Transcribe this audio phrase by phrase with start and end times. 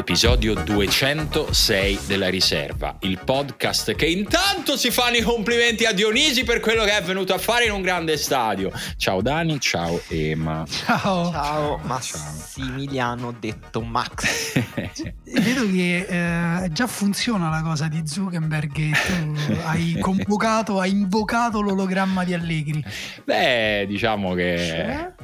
[0.00, 6.60] l'episodio 206 della riserva, il podcast che intanto si fanno i complimenti a Dionisi per
[6.60, 8.72] quello che è venuto a fare in un grande stadio.
[8.96, 10.64] Ciao Dani, ciao Emma.
[10.66, 11.30] Ciao.
[11.30, 14.54] Ciao Massimiliano detto Max.
[15.24, 21.60] Vedo che eh, già funziona la cosa di Zuckerberg che tu hai convocato, hai invocato
[21.60, 22.82] l'ologramma di Allegri.
[23.24, 24.56] Beh, diciamo che...
[24.56, 25.19] Cioè?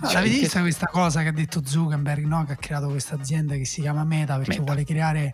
[0.00, 2.44] No, cioè, l'avete vista questa cosa che ha detto Zuckerberg, no?
[2.44, 4.62] che ha creato questa azienda che si chiama Meta perché Meta.
[4.64, 5.32] vuole creare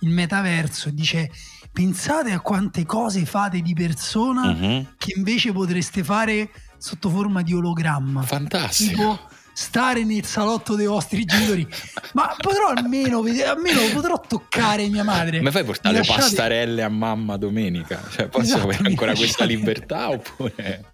[0.00, 1.30] il metaverso e dice
[1.72, 4.94] pensate a quante cose fate di persona Mhm.
[4.98, 8.22] che invece potreste fare sotto forma di ologramma.
[8.22, 8.90] Fantastico.
[8.96, 9.20] Tipo
[9.54, 11.66] stare nel salotto dei vostri genitori.
[12.14, 15.40] Ma potrò almeno, vedere- almeno potrò toccare mia madre.
[15.40, 18.02] Mi fai portare lasciate- pastarelle a mamma domenica?
[18.10, 20.84] Cioè, posso Esatto, avere ancora questa lasciate- libertà oppure...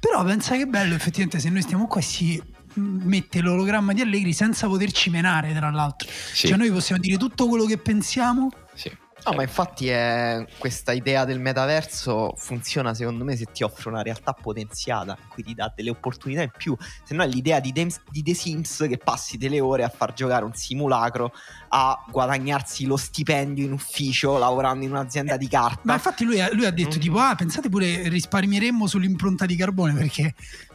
[0.00, 2.42] Però pensa che bello effettivamente se noi stiamo qua e si
[2.74, 6.08] mette l'ologramma di Allegri senza poterci menare tra l'altro.
[6.10, 8.48] Sì, Cioè noi possiamo dire tutto quello che pensiamo.
[8.74, 8.90] sì.
[9.26, 14.02] No, ma infatti è- questa idea del metaverso funziona secondo me se ti offre una
[14.02, 16.76] realtà potenziata, in cui ti dà delle opportunità in più.
[17.04, 20.12] Se no è l'idea di, Dem- di The Sims che passi delle ore a far
[20.12, 21.32] giocare un simulacro
[21.70, 25.80] a guadagnarsi lo stipendio in ufficio lavorando in un'azienda di carta.
[25.84, 27.00] Ma infatti lui, ha- lui ha detto Mm.
[27.00, 30.34] tipo ah pensate pure risparmieremmo sull'impronta di carbone perché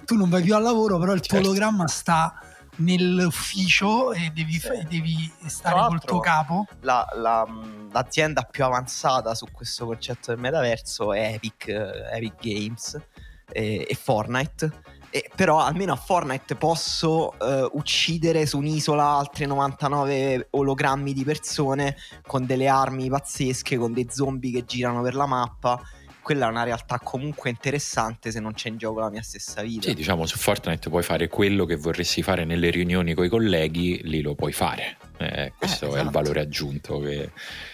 [0.09, 1.49] tu non vai più al lavoro però il tuo Certo.
[1.49, 2.33] ologramma sta
[2.77, 6.65] nell'ufficio e devi, fa- e devi stare col tuo capo.
[6.81, 7.45] la- la-
[7.91, 12.99] l'azienda più avanzata su questo concetto del metaverso è Epic, eh, Epic Games
[13.51, 14.71] e, e Fortnite.
[15.11, 21.95] E però almeno a Fortnite posso eh, uccidere su un'isola altre 99 ologrammi di persone
[22.25, 25.79] con delle armi pazzesche, con dei zombie che girano per la mappa.
[26.29, 29.87] Quella è una realtà comunque interessante se non c'è in gioco la mia stessa vita.
[29.87, 33.99] Sì, diciamo su Fortnite puoi fare quello che vorresti fare nelle riunioni con i colleghi,
[34.03, 34.97] lì lo puoi fare.
[35.17, 36.11] Eh, questo Eh, è il esatto.
[36.11, 37.31] valore aggiunto che,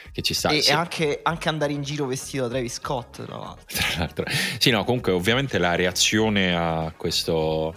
[0.09, 0.51] che ci sta.
[0.51, 3.65] e, Sì, anche, anche andare in giro vestito da Travis Scott, tra l'altro.
[3.67, 4.25] tra l'altro.
[4.57, 7.75] Sì, no, comunque ovviamente la reazione a questo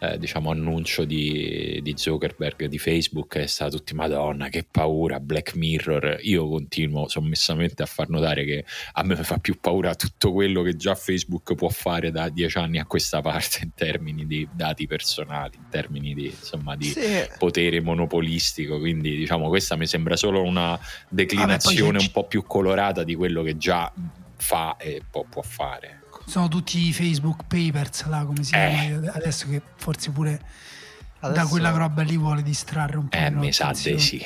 [0.00, 5.56] eh, diciamo annuncio di, di Zuckerberg di Facebook è stata tutti Madonna, che paura, Black
[5.56, 6.18] Mirror.
[6.22, 10.76] Io continuo sommessamente a far notare che a me fa più paura tutto quello che
[10.76, 15.56] già Facebook può fare da dieci anni a questa parte in termini di dati personali,
[15.56, 17.26] in termini di, insomma, di Sì.
[17.36, 18.78] potere monopolistico.
[18.78, 20.78] Quindi, diciamo, questa mi sembra solo una
[21.08, 23.92] declinazione poi un po' più colorata di quello che già
[24.36, 25.97] fa e può, può fare.
[26.28, 28.68] Sono tutti i Facebook Papers là come si Eh.
[28.98, 30.40] chiama adesso che forse pure
[31.20, 33.16] da Adesso- quella roba lì vuole distrarre un po'.
[33.16, 34.24] Eh, mi sa di sì.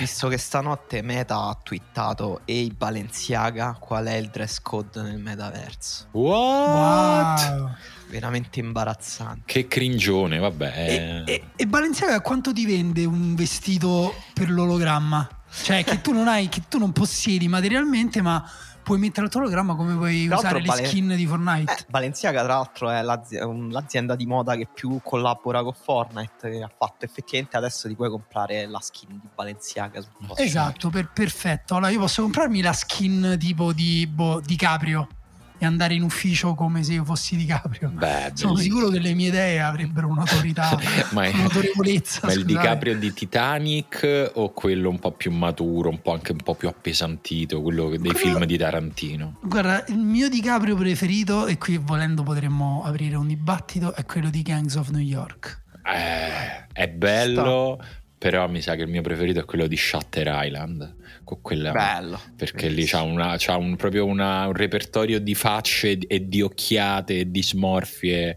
[0.00, 6.08] Visto che stanotte Meta ha twittato Ehi Balenciaga qual è il dress code nel metaverso
[6.10, 7.48] What?
[7.48, 7.70] Wow.
[8.10, 10.72] Veramente imbarazzante Che cringione, vabbè.
[10.76, 10.94] E,
[11.26, 11.32] eh.
[11.32, 15.26] e, e Balenciaga quanto ti vende un vestito per l'ologramma?
[15.62, 18.44] Cioè che tu non hai, che tu non possiedi materialmente, ma
[18.88, 21.72] puoi mettere il tuo ologramma come puoi Tra usare le Bale- skin di Fortnite.
[21.72, 23.38] eh, Balenciaga tra l'altro è l'azi-
[23.70, 28.66] l'azienda di moda che più collabora con Fortnite ha fatto effettivamente adesso ti puoi comprare
[28.66, 30.42] la skin di Balenciaga sul posto.
[30.42, 31.74] Esatto, per- perfetto.
[31.76, 35.08] Allora io posso comprarmi la skin tipo di, boh, di Caprio
[35.58, 37.90] e andare in ufficio come se io fossi di Caprio.
[37.90, 40.78] Beh, Sono sicuro che le mie idee avrebbero un'autorità,
[41.12, 42.20] ma è, un'autorevolezza.
[42.24, 42.44] ma il scusate.
[42.60, 46.68] DiCaprio di Titanic o quello un po' più maturo, un po' anche un po' più
[46.68, 49.38] appesantito, quello dei Quello- film di Tarantino?
[49.42, 54.42] Guarda, il mio DiCaprio preferito, e qui volendo potremmo aprire un dibattito, è quello di
[54.42, 55.62] Gangs of New York.
[55.84, 57.82] Eh, è bello,
[58.18, 60.96] però mi sa che il mio preferito è quello di Shutter Island.
[61.28, 65.98] Con quella, Bello perché lì c'ha, una- c'ha un, proprio una- un repertorio di facce
[65.98, 68.36] e di occhiate e di smorfie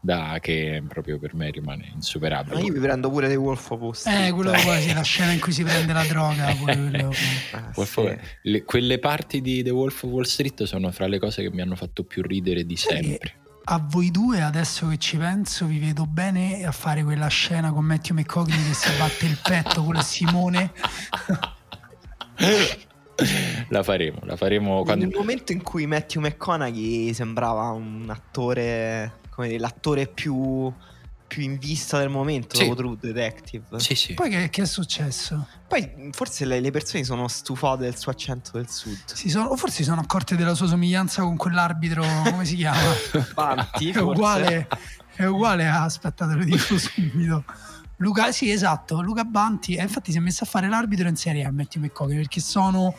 [0.00, 2.60] da, che proprio per me rimane Ma insuperabile.
[2.60, 5.38] io mi prendo pure The Wolf of Wall Street Eh, quello sì, la scena in
[5.38, 6.52] cui si prende la droga.
[6.60, 7.12] quello.
[7.76, 8.18] Wolf sì.
[8.42, 11.60] le- quelle parti di The Wolf of Wall Street sono fra le cose che mi
[11.60, 13.36] hanno fatto più ridere di sempre.
[13.64, 17.84] A voi due, adesso che ci penso, vi vedo bene a fare quella scena con
[17.84, 20.72] Matthew McCogney che si batte il petto con Simone.
[23.68, 25.04] la faremo, la faremo quando...
[25.06, 30.72] Nel momento in cui Matthew McConaughey sembrava un attore, come dire, l'attore più,
[31.26, 32.64] più in vista del momento Sì.
[32.64, 33.78] dopo True Detective.
[33.78, 34.14] Sì, sì.
[34.14, 35.46] Poi che, che è successo?
[35.68, 38.98] Poi forse le, le persone sono stufate del suo accento del sud.
[39.12, 42.80] Si sono, o forse si sono accorte della sua somiglianza con quell'arbitro, come si chiama?
[43.34, 44.68] Banti, è, uguale,
[45.14, 45.84] è uguale a...
[45.84, 47.44] Aspettate, lo dico subito.
[48.02, 49.74] Luca, sì, esatto, Luca Banti.
[49.76, 52.94] E infatti si è messo a fare l'arbitro in Serie A, Matthew McCogney, perché sono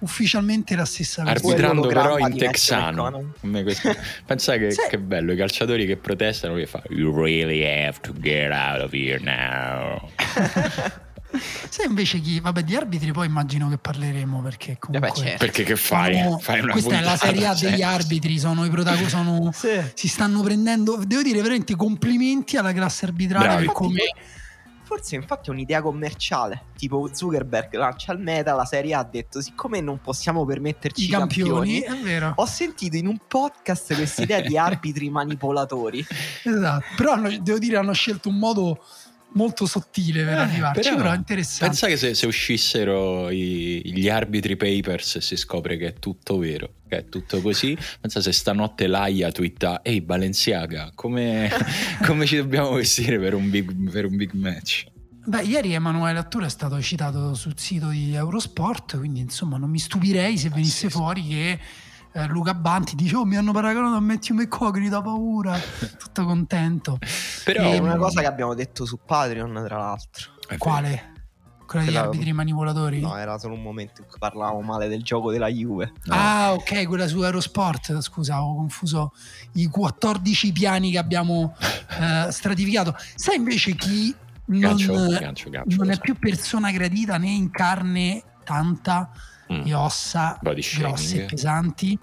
[0.00, 1.50] ufficialmente la stessa persona.
[1.52, 3.32] Arbitrando però in texano.
[4.26, 4.80] Pensa che, Sì.
[4.90, 8.92] che bello, i calciatori che protestano che fa You really have to get out of
[8.92, 10.08] here now.
[11.68, 15.44] Se invece chi, vabbè, di arbitri poi immagino che parleremo perché comunque Vabbè, certo.
[15.44, 16.14] Perché che fai?
[16.22, 17.70] sono- fai una questa è la puntata, serie A cioè.
[17.70, 19.80] degli arbitri, sono i protagonisti, sono, Sì.
[19.94, 23.64] si stanno prendendo, devo dire veramente complimenti alla classe arbitrale Bravi.
[23.64, 23.98] per come
[24.94, 29.80] Forse infatti è un'idea commerciale, tipo Zuckerberg lancia il meta, la Serie ha detto siccome
[29.80, 32.32] non possiamo permetterci i i campioni, campioni, è vero.
[32.36, 36.06] ho sentito in un podcast questa idea di arbitri manipolatori.
[36.44, 36.84] Esatto.
[36.96, 38.84] Però hanno- devo dire hanno scelto un modo
[39.34, 41.66] molto sottile per Eh, arrivarci, però- però, interessante.
[41.66, 46.38] Pensa che se, se uscissero i- gli arbitri papers e si scopre che è tutto
[46.38, 51.50] vero, che è tutto così, pensa se stanotte Laia twitta Ehi Balenciaga, come,
[52.06, 54.86] come ci dobbiamo vestire per un big, per un big match?
[55.26, 59.78] Beh, ieri Emanuele Attore è stato citato sul sito di Eurosport, quindi insomma non mi
[59.78, 60.90] stupirei se venisse Sì, sì.
[60.90, 61.58] fuori che
[62.14, 65.58] eh, Luca Banti dice oh mi hanno paragonato a Matthew McCogney da paura,
[65.98, 66.98] tutto contento.
[67.44, 70.30] Però È E- una cosa che abbiamo detto su Patreon, tra l'altro.
[70.40, 70.58] È vero.
[70.58, 71.12] Quale?
[71.66, 73.00] Quella degli arbitri manipolatori?
[73.00, 75.92] No, era solo un momento in cui parlavamo male del gioco della Juve.
[76.04, 76.14] No.
[76.14, 78.00] Ah, ok, quella su Eurosport.
[78.00, 79.12] Scusa, ho confuso
[79.54, 81.56] i 14 piani che abbiamo
[81.98, 82.94] eh, stratificato.
[83.16, 84.14] Sai invece chi
[84.46, 89.10] non, Gancio, gancio, gancio, non è più persona gradita né in carne tanta
[89.52, 89.66] Mm.
[89.66, 91.98] e ossa grosse pesanti?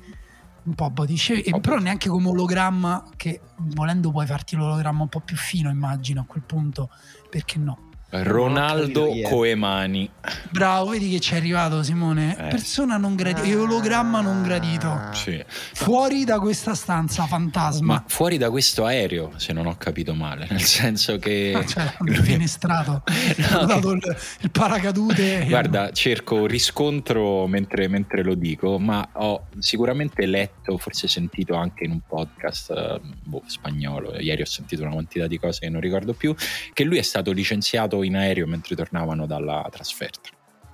[0.64, 5.20] Un po' body shaming, però neanche come ologramma, che volendo puoi farti l'ologramma un po'
[5.22, 6.92] più fino, immagino a quel punto,
[7.30, 7.90] perché no?
[8.12, 9.30] Ronaldo capito.
[9.30, 10.10] Coemani.
[10.50, 12.36] Bravo, vedi che ci è arrivato Simone.
[12.38, 12.48] Eh.
[12.50, 14.90] Persona non gradita, e ologramma non gradito.
[14.90, 15.14] Ah.
[15.14, 15.42] Sì.
[15.48, 17.94] Fuori da questa stanza fantasma.
[17.94, 21.54] Ma fuori da questo aereo, se non ho capito male, nel senso che...
[21.62, 23.04] Ah, cioè, il finestrato.
[23.52, 25.42] No, dato che- il, il paracadute.
[25.42, 31.84] e- Guarda, cerco riscontro mentre, mentre lo dico, ma ho sicuramente letto, forse sentito anche
[31.86, 35.82] in un podcast eh, boh, spagnolo, ieri ho sentito una quantità di cose che non
[35.82, 36.34] ricordo più,
[36.74, 40.30] che lui è stato licenziato in aereo mentre tornavano dalla trasferta.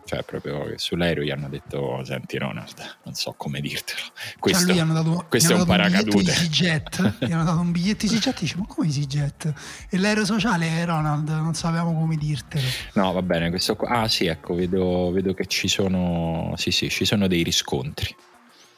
[0.07, 3.99] Cioè, proprio sull'aereo gli hanno detto: Senti, Ronald, non so come dirtelo.
[3.99, 6.23] Cioè, Questo, hanno dato, questo è un paracadute.
[6.23, 7.25] di EasyJet.
[7.25, 9.53] gli hanno dato un biglietto EasyJet dice: Ma come EasyJet?
[9.89, 12.65] E l'aereo sociale, eh, Ronald, non sapevamo come dirtelo.
[12.93, 13.89] No, va bene, questo qua.
[13.89, 16.53] Ah, sì, ecco, vedo, vedo che ci sono.
[16.55, 18.15] Sì, sì, ci sono dei riscontri.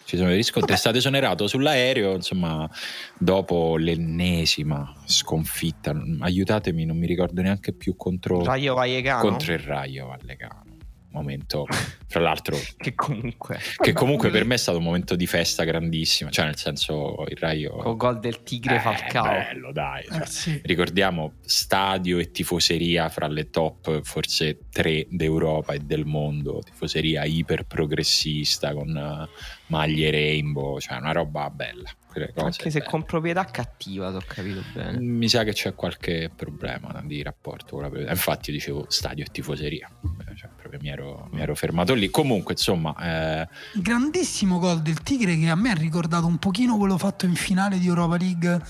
[0.10, 0.74] Ci sono dei riscontri.
[0.74, 2.68] È stato esonerato sull'aereo, insomma,
[3.16, 5.94] dopo l'ennesima sconfitta.
[6.22, 9.22] Aiutatemi, non mi ricordo neanche più contro, Rayo Vallecano.
[9.22, 10.69] contro il Raio Vallecano.
[11.12, 11.66] Momento,
[12.08, 13.58] fra l'altro, Che comunque.
[13.78, 16.30] che comunque per me è stato un momento di festa grandissimo.
[16.30, 17.78] Cioè, nel senso, il Raio.
[17.78, 19.24] Con gol del Tigre Eh, Falcao.
[19.24, 20.04] bello, dai.
[20.04, 20.62] cioè, Eh, sì.
[20.64, 27.64] Ricordiamo stadio e tifoseria fra le top forse tre d'Europa e del mondo, tifoseria iper
[27.64, 29.30] progressista con eh,
[29.68, 31.90] maglie rainbow, cioè una roba bella.
[32.36, 32.90] Anche se belle.
[32.92, 35.00] con proprietà cattiva, ti ho capito bene.
[35.00, 38.12] Mi sa che c'è qualche problema di rapporto con la proprietà.
[38.12, 39.90] Infatti, dicevo stadio e tifoseria,
[40.28, 42.10] Eh, cioè, proprio mi ero, mi ero fermato lì.
[42.12, 46.98] Comunque, insomma, eh, grandissimo gol del Tigre che a me ha ricordato un pochino quello
[46.98, 48.62] fatto in finale di Europa League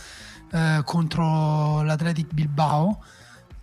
[0.52, 3.04] eh, contro l'Athletic Bilbao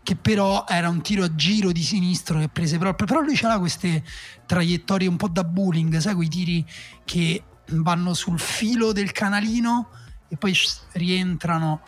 [0.02, 3.58] che però era un tiro a giro di sinistro che prese proprio però lui c'ha
[3.58, 4.04] queste
[4.46, 6.64] traiettorie un po' da bowling sai quei tiri
[7.04, 9.88] che vanno sul filo del canalino
[10.28, 10.56] e poi
[10.92, 11.80] rientrano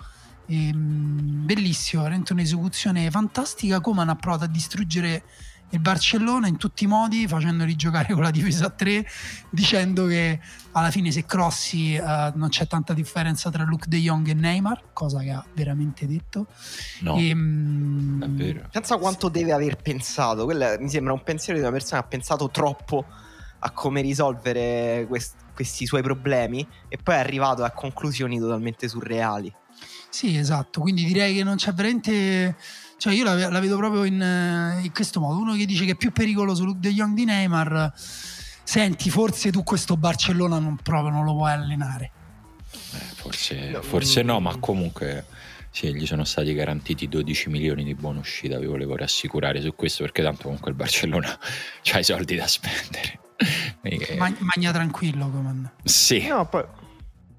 [0.51, 5.25] Ehm, bellissimo veramente un'esecuzione fantastica Coman ha provato a distruggere
[5.71, 9.07] il Barcellona in tutti i modi facendoli giocare con la difesa a 3
[9.51, 10.41] dicendo che
[10.73, 14.93] alla fine se crossi eh, non c'è tanta differenza tra Luke De Jong e Neymar
[14.93, 16.47] cosa che ha veramente detto
[17.01, 18.69] no, Ehm, davvero.
[18.71, 20.45] Pensa quanto deve aver pensato.
[20.45, 23.05] Quello mi sembra un pensiero di una persona che ha pensato troppo
[23.61, 29.53] a come risolvere quest- questi suoi problemi e poi è arrivato a conclusioni totalmente surreali.
[30.11, 30.81] Sì, esatto.
[30.81, 32.57] Quindi direi che non c'è veramente.
[32.99, 35.39] Cioè, io la, la vedo proprio in, eh, in questo modo.
[35.39, 37.93] Uno che dice che è più pericoloso Luke De Jong di Neymar.
[38.65, 42.11] Senti, forse tu questo Barcellona non proprio non lo puoi allenare.
[42.93, 45.25] Eh, forse, No, forse no, ma comunque
[45.71, 48.59] sì, gli sono stati garantiti 12 milioni di buona uscita.
[48.59, 51.39] Vi volevo rassicurare su questo perché tanto comunque il Barcellona
[51.93, 53.21] ha i soldi da spendere.
[54.19, 55.71] Ma- magna tranquillo, Coman.
[55.85, 56.65] sì, No, poi,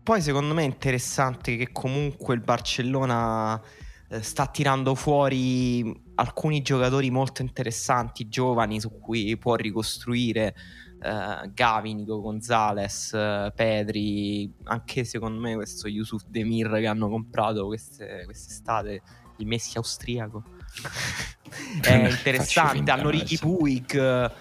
[0.02, 3.62] poi secondo me è interessante che comunque il Barcellona
[4.10, 10.56] eh, sta tirando fuori alcuni giocatori molto interessanti, giovani, su cui può ricostruire.
[11.02, 17.68] eh, Gavi, Nico Gonzalez, eh, Pedri, anche secondo me questo Yusuf Demir che hanno comprato
[17.68, 19.02] queste, quest'estate,
[19.38, 20.44] il Messi austriaco.
[21.82, 23.38] è interessante, hanno Ricky.
[23.38, 24.32] Puig.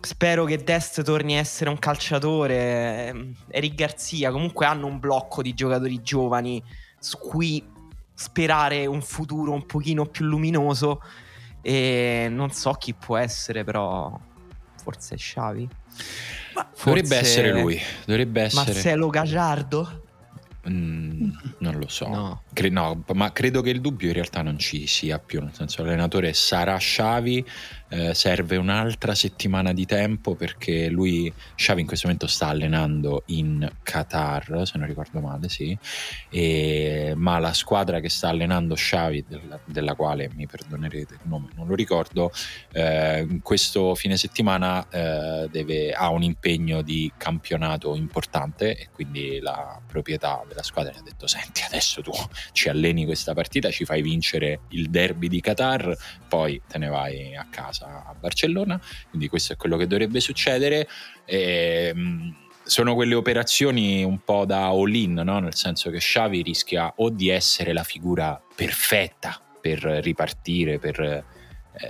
[0.00, 3.08] Spero che Dest torni a essere un calciatore.
[3.08, 6.62] ehm, Eric Garzia, comunque hanno un blocco di giocatori giovani
[6.98, 7.62] su cui
[8.20, 11.02] sperare un futuro un pochino più luminoso.
[11.62, 14.18] E non so chi può essere, però
[14.82, 15.68] forse Xavi.
[16.54, 20.02] Ma dovrebbe essere lui, dovrebbe essere Marcelo Gagliardo.
[20.68, 22.42] Mm, non lo so, no.
[22.52, 23.02] Cre- no.
[23.14, 25.40] ma credo che il dubbio in realtà non ci sia più.
[25.40, 27.46] Nel senso, l'allenatore sarà Xavi,
[27.90, 33.68] eh, serve un'altra settimana di tempo perché lui, Xavi in questo momento sta allenando in
[33.82, 35.76] Qatar, se non ricordo male, sì,
[36.30, 41.48] e, ma la squadra che sta allenando Xavi, della, della quale mi perdonerete il nome,
[41.56, 42.30] non lo ricordo,
[42.72, 49.80] eh, questo fine settimana eh, deve, ha un impegno di campionato importante e quindi la
[49.84, 52.12] proprietà della squadra gli ha detto senti adesso tu
[52.52, 55.96] ci alleni questa partita, ci fai vincere il derby di Qatar,
[56.28, 60.20] poi te ne vai a casa casa a Barcellona, quindi questo è quello che dovrebbe
[60.20, 60.86] succedere.
[61.24, 65.40] E, ehm, sono quelle operazioni un po' da all-in, no?
[65.40, 71.24] nel senso che Xavi rischia o di essere la figura perfetta per ripartire, per eh,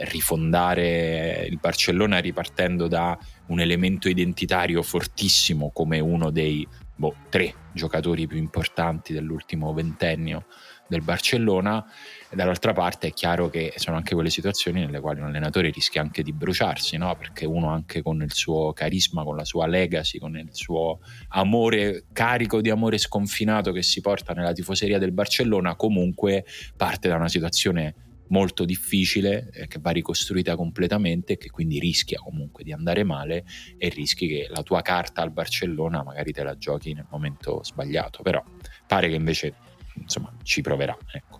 [0.08, 8.26] rifondare il Barcellona ripartendo da un elemento identitario fortissimo come uno dei boh, tre giocatori
[8.26, 10.46] più importanti dell'ultimo ventennio
[10.86, 11.84] del Barcellona
[12.32, 16.00] e dall'altra parte è chiaro che sono anche quelle situazioni nelle quali un allenatore rischia
[16.00, 17.16] anche di bruciarsi, no?
[17.16, 22.04] perché uno anche con il suo carisma, con la sua legacy, con il suo amore
[22.12, 26.44] carico di amore sconfinato che si porta nella tifoseria del Barcellona, comunque
[26.76, 27.94] parte da una situazione
[28.28, 33.44] molto difficile eh, che va ricostruita completamente e che quindi rischia comunque di andare male
[33.76, 38.22] e rischi che la tua carta al Barcellona magari te la giochi nel momento sbagliato
[38.22, 38.40] però
[38.86, 39.54] pare che invece
[39.94, 40.96] insomma ci proverà.
[41.12, 41.39] Ecco.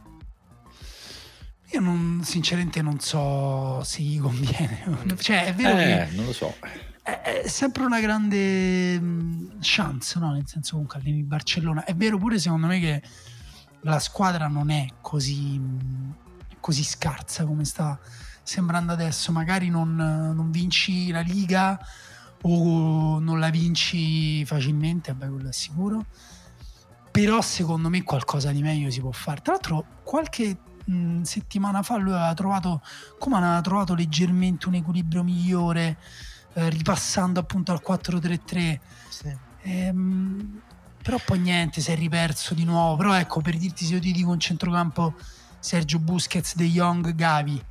[1.73, 4.85] Io non, sinceramente non so se gli conviene.
[5.19, 6.55] cioè, è vero eh, che non lo so.
[7.03, 10.33] È, è sempre una grande mm, chance, no?
[10.33, 11.85] Nel senso comunque alleni Barcellona.
[11.85, 13.03] È vero pure secondo me che
[13.83, 16.11] la squadra non è così, mm,
[16.59, 17.99] così scarsa come sta
[18.43, 19.31] sembrando adesso.
[19.31, 21.79] Magari non, non vinci la Liga
[22.43, 26.05] o non la vinci facilmente, vabbè quello è sicuro
[27.11, 29.41] però secondo me qualcosa di meglio si può fare.
[29.43, 30.57] Tra l'altro qualche
[30.90, 32.82] mh, settimana fa lui aveva trovato,
[33.18, 35.97] come aveva trovato leggermente un equilibrio migliore,
[36.54, 38.80] eh, ripassando appunto al 4-3-3.
[39.09, 39.37] Sì.
[39.62, 40.61] Ehm,
[41.02, 42.97] però poi niente, si è riperso di nuovo.
[42.97, 45.14] Però ecco, per dirti se io ti dico un centrocampo
[45.59, 47.62] Sergio Busquets, De Jong, Gavi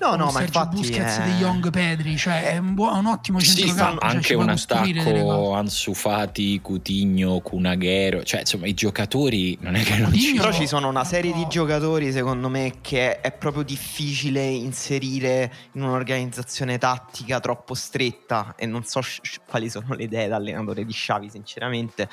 [0.00, 1.24] No, no, ma Sergio infatti Busquets è...
[1.24, 4.00] di Young Pedri, cioè è un, buon, un ottimo centrocampo.
[4.00, 9.82] Sì, anche cioè, un attacco Ansu Fati, Coutinho, Cunaghero, cioè insomma i giocatori non è
[9.82, 13.64] che non ci Però ci sono una serie di giocatori secondo me che è proprio
[13.64, 19.00] difficile inserire in un'organizzazione tattica troppo stretta e non so
[19.46, 22.08] quali sono le idee d'allenatore di Xavi sinceramente,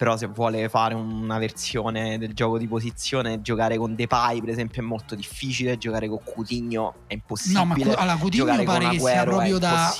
[0.00, 4.80] però se vuole fare una versione del gioco di posizione, giocare con Depay per esempio
[4.80, 7.58] è molto difficile, giocare con Coutinho è impossibile.
[7.58, 9.94] No, ma allora, Coutinho pare che sia proprio da.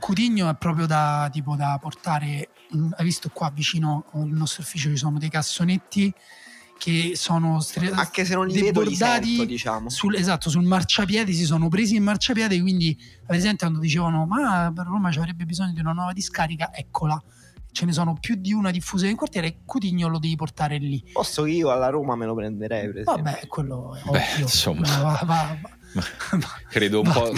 [0.00, 2.48] Coutinho è proprio da tipo da portare.
[2.96, 6.12] Hai visto qua vicino al nostro ufficio ci sono dei cassonetti
[6.76, 9.88] che sono stre- anche se non li vedo li sento, diciamo.
[9.88, 14.70] sul, esatto sul marciapiede si sono presi in marciapiede quindi per esempio quando dicevano ma
[14.74, 17.18] per Roma ci avrebbe bisogno di una nuova discarica eccola
[17.76, 21.44] ce ne sono più di una diffusa in quartiere Coutinho lo devi portare lì posso
[21.44, 23.22] io alla Roma me lo prenderei per esempio.
[23.22, 25.58] vabbè quello è Beh, ovvio insomma va, va,
[25.92, 27.32] va, credo un po'.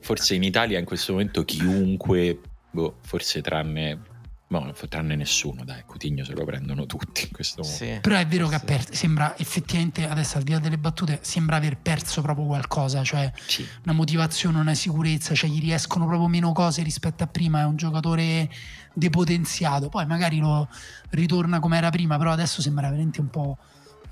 [0.00, 4.12] Forse in Italia in questo momento chiunque, boh, forse tranne
[4.46, 7.84] No, tranne nessuno, dai, Coutinho se lo prendono tutti in questo momento.
[7.84, 11.56] Sì, Però è vero che per, sembra effettivamente, adesso al di là delle battute, sembra
[11.56, 13.66] aver perso proprio qualcosa, cioè sì.
[13.84, 17.76] una motivazione, una sicurezza, cioè gli riescono proprio meno cose rispetto a prima, è un
[17.76, 18.48] giocatore
[18.94, 20.68] depotenziato, poi magari lo
[21.10, 23.58] ritorna come era prima, però adesso sembra veramente un po'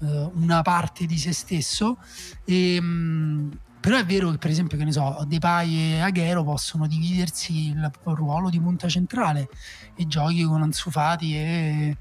[0.01, 1.99] eh, una parte di se stesso.
[2.45, 6.87] E, mh, però è vero che, per esempio, che ne so, Depay e Aghero possono
[6.87, 9.49] dividersi il, ruolo di punta centrale
[9.97, 11.97] e giochi con Anzufati e,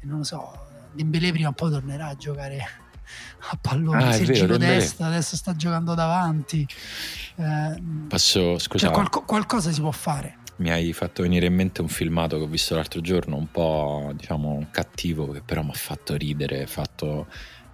[0.00, 0.52] e non lo so,
[0.92, 2.58] Dembélé prima o poi tornerà a giocare
[3.50, 6.66] a pallone, ah, se giro destra, adesso sta giocando davanti.
[7.36, 11.80] Eh, Posso, scusa, cioè qualco, qualcosa si può fare mi hai fatto venire in mente
[11.80, 15.74] un filmato che ho visto l'altro giorno, un po' diciamo cattivo, che però mi ha
[15.74, 17.26] fatto ridere, fatto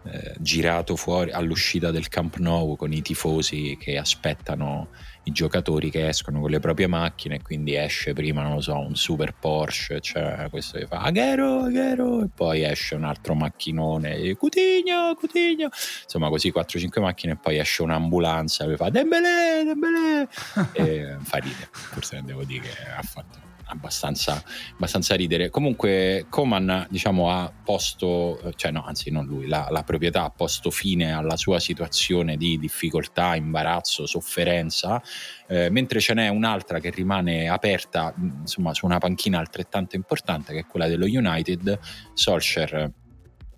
[0.04, 4.88] eh, girato fuori all'uscita del Camp Nou con i tifosi che aspettano
[5.24, 8.96] i giocatori che escono con le proprie macchine quindi esce prima non lo so un
[8.96, 15.14] super Porsche cioè questo che fa Aghero Aghero e poi esce un altro macchinone Cutigno
[15.14, 15.68] Cutigno
[16.02, 20.28] insomma così 4-5 macchine e poi esce un'ambulanza che fa Dembele Dembele
[20.72, 25.50] e fa ridere forse devo dire che ha fatto abbastanza, abbastanza ridere.
[25.50, 30.70] Comunque Coman diciamo, ha posto, cioè no, anzi non lui, la, la, proprietà ha posto
[30.70, 35.02] fine alla sua situazione di difficoltà, imbarazzo, sofferenza,
[35.48, 40.60] eh, mentre ce n'è un'altra che rimane aperta insomma, su una panchina altrettanto importante che
[40.60, 41.78] è quella dello United.
[42.14, 42.92] Solskjaer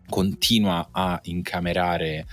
[0.09, 2.27] continua a incamerare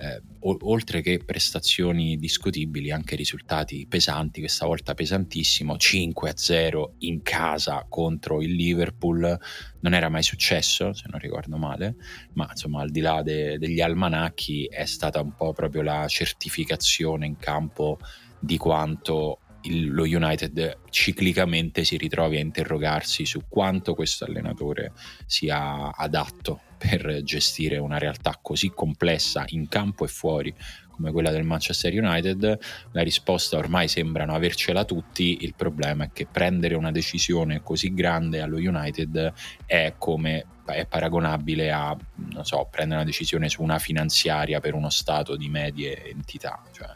[0.00, 8.40] eh, oltre che prestazioni discutibili, anche risultati pesanti, questa volta pesantissimo, 5-0 in casa contro
[8.40, 9.38] il Liverpool,
[9.80, 11.96] non era mai successo, se non ricordo male,
[12.32, 17.26] ma insomma al di là de- degli almanacchi è stata un po' proprio la certificazione
[17.26, 17.98] in campo
[18.38, 24.92] di quanto il, lo United ciclicamente si ritrovi a interrogarsi su quanto questo allenatore
[25.26, 30.54] sia adatto per gestire una realtà così complessa in campo e fuori
[31.00, 32.58] come quella del Manchester United,
[32.92, 38.42] la risposta ormai sembrano avercela tutti, il problema è che prendere una decisione così grande
[38.42, 39.32] allo United
[39.64, 41.96] è come è paragonabile a
[42.42, 46.88] so, prendere una decisione su una finanziaria per uno stato di medie entità, cioè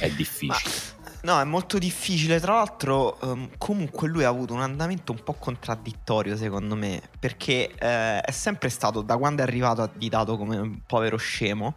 [0.00, 0.70] è difficile.
[0.88, 0.93] Ma
[1.24, 2.38] No, è molto difficile.
[2.38, 7.70] Tra l'altro, um, comunque lui ha avuto un andamento un po' contraddittorio, secondo me, perché
[7.78, 11.76] eh, è sempre stato, da quando è arrivato, additato come un povero scemo.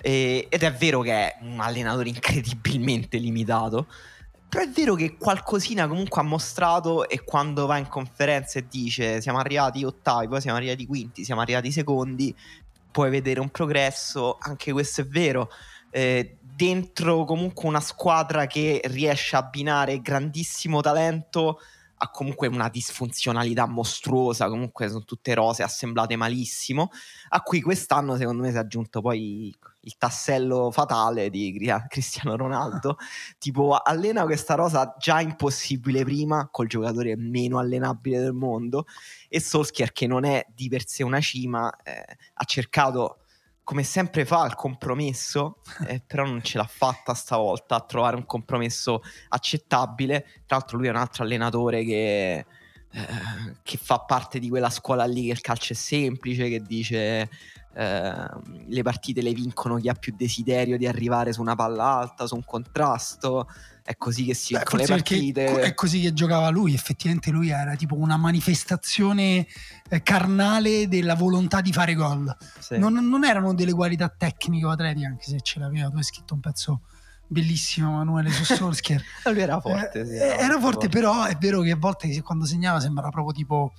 [0.00, 3.88] E, ed è vero che è un allenatore incredibilmente limitato.
[4.48, 9.20] Però è vero che qualcosina comunque ha mostrato e quando va in conferenza e dice
[9.20, 12.34] siamo arrivati ottavi, poi siamo arrivati quinti, siamo arrivati secondi,
[12.90, 15.50] puoi vedere un progresso, anche questo è vero.
[15.90, 21.58] Eh, dentro comunque una squadra che riesce a abbinare grandissimo talento
[22.02, 26.90] a comunque una disfunzionalità mostruosa, comunque sono tutte rose assemblate malissimo,
[27.30, 32.96] a cui quest'anno secondo me si è aggiunto poi il tassello fatale di Cristiano Ronaldo,
[33.38, 38.84] tipo allena questa rosa già impossibile prima, col giocatore meno allenabile del mondo,
[39.28, 42.04] e Solskjaer che non è di per sé una cima, eh,
[42.34, 43.19] ha cercato
[43.70, 48.26] come sempre fa il compromesso, eh, però non ce l'ha fatta stavolta a trovare un
[48.26, 50.22] compromesso accettabile.
[50.44, 52.46] Tra l'altro lui è un altro allenatore che, eh,
[53.62, 57.30] che fa parte di quella scuola lì che il calcio è semplice, che dice
[57.72, 58.28] eh,
[58.66, 62.34] le partite le vincono chi ha più desiderio di arrivare su una palla alta, su
[62.34, 63.46] un contrasto.
[63.90, 65.60] È così che si vincono le partite.
[65.62, 66.74] È così che giocava lui.
[66.74, 69.44] Effettivamente, lui era tipo una manifestazione
[69.88, 72.36] eh, carnale della volontà di fare gol.
[72.60, 72.78] Sì.
[72.78, 75.88] Non, non, erano delle qualità tecniche o atletiche, anche se ce l'aveva.
[75.88, 76.82] Tu hai scritto un pezzo
[77.26, 79.00] bellissimo Manuele su Solskjaer
[79.30, 82.20] lui era forte, eh, sì, era, era forte, forte, però è vero che a volte
[82.22, 83.72] quando segnava sembrava proprio tipo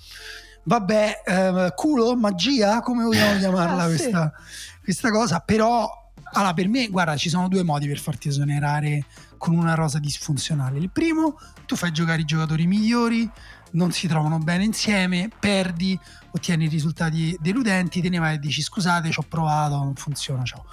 [0.64, 4.80] vabbè, eh, culo, magia, come vogliamo chiamarla ah, questa, sì.
[4.84, 5.90] questa, cosa, però
[6.34, 9.06] allora, per me, guarda, ci sono due modi per farti esonerare
[9.42, 10.78] con una rosa disfunzionale.
[10.78, 13.28] Il primo, tu fai giocare i giocatori migliori,
[13.72, 16.00] non si trovano bene insieme, perdi,
[16.30, 20.66] ottieni risultati deludenti, te ne vai e dici scusate, ci ho provato, non funziona, ciao.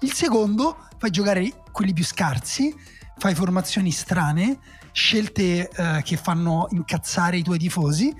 [0.00, 2.74] Il secondo, fai giocare quelli più scarsi,
[3.16, 4.58] fai formazioni strane,
[4.90, 8.12] scelte eh, che fanno incazzare i tuoi tifosi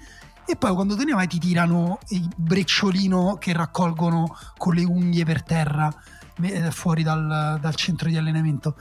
[0.46, 5.24] e poi quando te ne vai ti tirano il brecciolino che raccolgono con le unghie
[5.24, 5.92] per terra
[6.42, 8.76] eh, fuori dal, dal centro di allenamento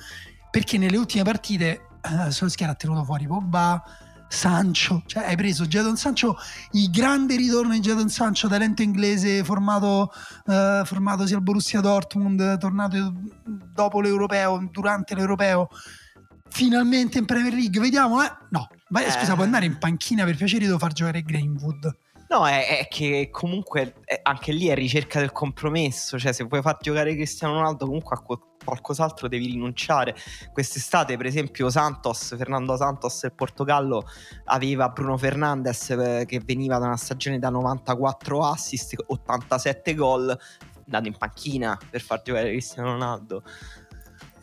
[0.49, 3.83] perché nelle ultime partite eh, Solskjaer ha tenuto fuori Pogba
[4.27, 6.37] Sancho, cioè hai preso Jadon Sancho,
[6.71, 10.11] il grande ritorno di Jadon Sancho, talento inglese formato,
[10.47, 13.13] eh, formatosi al Borussia Dortmund, tornato
[13.45, 15.69] dopo l'Europeo, durante l'Europeo,
[16.49, 18.31] finalmente in Premier League, vediamo, eh?
[18.49, 19.11] No, vai, eh.
[19.11, 21.97] scusa, puoi andare in panchina per piacere, devo far giocare Greenwood.
[22.27, 26.61] No, è, è che comunque è, anche lì è ricerca del compromesso, cioè se vuoi
[26.61, 28.21] far giocare Cristiano Ronaldo comunque a
[28.65, 30.13] qualcos'altro devi rinunciare.
[30.51, 34.05] Quest'estate, per esempio, Santos, Fernando Santos del Portogallo
[34.45, 40.37] aveva Bruno Fernandes eh, che veniva da una stagione da 94 assist, 87 gol,
[40.85, 43.43] andato in panchina per far giocare Cristiano Ronaldo.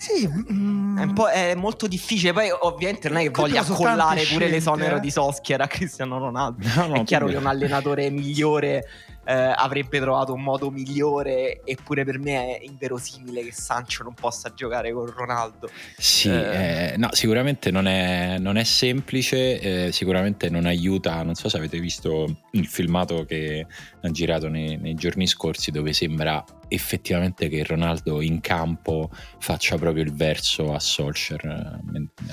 [0.03, 2.33] Sì, mm, è, è, molto difficile.
[2.33, 5.01] Poi, ovviamente, non è che voglia accollare pure l'esonero eh.
[5.01, 6.67] di Solskjaer a Cristiano Ronaldo.
[6.75, 8.85] No, no, è chiaro che un allenatore migliore
[9.25, 11.61] eh, avrebbe trovato un modo migliore.
[11.65, 15.69] Eppure, per me è inverosimile che Sancho non possa giocare con Ronaldo.
[15.97, 16.93] Sì, eh.
[16.93, 19.87] eh no, sicuramente non è, non è semplice.
[19.87, 21.23] Eh, sicuramente non aiuta.
[21.23, 23.67] Non so se avete visto il filmato che
[24.01, 30.03] ha girato nei, nei giorni scorsi, dove sembra effettivamente che Ronaldo in campo faccia proprio
[30.03, 31.81] il verso a Solskjaer,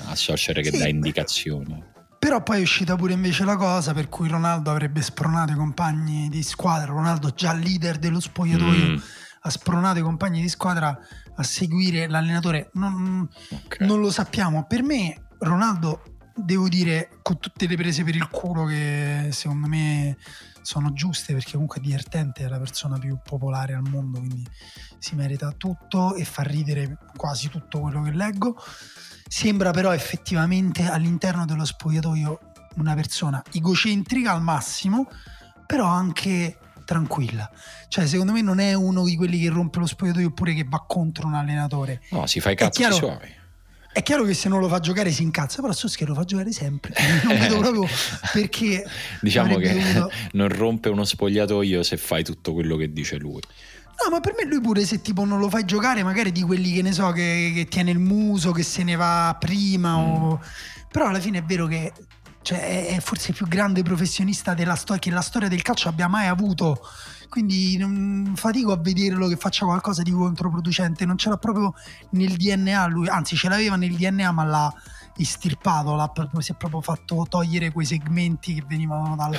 [0.06, 1.98] a Solskjaer che sì, dà indicazioni.
[2.20, 6.28] Però poi è uscita pure invece la cosa per cui Ronaldo avrebbe spronato i compagni
[6.28, 8.96] di squadra, Ronaldo già leader dello spogliatoio, mm.
[9.40, 10.98] ha spronato i compagni di squadra
[11.34, 12.68] a seguire l'allenatore.
[12.74, 13.26] Non,
[13.64, 13.86] okay.
[13.86, 14.66] non lo sappiamo.
[14.66, 20.18] Per me Ronaldo devo dire con tutte le prese per il culo che secondo me
[20.60, 24.46] sono giuste perché comunque è divertente, è la persona più popolare al mondo, quindi
[24.98, 28.62] si merita tutto e fa ridere quasi tutto quello che leggo.
[29.32, 32.40] Sembra però effettivamente all'interno dello spogliatoio
[32.78, 35.08] una persona egocentrica al massimo,
[35.68, 37.48] però anche tranquilla.
[37.86, 40.84] Cioè, secondo me non è uno di quelli che rompe lo spogliatoio oppure che va
[40.84, 42.02] contro un allenatore.
[42.10, 43.38] No, si fa i cazzi chiaro- suoi.
[43.92, 46.50] È chiaro che se non lo fa giocare si incazza, però Soschi lo fa giocare
[46.50, 46.92] sempre.
[47.22, 47.86] Non vedo proprio
[48.32, 48.84] perché
[49.20, 53.40] Diciamo che dovuto- non rompe uno spogliatoio se fai tutto quello che dice lui.
[54.02, 56.72] No, ma per me lui pure se tipo non lo fai giocare, magari di quelli
[56.72, 59.96] che ne so, che, che tiene il muso, che se ne va prima.
[59.98, 60.40] o-
[60.90, 61.92] Però alla fine è vero che
[62.42, 66.08] cioè, è- forse il più grande professionista della storia che la storia del calcio abbia
[66.08, 66.80] mai avuto.
[67.28, 71.04] Quindi non fatico a vederlo che faccia qualcosa di controproducente.
[71.04, 71.74] Non ce l'ha proprio
[72.10, 74.74] nel DNA lui, anzi ce l'aveva nel DNA, ma l'ha
[75.16, 79.36] estirpato, l'ha si è proprio fatto togliere quei segmenti che venivano dal,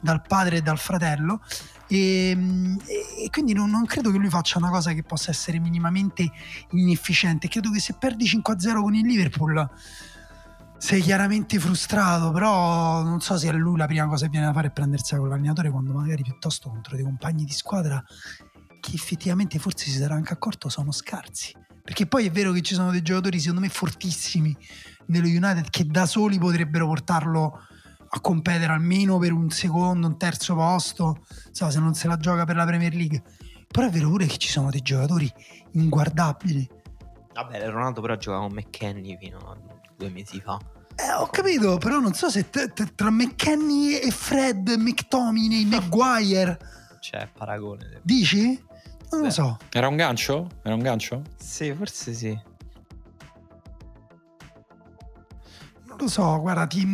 [0.00, 1.40] dal padre e dal fratello.
[1.86, 6.30] E, e quindi non, non credo che lui faccia una cosa che possa essere minimamente
[6.70, 7.48] inefficiente.
[7.48, 9.68] Credo che se perdi 5-0 con il Liverpool
[10.78, 14.52] sei chiaramente frustrato, però non so se a lui la prima cosa che viene da
[14.52, 18.02] fare è prendersela con l'allenatore quando magari piuttosto contro dei compagni di squadra
[18.80, 21.52] che effettivamente forse si sarà anche accorto sono scarsi.
[21.82, 24.54] Perché poi è vero che ci sono dei giocatori secondo me fortissimi
[25.06, 27.60] nello United che da soli potrebbero portarlo
[28.16, 32.44] a competere almeno per un secondo, un terzo posto, so, se non se la gioca
[32.44, 33.22] per la Premier League.
[33.66, 35.30] Però è vero pure che ci sono dei giocatori
[35.72, 36.68] inguardabili.
[37.34, 39.56] Vabbè, Ronaldo però giocava con McKenny fino a
[39.96, 40.58] due mesi fa.
[40.96, 46.56] Eh, ho capito, però non so se te- te- tra McKenny e Fred, McTominay, Maguire,
[47.00, 48.00] Cioè, paragone.
[48.02, 48.46] dici?
[49.10, 49.30] Non lo Beh.
[49.32, 49.58] so.
[49.72, 50.48] Era un gancio?
[50.62, 51.22] Era un gancio?
[51.36, 52.38] Sì, forse sì.
[55.94, 56.84] Non lo so, guarda, ti,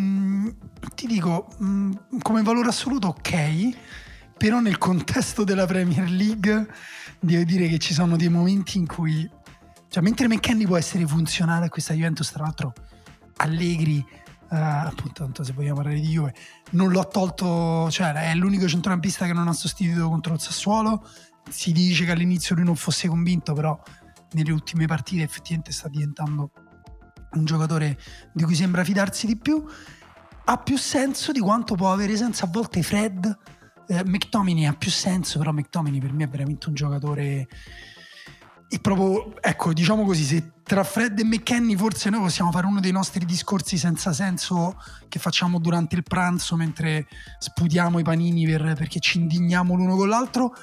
[0.94, 3.70] ti dico, mm, come valore assoluto ok,
[4.36, 6.68] però nel contesto della Premier League
[7.18, 9.28] devo dire che ci sono dei momenti in cui,
[9.88, 12.74] cioè mentre McKenny può essere funzionale a questa Juventus, tra l'altro
[13.38, 14.04] Allegri,
[14.50, 16.34] eh, appunto tanto se vogliamo parlare di Juve,
[16.72, 21.08] non l'ho tolto, cioè è l'unico centrocampista che non ha sostituito contro il Sassuolo,
[21.48, 23.80] si dice che all'inizio lui non fosse convinto, però
[24.32, 26.50] nelle ultime partite effettivamente sta diventando
[27.32, 27.98] un giocatore
[28.32, 29.64] di cui sembra fidarsi di più,
[30.44, 33.38] ha più senso di quanto può avere senso a volte Fred.
[33.86, 37.48] Eh, McTominay ha più senso, però McTominay per me è veramente un giocatore.
[38.72, 42.78] E proprio, ecco, diciamo così, se tra Fred e McKenny forse noi possiamo fare uno
[42.78, 47.08] dei nostri discorsi senza senso che facciamo durante il pranzo mentre
[47.40, 50.54] sputiamo i panini per- perché ci indigniamo l'uno con l'altro.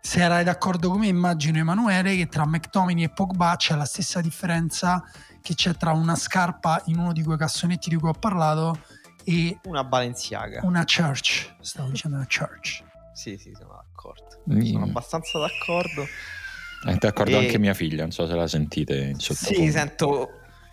[0.00, 4.20] Se erai d'accordo con me, immagino Emanuele che tra McTominay e Pogba c'è la stessa
[4.20, 5.02] differenza
[5.42, 8.80] che c'è tra una scarpa in uno di quei cassonetti di cui ho parlato
[9.24, 10.60] e Una Balenciaga.
[10.64, 11.54] una church.
[11.60, 12.82] Stavo dicendo una church.
[13.12, 14.42] Sì, sì, sono d'accordo.
[14.52, 14.60] Mm.
[14.72, 16.06] Sono abbastanza d'accordo.
[16.86, 19.60] È d'accordo E- anche mia figlia, non so se la sentite in sottofondo.
[19.60, 20.28] Sì, sento.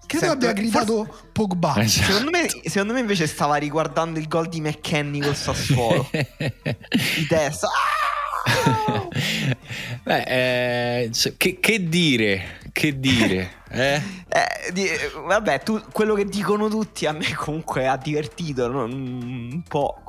[0.06, 1.76] Credo sento- abbia gridato Pogba.
[1.82, 2.12] Esatto.
[2.14, 6.08] Secondo me, secondo me invece stava riguardando il gol di McKenny col Sassuolo.
[6.14, 7.68] di testa.
[7.68, 8.14] Ah!
[10.03, 12.60] Beh, eh, che, che dire?
[12.71, 13.63] Che dire?
[13.69, 13.95] Eh?
[14.28, 14.88] Eh, di-
[15.25, 18.84] vabbè, tu- quello che dicono tutti a me comunque ha divertito no?
[18.84, 20.01] un po'.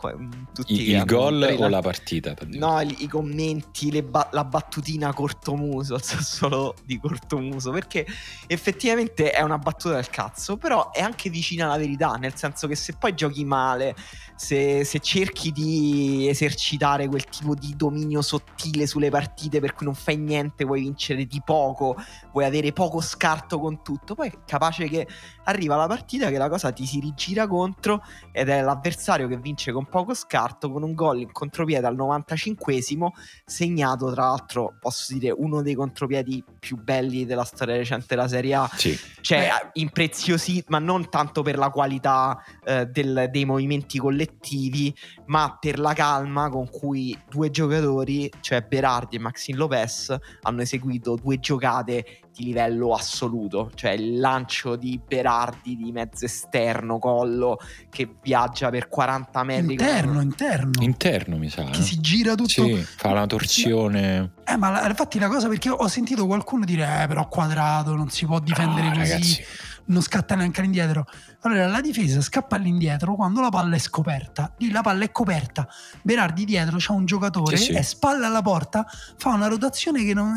[0.53, 2.35] Tutti Il, che il gol o la partita?
[2.49, 8.07] No, i, i commenti, ba- la battutina cortomuso, solo di cortomuso, perché
[8.47, 12.75] effettivamente è una battuta del cazzo, però è anche vicina alla verità, nel senso che
[12.75, 13.95] se poi giochi male,
[14.37, 19.95] se, se cerchi di esercitare quel tipo di dominio sottile sulle partite per cui non
[19.95, 21.97] fai niente, vuoi vincere di poco,
[22.33, 25.07] vuoi avere poco scarto con tutto, poi è capace che
[25.45, 29.71] arriva la partita che la cosa ti si rigira contro ed è l'avversario che vince
[29.73, 33.09] con poco scarto con un gol in contropiede al 95esimo
[33.45, 38.55] segnato tra l'altro posso dire uno dei contropiedi più belli della storia recente della Serie
[38.55, 38.99] A Sì.
[39.21, 44.95] cioè impreziosito ma non tanto per la qualità eh, del- dei movimenti collettivi
[45.27, 51.15] ma per la calma con cui due giocatori cioè Berardi e Maxine Lopez hanno eseguito
[51.17, 57.59] due giocate livello assoluto cioè il lancio di Berardi di mezzo esterno collo
[57.91, 60.83] che viaggia per 40 metri Interno, interno.
[60.83, 61.65] Interno, mi sa.
[61.65, 61.83] che eh?
[61.83, 62.49] si gira tutto.
[62.49, 64.33] Sì, fa una torsione.
[64.45, 68.11] Eh, ma la, infatti la cosa perché ho sentito qualcuno dire, eh, però quadrato, non
[68.11, 69.45] si può difendere No, così, ragazzi.
[69.87, 71.07] Non scatta neanche all'indietro.
[71.43, 74.53] Allora la difesa scappa all'indietro quando la palla è scoperta.
[74.59, 75.69] Lì la palla è coperta.
[76.03, 77.73] Berardi dietro c'ha un giocatore, Sì, sì.
[77.73, 80.35] è spalla alla porta, fa una rotazione che non,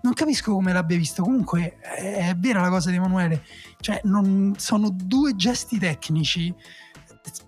[0.00, 1.22] non capisco come l'abbia visto.
[1.22, 3.44] Comunque è, è vera la cosa di Emanuele.
[3.80, 6.54] Cioè, non- sono due gesti tecnici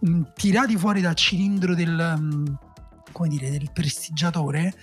[0.01, 2.59] mh, tirati fuori dal cilindro del, mh,
[3.13, 4.75] come dire, del prestigiatore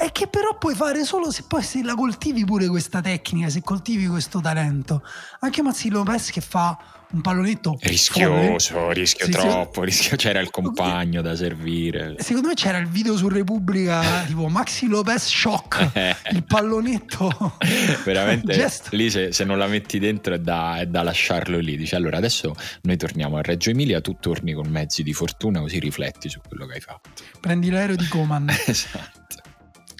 [0.00, 3.62] e che però puoi fare solo se poi se la coltivi pure questa tecnica, se
[3.62, 5.02] coltivi questo talento.
[5.40, 6.76] Anche Mazzi Lopez che fa
[7.10, 7.78] un pallonetto.
[7.80, 9.38] Rischioso, rischio Sì, sì.
[9.38, 12.16] troppo, rischio- c'era il compagno da servire.
[12.18, 15.90] Secondo me c'era il video su Repubblica tipo Maxi Lopez shock,
[16.32, 17.56] il pallonetto.
[18.04, 18.94] Veramente Gesto.
[18.94, 21.76] lì se, se non la metti dentro è da, è da lasciarlo lì.
[21.76, 25.78] Dice allora adesso noi torniamo a Reggio Emilia, tu torni con mezzi di fortuna così
[25.78, 27.08] rifletti su quello che hai fatto.
[27.40, 28.48] Prendi l'aereo di Coman.
[28.66, 29.17] esatto.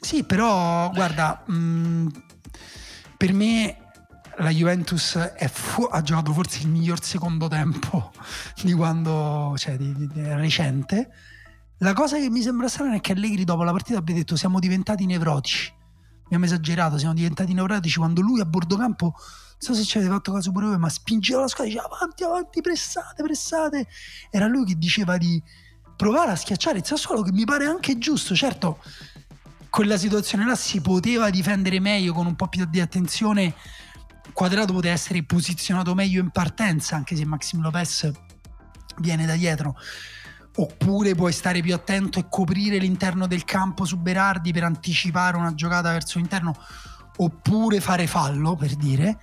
[0.08, 2.06] Sì, però guarda, mh,
[3.18, 3.76] per me
[4.38, 5.18] la Juventus
[5.50, 8.12] fu- ha giocato forse il miglior secondo tempo
[8.64, 11.10] di quando, cioè, di, di- di- recente.
[11.80, 14.60] La cosa che mi sembra strana è che Allegri dopo la partita abbia detto siamo
[14.60, 15.70] diventati nevrotici.
[16.24, 20.10] Abbiamo esagerato, siamo diventati nevrotici quando lui a bordo campo, non so se ci avete
[20.10, 23.86] fatto caso pure voi, ma spingeva la squadra, diceva avanti, avanti, pressate, pressate.
[24.30, 25.38] Era lui che diceva di
[25.98, 28.78] provare a schiacciare il Sassuolo, che mi pare anche giusto, certo
[29.78, 33.54] quella situazione là si poteva difendere meglio con un po' più di attenzione.
[34.32, 38.10] Quadrato poteva essere posizionato meglio in partenza, anche se Maxim Lopez
[38.96, 39.76] viene da dietro.
[40.56, 45.54] Oppure puoi stare più attento e coprire l'interno del campo su Berardi per anticipare una
[45.54, 46.56] giocata verso l'interno,
[47.18, 49.16] oppure fare fallo per dire.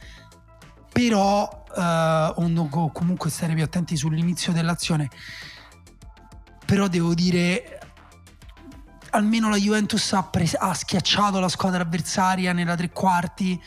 [0.89, 5.09] Però, eh, o comunque stare più attenti sull'inizio dell'azione.
[6.65, 7.84] Però devo dire,
[9.15, 13.59] almeno la Juventus ha, pres- ha schiacciato la squadra avversaria nella tre quarti,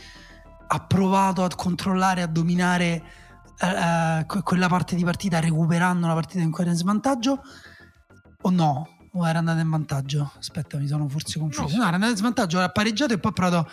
[0.68, 3.02] ha provato a controllare, a dominare
[3.58, 7.40] eh, eh, que- quella parte di partita, recuperando una partita in cui era in svantaggio,
[8.42, 8.96] o no?
[9.12, 10.32] O era andata in vantaggio?
[10.38, 11.76] Aspetta, mi sono forse confuso.
[11.76, 13.70] No, era andata in svantaggio, ha pareggiato e poi ha provato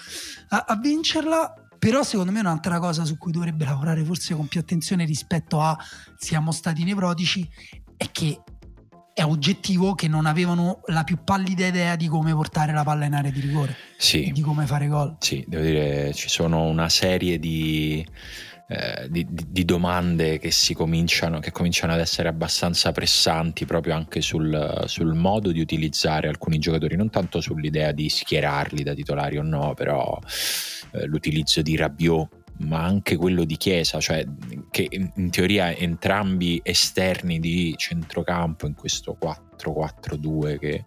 [0.50, 1.54] a, a vincerla.
[1.78, 5.78] Però secondo me un'altra cosa su cui dovrebbe lavorare forse con più attenzione rispetto a
[6.18, 7.48] siamo stati nevrotici
[7.96, 8.42] è che
[9.16, 13.14] è oggettivo che non avevano la più pallida idea di come portare la palla in
[13.14, 15.16] area di rigore, Sì, di come fare gol.
[15.20, 18.06] sì, devo dire, ci sono una serie di,
[18.68, 24.20] eh, di- di- domande che si cominciano, che cominciano ad essere abbastanza pressanti proprio anche
[24.20, 29.44] sul, sul modo di utilizzare alcuni giocatori, non tanto sull'idea di schierarli da titolari o
[29.44, 30.20] no, però
[30.92, 34.26] eh, l'utilizzo di Rabiot ma anche quello di Chiesa, cioè
[34.72, 40.84] che in, teoria entrambi esterni di centrocampo in questo 4-4-2 che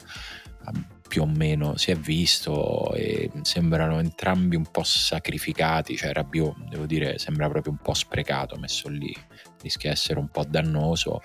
[0.64, 0.72] ah,
[1.06, 6.86] più o meno si è visto e sembrano entrambi un po' sacrificati, cioè Rabiot devo
[6.86, 9.14] dire sembra proprio un po' sprecato messo lì,
[9.62, 11.20] rischia di essere un po' dannoso.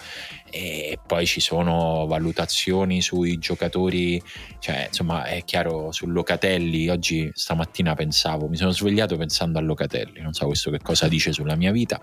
[0.49, 4.21] E poi ci sono valutazioni sui giocatori,
[4.59, 10.21] cioè insomma è chiaro su Locatelli, oggi stamattina pensavo, mi sono svegliato pensando a Locatelli,
[10.21, 12.01] non so questo che cosa dice sulla mia vita,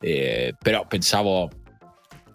[0.00, 1.50] eh, però pensavo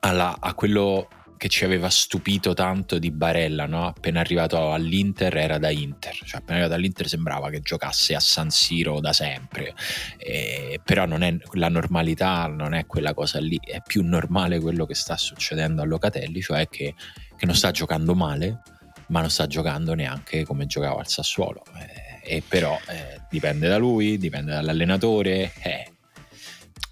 [0.02, 1.08] alla- a quello
[1.40, 3.88] che ci aveva stupito tanto di Barella, no?
[3.88, 8.50] appena arrivato all'Inter era da Inter, cioè appena arrivato all'Inter sembrava che giocasse a San
[8.50, 9.74] Siro da sempre,
[10.18, 14.86] Eh, però non è, la normalità non è quella cosa lì, è più normale quello
[14.86, 16.94] che sta succedendo a Locatelli, cioè che,
[17.38, 18.60] che non sta giocando male,
[19.08, 23.78] ma non sta giocando neanche come giocava al Sassuolo, Eh, e però eh, dipende da
[23.78, 25.94] lui, dipende dall'allenatore, eh,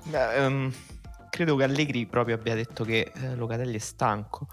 [0.06, 0.74] Beh, ehm,
[1.38, 4.48] credo che Allegri proprio abbia detto che eh, Locatelli è stanco.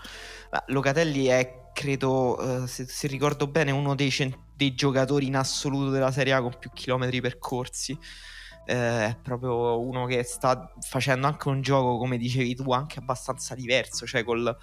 [0.52, 5.36] Ma Locatelli è, credo, eh, se, se ricordo bene, uno dei, cen- dei giocatori in
[5.36, 7.98] assoluto della Serie A con più chilometri percorsi.
[8.66, 13.54] Eh, è proprio uno che sta facendo anche un gioco, come dicevi tu, anche abbastanza
[13.54, 14.04] diverso.
[14.04, 14.54] Cioè, col,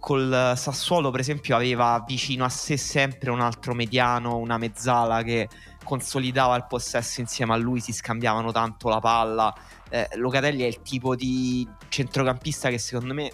[0.00, 5.48] col Sassuolo, per esempio, aveva vicino a sé sempre un altro mediano, una mezzala che
[5.84, 9.54] consolidava il possesso insieme a lui, si scambiavano tanto la palla.
[9.88, 13.30] Eh, Locatelli è il tipo di centrocampista che secondo me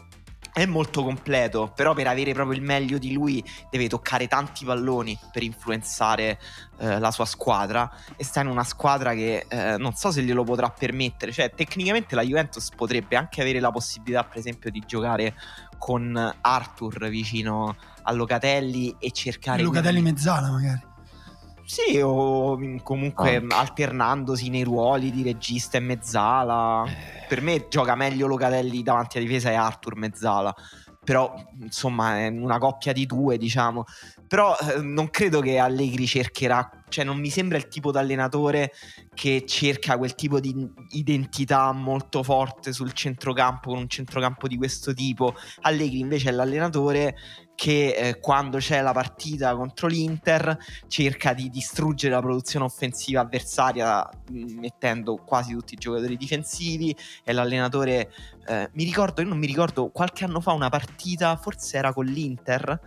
[0.52, 5.18] è molto completo, però per avere proprio il meglio di lui deve toccare tanti palloni
[5.30, 6.38] per influenzare
[6.78, 10.42] eh, la sua squadra e sta in una squadra che eh, non so se glielo
[10.42, 15.34] potrà permettere, cioè tecnicamente la Juventus potrebbe anche avere la possibilità per esempio di giocare
[15.78, 20.88] con Arthur vicino a Locatelli e cercare Locatelli di- mezzala magari.
[21.72, 23.54] Sì, o comunque Anche.
[23.54, 26.84] alternandosi nei ruoli di regista e mezzala.
[26.86, 30.52] eh, Per me gioca meglio Locatelli davanti alla difesa e Arthur mezzala.
[31.02, 33.84] però insomma è una coppia di due diciamo
[34.28, 38.70] però eh, non credo che Allegri cercherà cioè non mi sembra il tipo di allenatore
[39.14, 40.54] che cerca quel tipo di
[40.90, 47.16] identità molto forte sul centrocampo con un centrocampo di questo tipo Allegri invece è l'allenatore
[47.60, 54.08] che eh, quando c'è la partita contro l'Inter cerca di distruggere la produzione offensiva avversaria
[54.32, 58.10] mm, mettendo quasi tutti i giocatori difensivi è l'allenatore
[58.46, 62.06] eh, mi ricordo io non mi ricordo qualche anno fa una partita forse era con
[62.06, 62.80] l'Inter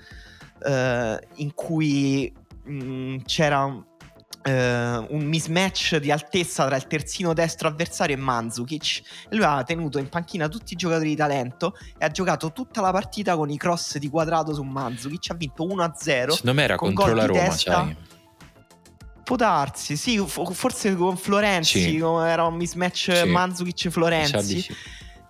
[0.65, 2.33] eh, in cui
[2.63, 3.85] mh, mm, c'era
[4.45, 4.51] Uh,
[5.13, 9.01] un mismatch di altezza tra il terzino destro avversario e Mandzukic.
[9.29, 12.91] Lui ha tenuto in panchina tutti i giocatori di talento e ha giocato tutta la
[12.91, 15.29] partita con i cross di quadrato su Mandzukic.
[15.29, 15.93] Ha vinto 1-0.
[15.95, 17.71] Secondo me era con contro la Roma, testa.
[17.73, 17.95] sai.
[19.23, 21.97] Può darsi, sì, forse con Florenzi, sì.
[21.97, 23.29] era un mismatch sì.
[23.29, 24.65] Mandzukic-Florenzi.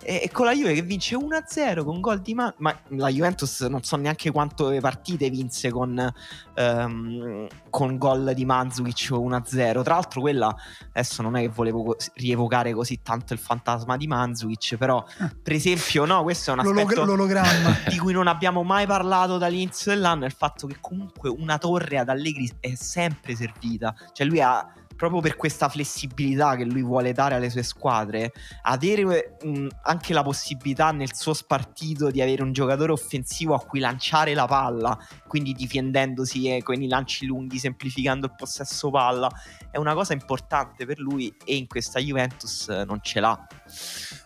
[0.04, 3.84] E, con la Juve che vince 1-0 con gol di Man- ma la Juventus non
[3.84, 6.14] so neanche quante partite vinse con,
[6.56, 10.56] um, con gol di Manzukic 1-0 tra l'altro quella
[10.90, 15.04] adesso non è che volevo rievocare così tanto il fantasma di Manzukic però
[15.42, 17.78] per esempio no questo è un aspetto l'ologramma.
[17.90, 21.98] di cui non abbiamo mai parlato dall'inizio dell'anno è il fatto che comunque una torre
[21.98, 23.96] ad Allegri è sempre servita.
[24.12, 24.68] Cioè lui ha
[25.04, 30.24] proprio per questa flessibilità che lui vuole dare alle sue squadre, avere mh, anche la
[30.24, 35.52] possibilità nel suo spartito di avere un giocatore offensivo a cui lanciare la palla, quindi
[35.52, 39.30] difendendosi eh, con i lanci lunghi, semplificando il possesso palla,
[39.70, 43.48] è una cosa importante per lui e in questa Juventus eh, non ce l'ha.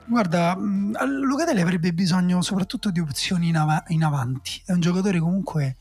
[0.05, 4.61] Guarda, Locatelli avrebbe bisogno soprattutto di opzioni in, av- in avanti.
[4.63, 5.77] È un giocatore comunque,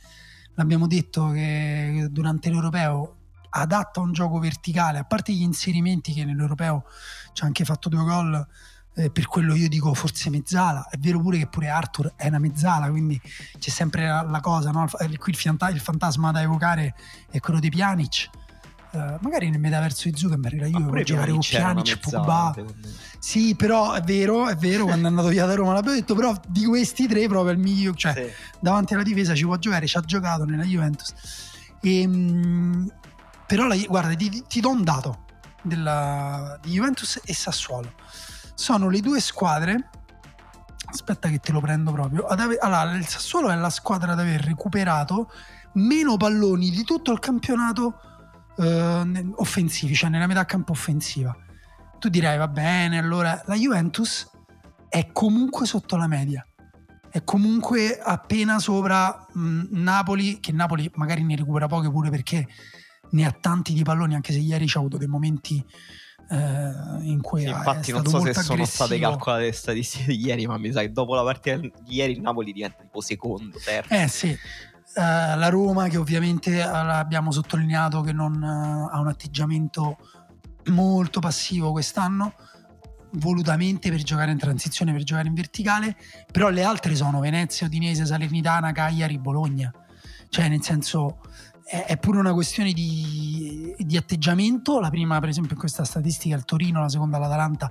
[0.54, 3.15] l'abbiamo detto che durante l'Europeo
[3.60, 6.84] adatta a un gioco verticale, a parte gli inserimenti che nell'Europeo
[7.32, 8.46] ci ha anche fatto due gol,
[8.96, 12.38] eh, per quello io dico forse mezzala, è vero pure che pure Arthur è una
[12.38, 13.20] mezzala, quindi
[13.58, 14.86] c'è sempre la, la cosa, no?
[15.00, 16.94] il, qui il, fanta- il, fantasma da evocare
[17.30, 18.30] è quello di Pjanic.
[18.92, 22.54] Uh, magari nel metaverso di Zuckerberg la Juve può giocare con Pjanic, Pogba
[23.18, 26.34] sì però è vero, è vero quando è andato via da Roma l'abbiamo detto però
[26.46, 28.32] di questi tre proprio il migliore cioè sì.
[28.60, 31.12] davanti alla difesa ci può giocare ci ha giocato nella Juventus
[31.82, 32.90] e, ehm,
[33.46, 35.24] però la, guarda, ti, ti, do un dato
[35.62, 37.92] della, di Juventus e Sassuolo.
[38.54, 39.90] Sono le due squadre.
[40.88, 42.26] Aspetta che te lo prendo proprio.
[42.26, 45.30] Ave, allora, il Sassuolo è la squadra ad aver recuperato
[45.74, 48.00] meno palloni di tutto il campionato
[48.56, 51.36] eh, offensivi, cioè nella metà campo offensiva.
[51.98, 54.30] Tu direi va bene, allora la Juventus
[54.88, 56.46] è comunque sotto la media.
[57.10, 62.46] È comunque appena sopra mh, Napoli, che Napoli magari ne recupera poche pure perché
[63.10, 65.64] ne ha tanti di palloni, anche se ieri ci ha avuto dei momenti
[66.28, 68.54] eh, in cui sì, infatti non so se aggressivo.
[68.54, 71.72] sono state calcolate le statistiche di ieri, ma mi sa che dopo la partita di
[71.86, 73.92] ieri il Napoli diventa tipo secondo, terzo.
[73.92, 74.36] Eh sì.
[74.96, 79.98] Uh, la Roma che ovviamente uh, abbiamo sottolineato che non uh, ha un atteggiamento
[80.66, 82.32] molto passivo quest'anno
[83.18, 85.96] volutamente per giocare in transizione per giocare in verticale
[86.32, 89.70] però le altre sono Venezia, Udinese, Salernitana, Cagliari, Bologna
[90.30, 91.20] cioè nel senso
[91.66, 94.78] è, pure una questione di, di, atteggiamento.
[94.78, 97.70] La prima, per esempio, in questa statistica è il Torino, la seconda l'Atalanta,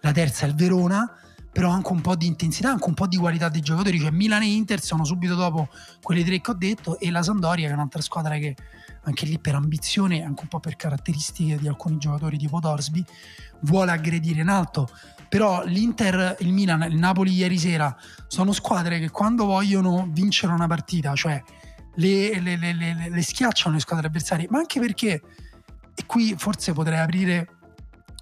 [0.00, 1.10] la terza è il Verona.
[1.52, 3.98] Però anche un po' di intensità, anche un po' di qualità dei giocatori.
[3.98, 5.68] Cioè, Milan e Inter sono subito dopo
[6.00, 8.54] quelle tre che ho detto, e la Sandoria, che è un'altra squadra che
[9.02, 13.04] anche lì per ambizione, anche un po' per caratteristiche di alcuni giocatori tipo Dorsby,
[13.62, 14.88] vuole aggredire in alto.
[15.28, 17.96] Però l'Inter, il Milan, il Napoli ieri sera
[18.28, 21.42] sono squadre che quando vogliono vincere una partita, cioè
[21.94, 25.22] le, le, le, le, schiacciano le squadre avversarie, ma anche perché,
[25.94, 27.48] e qui forse potrei aprire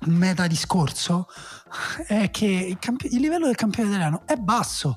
[0.07, 1.27] un meta discorso,
[2.07, 4.97] è che il, camp- il livello del campione italiano è basso.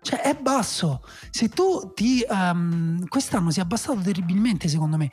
[0.00, 1.02] Cioè è basso.
[1.30, 2.24] Se tu ti...
[2.28, 5.10] Um, quest'anno si è abbassato terribilmente secondo me.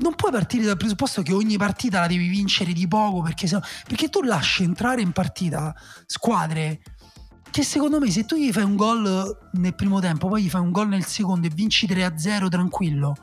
[0.00, 3.58] Non puoi partire dal presupposto che ogni partita la devi vincere di poco perché, se,
[3.88, 5.74] perché tu lasci entrare in partita
[6.06, 6.80] squadre
[7.50, 10.60] che secondo me se tu gli fai un gol nel primo tempo, poi gli fai
[10.60, 13.16] un gol nel secondo e vinci 3-0 tranquillo,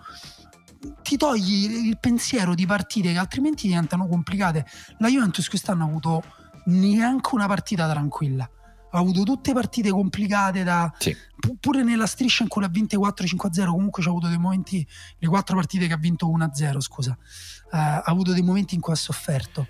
[1.01, 4.65] ti togli il pensiero di partite che altrimenti diventano complicate.
[4.99, 6.23] La Juventus quest'anno ha avuto
[6.65, 8.49] neanche una partita tranquilla.
[8.91, 11.15] Ha avuto tutte partite complicate da, sì.
[11.59, 15.57] pure nella striscia in cui ha vinto 4-5-0 comunque c'ha avuto dei momenti le quattro
[15.57, 19.67] partite che ha vinto 1-0 scusa uh, ha avuto dei momenti in cui ha sofferto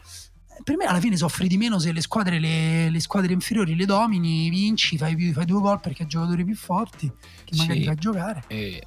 [0.63, 3.85] per me alla fine soffri di meno se le squadre, le, le squadre inferiori le
[3.85, 7.11] domini, vinci, fai, fai, due gol perché hai giocatori più forti
[7.43, 8.43] che magari sì, fai giocare.
[8.47, 8.83] E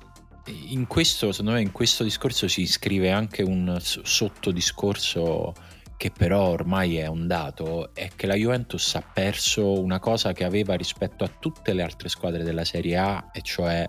[0.69, 5.55] in questo, secondo me, in questo discorso si iscrive anche un sottodiscorso
[5.97, 10.45] che però ormai è un dato, è che la Juventus ha perso una cosa che
[10.45, 13.89] aveva rispetto a tutte le altre squadre della Serie A, e cioè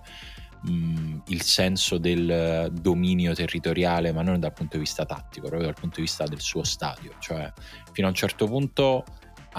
[0.62, 5.80] mh, il senso del dominio territoriale, ma non dal punto di vista tattico, proprio dal
[5.80, 7.14] punto di vista del suo stadio.
[7.20, 7.52] Cioè,
[7.92, 9.06] fino a un certo punto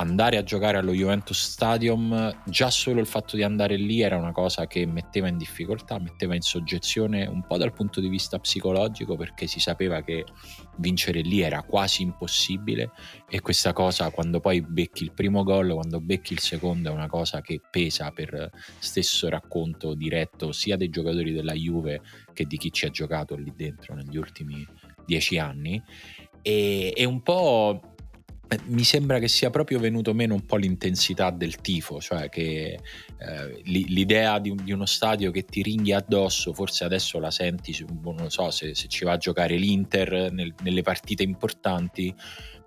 [0.01, 4.33] andare a giocare allo Juventus Stadium, già solo il fatto di andare lì era una
[4.33, 9.17] cosa che metteva in difficoltà, metteva in soggezione un po' dal punto di vista psicologico
[9.17, 10.25] perché si sapeva che
[10.77, 12.91] vincere lì era quasi impossibile.
[13.29, 17.09] E questa cosa quando poi becchi il primo gol, quando becchi il secondo è una
[17.09, 22.01] cosa che pesa per stesso racconto diretto sia dei giocatori della Juve
[22.33, 24.67] che di chi ci ha giocato lì dentro negli ultimi
[25.05, 25.83] dieci anni.
[26.43, 27.90] E, e un po'
[28.67, 32.81] mi sembra che sia proprio venuto meno un po' l'intensità del tifo, cioè che
[33.19, 38.31] eh, l'idea di, di, uno stadio che ti ringhia addosso, forse adesso la senti, non
[38.31, 42.13] so se, se ci va a giocare l'Inter nel, nelle partite importanti,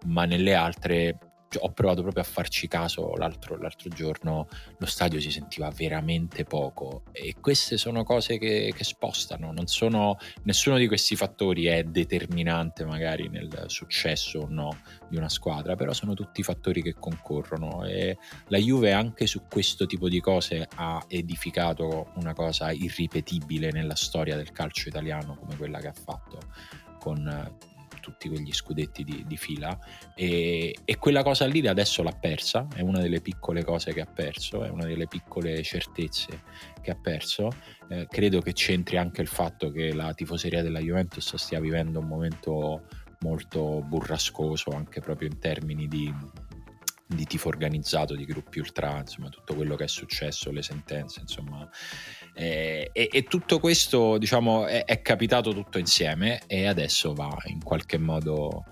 [0.05, 1.17] ma nelle altre
[1.59, 4.47] ho provato proprio a farci caso l'altro, l'altro, giorno,
[4.77, 10.77] lo stadio si sentiva veramente poco e queste sono cose che, che, spostano, sono, nessuno
[10.77, 14.77] di questi fattori è determinante magari nel successo o no
[15.07, 19.85] di una squadra, però sono tutti fattori che concorrono e la Juve anche su questo
[19.85, 25.79] tipo di cose ha edificato una cosa irripetibile nella storia del calcio italiano come quella
[25.79, 26.39] che ha fatto
[26.99, 27.71] con
[28.03, 29.79] tutti quegli scudetti di, di fila
[30.13, 34.05] e, e, quella cosa lì adesso l'ha persa, è una delle piccole cose che ha
[34.05, 36.43] perso, è una delle piccole certezze
[36.81, 37.49] che ha perso.
[37.87, 42.07] Eh, credo che c'entri anche il fatto che la tifoseria della Juventus stia vivendo un
[42.07, 42.87] momento
[43.21, 46.13] molto burrascoso anche proprio in termini di,
[47.05, 51.69] di tifo organizzato, di gruppi ultra, insomma tutto quello che è successo, le sentenze, insomma
[52.33, 57.99] e, e, tutto questo diciamo è, è, capitato tutto insieme e adesso va in qualche
[57.99, 58.63] modo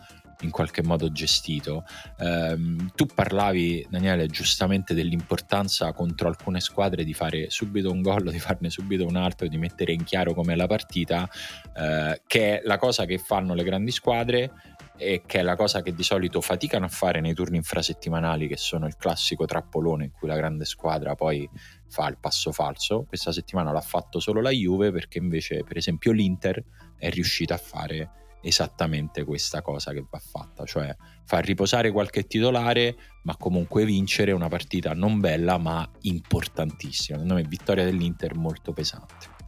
[0.41, 1.85] in qualche modo gestito.
[2.17, 8.39] Um, tu parlavi, Daniele, giustamente dell'importanza contro alcune squadre di fare subito un gol, di
[8.39, 11.29] farne subito un altro, di mettere in chiaro com'è la partita,
[11.75, 14.51] uh, che è la cosa che fanno le grandi squadre
[14.97, 18.57] e che è la cosa che di solito faticano a fare nei turni infrasettimanali, che
[18.57, 21.49] sono il classico trappolone in cui la grande squadra poi
[21.91, 23.03] fa il passo falso.
[23.03, 26.63] Questa settimana l'ha fatto solo la Juve perché invece, per esempio, l'Inter
[26.97, 28.09] è riuscita a fare
[28.41, 34.47] esattamente questa cosa che va fatta, cioè far riposare qualche titolare, ma comunque vincere una
[34.47, 37.17] partita non bella ma importantissima.
[37.17, 39.39] Secondo me vittoria dell'Inter molto pesante.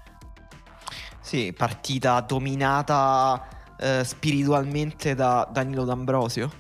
[1.22, 6.52] Sì, partita dominata eh, spiritualmente da Danilo D'Ambrosio,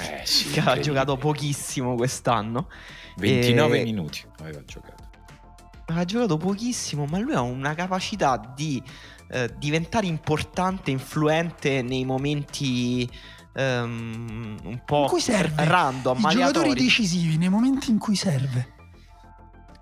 [0.00, 2.68] eh, sì, che ha giocato pochissimo quest'anno.
[3.16, 3.84] 29 e...
[3.84, 4.99] minuti aveva giocato.
[5.94, 8.82] Ha giocato pochissimo, ma lui ha una capacità di
[9.28, 13.08] eh, diventare importante, influente nei momenti
[13.54, 15.64] um, un po' in cui serve.
[15.64, 16.18] random.
[16.18, 18.74] I giocatori decisivi nei momenti in cui serve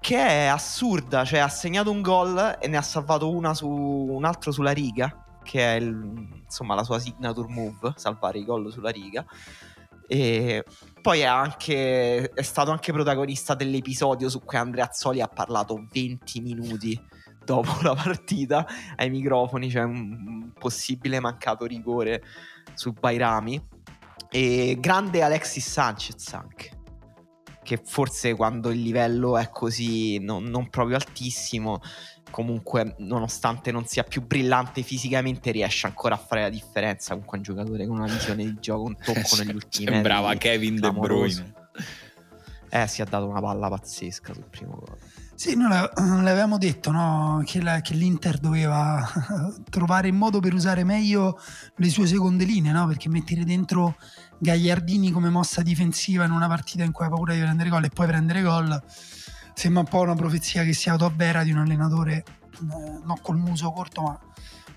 [0.00, 4.24] che è assurda, cioè ha segnato un gol e ne ha salvato una su, un
[4.24, 8.90] altro sulla riga che è il, insomma la sua signature move, salvare i gol sulla
[8.90, 9.24] riga.
[10.06, 10.62] E
[11.08, 16.40] poi è, anche, è stato anche protagonista dell'episodio su cui Andrea Azzoli ha parlato 20
[16.42, 17.00] minuti
[17.42, 22.22] dopo la partita ai microfoni, cioè un possibile mancato rigore
[22.74, 23.58] su Bairami.
[24.28, 26.72] E grande Alexis Sanchez anche
[27.62, 31.80] che forse quando il livello è così non, non proprio altissimo
[32.30, 37.44] comunque nonostante non sia più brillante fisicamente riesce ancora a fare la differenza comunque un
[37.44, 41.54] giocatore con una visione di gioco un tocco negli ultimi sembrava Kevin De Bruyne
[42.70, 44.98] eh si è dato una palla pazzesca sul primo gol
[45.38, 47.40] sì, noi l'avevamo detto no?
[47.46, 49.08] che, la, che, l'Inter doveva
[49.70, 51.38] trovare il modo per usare meglio
[51.76, 52.88] le sue seconde linee, no?
[52.88, 53.94] perché mettere dentro
[54.38, 57.88] Gagliardini come mossa difensiva in una partita in cui hai paura di prendere gol e
[57.88, 58.82] poi prendere gol
[59.58, 63.72] sembra un po' una profezia che si autoavvera di un allenatore eh, non col muso
[63.72, 64.18] corto ma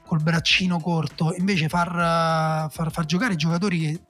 [0.04, 1.36] col braccino corto.
[1.38, 4.02] Invece far, far, far giocare giocatori che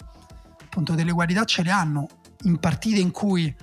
[0.64, 2.08] appunto delle qualità ce le hanno.
[2.44, 3.54] In partite in cui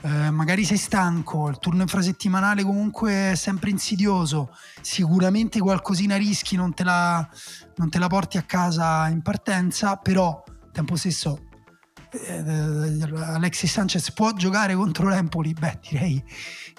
[0.00, 6.72] eh, magari sei stanco, il turno infrasettimanale comunque è sempre insidioso, sicuramente qualcosina rischi, non
[6.72, 7.28] te la,
[7.76, 10.42] non te la porti a casa in partenza, però
[10.72, 11.47] tempo stesso
[12.10, 15.52] Alexis Sanchez può giocare contro l'Empoli?
[15.52, 16.22] Beh, direi,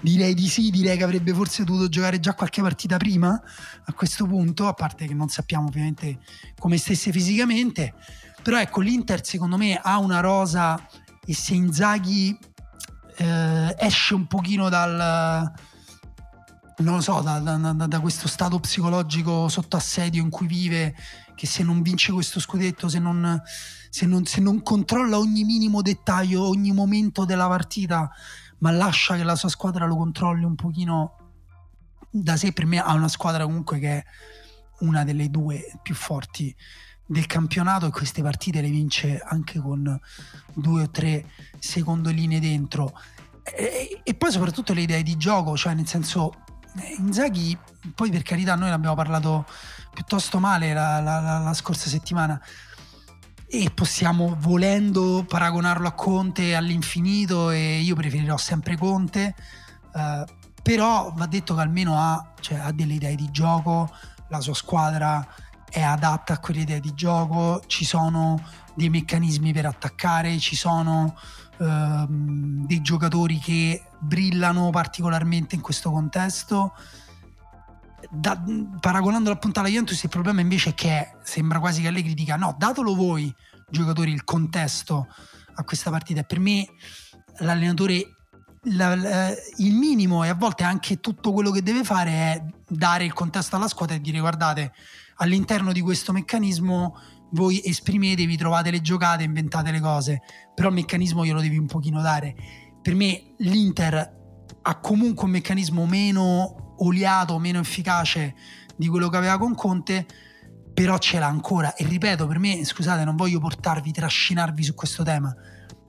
[0.02, 3.40] direi, di sì, direi che avrebbe forse dovuto giocare già qualche partita prima
[3.86, 6.20] a questo punto, a parte che non sappiamo ovviamente
[6.58, 7.94] come stesse fisicamente.
[8.42, 10.84] Però ecco, l'Inter secondo me ha una rosa
[11.26, 12.38] e se Inzaghi
[13.18, 15.52] eh, esce un pochino dal...
[16.78, 20.96] Non lo so, da, da, da questo stato psicologico sotto assedio in cui vive
[21.36, 23.42] che se non vince questo scudetto, se non,
[23.90, 28.10] se non, se non controlla ogni minimo dettaglio, ogni momento della partita,
[28.60, 31.16] ma lascia che la sua squadra lo controlli un pochino.
[32.12, 34.04] Da sé, per me ha una squadra comunque che è
[34.80, 36.56] una delle due più forti
[37.06, 40.00] del campionato e queste partite le vince anche con
[40.54, 41.26] due o tre
[41.58, 42.94] secondo linee dentro.
[43.44, 46.34] E, e poi soprattutto le idee di gioco cioè nel senso
[46.76, 47.58] eh, Inzaghi
[47.96, 49.48] poi per carità noi ne abbiamo parlato
[49.92, 52.40] piuttosto male la, la, la, la scorsa settimana
[53.50, 59.36] e possiamo volendo paragonarlo a Conte all'infinito e io preferirò sempre Conte
[59.96, 60.26] eh,
[60.62, 63.90] però va detto che almeno ha, cioè, ha delle idee di gioco
[64.28, 65.28] la sua squadra
[65.70, 68.42] è adatta a quelle idee di gioco, ci sono
[68.74, 71.16] dei meccanismi per attaccare, ci sono
[71.60, 76.74] ehm, dei giocatori che brillano particolarmente in questo contesto.
[78.12, 78.42] Da,
[78.80, 82.56] paragonandolo appunto alla Juventus il problema invece è che sembra quasi che Allegri dica no
[82.58, 83.34] datelo voi
[83.70, 85.08] giocatori il contesto
[85.56, 86.66] a questa partita per me
[87.40, 88.16] l'allenatore
[88.64, 93.06] la, la, il minimo e a volte anche tutto quello che deve fare è dare
[93.06, 94.74] il contesto alla squadra e dire guardate
[95.18, 96.96] all'interno di questo meccanismo
[97.32, 100.22] voi esprimetevi, trovate le giocate, inventate le cose,
[100.56, 102.36] però il meccanismo glielo devi un pochino dare.
[102.82, 104.18] Per me l'Inter
[104.62, 108.36] ha comunque un meccanismo meno oliato, meno efficace
[108.76, 110.06] di quello che aveva con Conte,
[110.74, 111.76] però ce l'ha ancora.
[111.76, 115.36] E ripeto, per me, scusate, non voglio portarvi, trascinarvi su questo tema,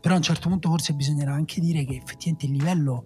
[0.01, 3.05] però a un certo punto forse bisognerà anche dire che effettivamente il livello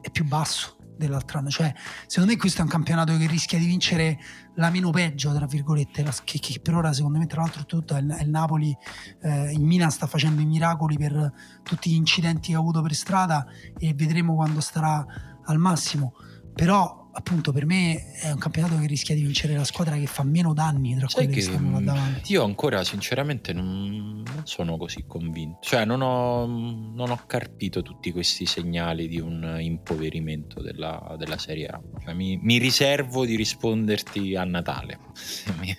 [0.00, 1.50] è più basso dell'altro anno.
[1.50, 1.72] Cioè,
[2.06, 4.18] secondo me questo è un campionato che rischia di vincere
[4.54, 7.94] la meno peggio, tra virgolette, la, che, che, per ora secondo me tra l'altro tutto
[7.94, 8.74] è il, Napoli,
[9.22, 11.32] eh, il Milan sta facendo i miracoli per
[11.62, 13.46] tutti gli incidenti che ha avuto per strada
[13.78, 15.04] e vedremo quando starà
[15.44, 16.14] al massimo.
[16.54, 20.22] Però appunto per me è un campionato che rischia di vincere la squadra che fa
[20.22, 22.32] meno danni tra Sai quelle che, che stanno là davanti.
[22.32, 28.44] Io ancora sinceramente non, sono così convinto, cioè non ho, non ho, carpito tutti questi
[28.44, 31.80] segnali di un impoverimento della, della Serie A.
[32.04, 35.74] Cioè, mi, mi, riservo di risponderti a Natale, se mi,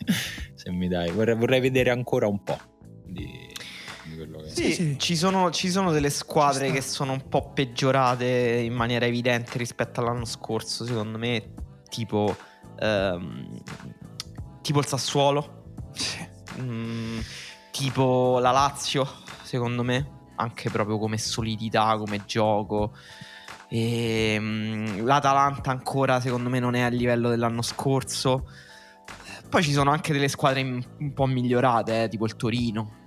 [0.56, 2.60] se mi dai, vorrei, vorrei vedere ancora un po'
[3.06, 3.47] di.
[4.58, 4.96] Sì, sì.
[4.98, 8.26] Ci, sono, ci, sono, delle squadre che sono un po' peggiorate
[8.64, 11.54] in maniera evidente rispetto all'anno scorso, secondo me,
[11.90, 12.36] tipo,
[12.80, 13.62] ehm,
[14.62, 16.28] tipo il Sassuolo, sì.
[16.60, 17.20] mm,
[17.72, 19.08] tipo la Lazio,
[19.44, 22.94] secondo me, anche proprio come solidità, come gioco.
[23.70, 28.50] E, ehm, l'Atalanta ancora secondo me non è a livello dell'anno scorso.
[29.50, 33.06] Poi ci sono anche delle squadre un po' migliorate, eh, tipo il Torino.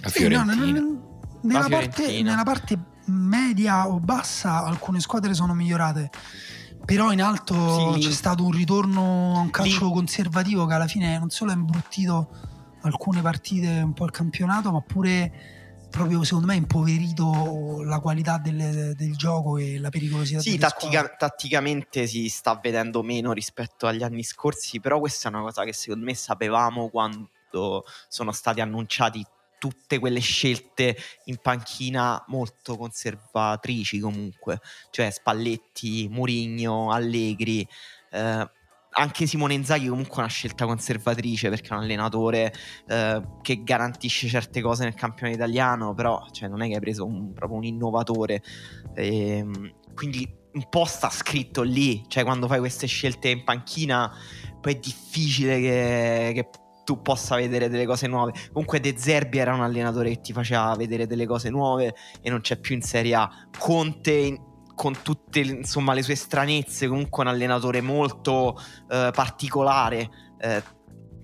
[0.00, 0.44] La sì, no,
[1.42, 6.10] nella, parte, nella parte media o bassa alcune squadre sono migliorate
[6.84, 9.92] però in alto sì, c'è stato un ritorno a un calcio lì.
[9.92, 12.28] conservativo che alla fine non solo ha imbruttito
[12.82, 15.60] alcune partite un po' il campionato ma pure
[15.90, 21.06] proprio secondo me ha impoverito la qualità del, del gioco e la pericolosità sì tattica,
[21.16, 25.72] tatticamente si sta vedendo meno rispetto agli anni scorsi però questa è una cosa che
[25.72, 29.24] secondo me sapevamo quando sono stati annunciati
[29.62, 30.96] tutte quelle scelte
[31.26, 34.58] in panchina molto conservatrici comunque,
[34.90, 37.64] cioè Spalletti, Murigno, Allegri,
[38.10, 38.50] eh,
[38.94, 42.52] anche Simone Inzaghi comunque una scelta conservatrice perché è un allenatore
[42.88, 47.06] eh, che garantisce certe cose nel campione italiano, però cioè, non è che hai preso
[47.06, 48.42] un, proprio un innovatore,
[48.96, 49.46] eh,
[49.94, 54.12] quindi un po' sta scritto lì, cioè quando fai queste scelte in panchina
[54.60, 56.48] poi è difficile che, che
[56.84, 58.32] tu possa vedere delle cose nuove.
[58.52, 62.40] Comunque De Zerbi era un allenatore che ti faceva vedere delle cose nuove e non
[62.40, 63.30] c'è più in Serie A.
[63.58, 64.40] Conte
[64.74, 68.56] con tutte insomma, le sue stranezze, comunque un allenatore molto
[68.90, 70.10] eh, particolare.
[70.40, 70.62] Eh,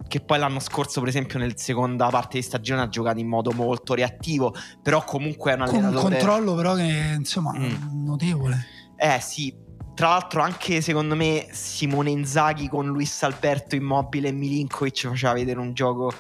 [0.07, 3.53] che poi l'anno scorso, per esempio, nella seconda parte di stagione ha giocato in modo
[3.53, 5.95] molto reattivo, però comunque è un allenatore...
[5.95, 8.05] Con un controllo però che insomma mm.
[8.05, 8.65] notevole.
[8.97, 9.55] Eh sì,
[9.99, 15.59] tra l'altro anche secondo me Simone Inzaghi con Luis Alberto Immobile e Milinkovic faceva vedere
[15.59, 16.13] un gioco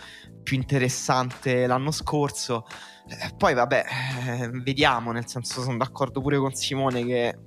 [0.42, 2.66] più interessante l'anno scorso.
[3.06, 3.84] Eh, poi vabbè,
[4.26, 7.38] eh, vediamo, nel senso sono d'accordo pure con Simone che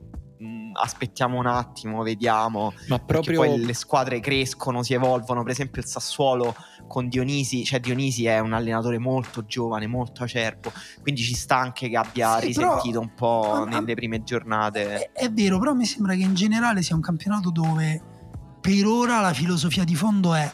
[0.74, 2.74] aspettiamo un attimo, vediamo.
[2.88, 6.56] Ma proprio poi le squadre crescono, si evolvono, per esempio il Sassuolo
[6.88, 11.90] con Dionisi, cioè Dionisi è un allenatore molto giovane, molto acerbo, quindi ci sta anche
[11.90, 15.12] che abbia sì, risentito però, un po' ma, nelle prime giornate.
[15.12, 18.02] È, è, vero, però mi sembra che in generale sia un campionato dove
[18.60, 20.52] per ora la filosofia di fondo è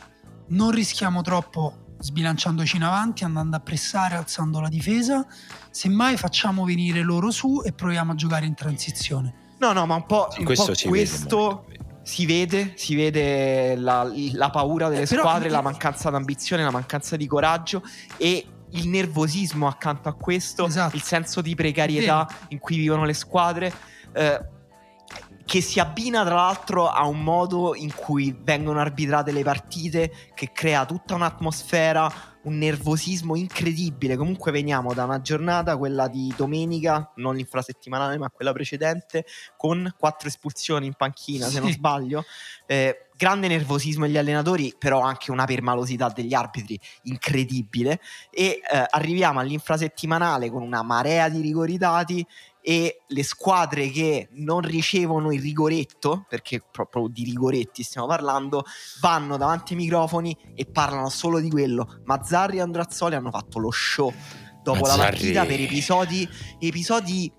[0.49, 5.25] non rischiamo troppo sbilanciandoci in avanti, andando a pressare, alzando la difesa,
[5.71, 9.45] semmai facciamo venire loro su e proviamo a giocare in transizione.
[9.59, 11.65] No, no, ma un po', sì, un questo, po questo
[12.03, 16.71] si vede, si vede la, la paura delle Eh, però- squadre, la mancanza d'ambizione, la
[16.71, 17.81] mancanza di coraggio
[18.17, 20.95] e il nervosismo accanto a questo, Esatto.
[20.95, 23.73] il senso di precarietà in cui vivono le squadre.
[24.13, 24.55] eh,
[25.45, 30.51] che si abbina tra l'altro a un modo in cui vengono arbitrate le partite che
[30.51, 32.11] crea tutta un'atmosfera,
[32.47, 34.15] un nervosismo incredibile.
[34.15, 39.25] Comunque veniamo da una giornata, quella di domenica, non l'infrasettimanale ma quella precedente,
[39.57, 41.75] con quattro espulsioni in panchina se non Sì.
[41.75, 42.23] sbaglio.
[42.65, 47.99] Eh, grande nervosismo degli allenatori, però anche una permalosità degli arbitri incredibile.
[48.29, 52.25] E eh, arriviamo all'infrasettimanale con una marea di rigori dati
[52.67, 58.65] e le squadre che non ricevono il rigoretto, perché proprio di rigoretti stiamo parlando,
[58.99, 62.01] vanno davanti ai microfoni e parlano solo di quello.
[62.03, 64.11] Mazzarri e Andrazzoli hanno fatto lo show
[64.63, 66.27] dopo la Mazzarri- partita per episodi,
[66.59, 67.31] episodi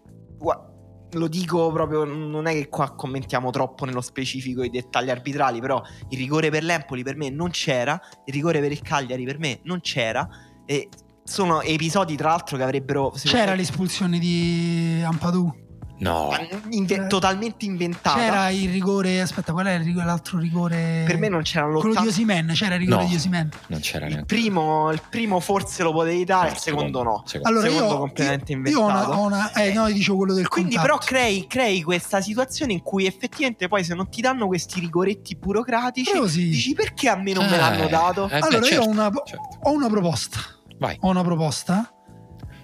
[1.10, 5.82] lo dico proprio, non è che qua commentiamo troppo nello specifico i dettagli arbitrali, però
[6.08, 9.60] il rigore per l'Empoli per me non c'era, il rigore per il Cagliari per me
[9.64, 10.26] non c'era
[10.64, 10.88] e
[11.28, 15.66] sono episodi tra l'altro che avrebbero secondo C'era me, l'espulsione di Ampadu.
[16.00, 16.30] No,
[16.70, 18.16] inve- Eh, totalmente inventata.
[18.16, 19.20] C'era il rigore.
[19.20, 21.02] Aspetta, qual è il rigore- l'altro rigore?
[21.04, 22.50] Per me non c'era Quello di l'80 Osimen.
[22.54, 23.08] C'era il rigore No.
[23.08, 23.48] di Osimen.
[23.66, 24.26] non c'era il neanche.
[24.32, 27.22] primo, il primo forse lo potevi dare, No, il secondo, no.
[27.26, 27.48] secondo.
[27.48, 29.18] Allora Secondo io, completamente io, io ho una, inventato.
[29.20, 30.96] ho una- eh, no, dicevo quello del Quindi contatto.
[30.98, 35.34] però crei, crei questa situazione in cui effettivamente poi se non ti danno questi rigoretti
[35.34, 36.44] burocratici sì.
[36.50, 38.26] dici perché a me non me Eh, l'hanno dato?
[38.26, 39.58] eh, beh, allora io certo, ho una, certo.
[39.64, 40.38] ho una proposta.
[40.78, 41.92] Vai, Ho una proposta.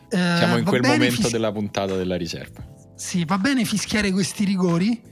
[0.08, 2.62] Eh, siamo in quel momento fis- della puntata della riserva.
[2.94, 5.02] Sì, va bene fischiare questi rigori,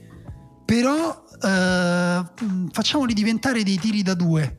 [0.63, 2.23] però eh,
[2.71, 4.57] facciamoli diventare dei tiri da due.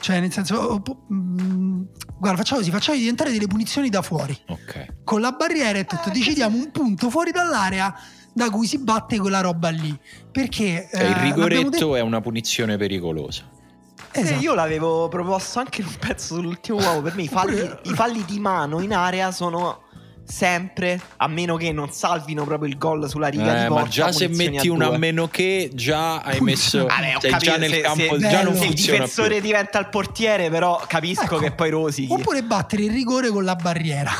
[0.00, 1.86] Cioè, nel senso, oh, po- mh,
[2.18, 4.36] guarda, facciamo così, facciamo diventare delle punizioni da fuori.
[4.48, 5.02] Ok.
[5.04, 7.94] Con la barriera e tutto, decidiamo un punto fuori dall'area
[8.32, 9.96] da cui si batte quella roba lì.
[10.32, 13.48] Perché Cioè, il eh, rigoretto detto- è una punizione pericolosa.
[14.14, 14.40] Esatto.
[14.40, 17.02] Io l'avevo proposto anche in un pezzo sull'ultimo uovo.
[17.02, 19.80] Per me i falli, i falli di mano in area sono
[20.26, 23.82] sempre, a meno che non salvino proprio il gol sulla riga di Eh, porta.
[23.82, 27.50] ma già se metti un a meno che già hai messo Vabbè, ho sei capito,
[27.50, 28.54] già nel se- campo se- già non.
[28.54, 29.40] Se il difensore più.
[29.42, 31.36] diventa il portiere, però capisco Ecco.
[31.38, 32.10] che poi rosichi.
[32.12, 34.12] Oppure battere il rigore con la barriera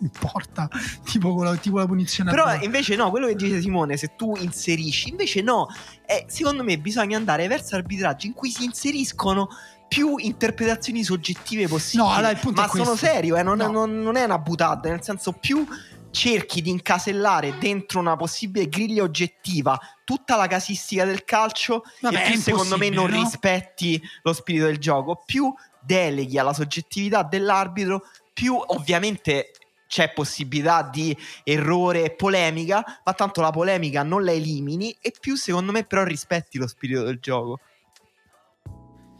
[0.00, 0.68] in porta,
[1.04, 4.34] tipo, con la, tipo la punizione Però invece no, quello che dice Simone, se tu
[4.36, 5.68] inserisci, invece no,
[6.06, 9.48] eh, secondo me bisogna andare verso arbitraggi in cui si inseriscono
[9.88, 12.08] più interpretazioni soggettive possibili.
[12.08, 13.70] No, allora Ma sono serio, eh, non, No.
[13.70, 15.66] non- non è una butata, nel senso più
[16.12, 22.30] cerchi di incasellare dentro una possibile griglia oggettiva tutta la casistica del calcio Vabbè, e
[22.32, 23.22] più secondo me non no?
[23.22, 29.52] rispetti lo spirito del gioco, più deleghi alla soggettività dell'arbitro, più ovviamente
[29.90, 35.34] c'è possibilità di errore e polemica, ma tanto la polemica non la elimini e più
[35.34, 37.58] secondo me però rispetti lo spirito del gioco.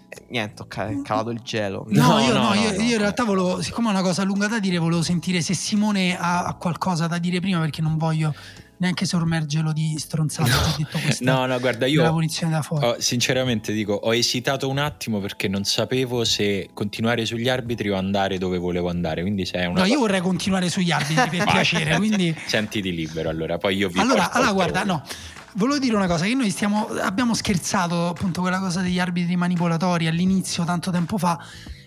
[0.08, 1.86] Eh, niente, è calato il gelo.
[1.88, 2.82] No, No, io, no, no, no, io, no.
[2.82, 6.16] io in realtà volevo, siccome è una cosa lunga da dire, volevo sentire se Simone
[6.16, 8.32] ha, ha qualcosa da dire prima perché non voglio
[8.80, 10.50] neanche sormergerlo di stronzate.
[10.90, 12.86] questa No, no, guarda, io punizione da fuori.
[12.86, 17.96] oh, sinceramente dico, ho esitato un attimo perché non sapevo se continuare sugli arbitri o
[17.96, 19.20] andare dove volevo andare.
[19.20, 23.28] Quindi se è una No, io vorrei continuare sugli arbitri per piacere, quindi Sentiti libero
[23.28, 25.02] allora, poi io vi allora, allora guarda, no.
[25.54, 30.06] Volevo dire una cosa, che noi stiamo, abbiamo scherzato appunto quella cosa degli arbitri manipolatori
[30.06, 31.38] all'inizio, tanto tempo fa,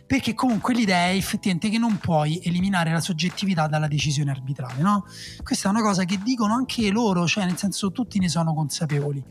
[0.05, 5.05] perché comunque l'idea è effettivamente che non puoi eliminare la soggettività dalla decisione arbitrale, no?
[5.41, 9.23] Questa è una cosa che dicono anche loro, cioè nel senso tutti ne sono consapevoli.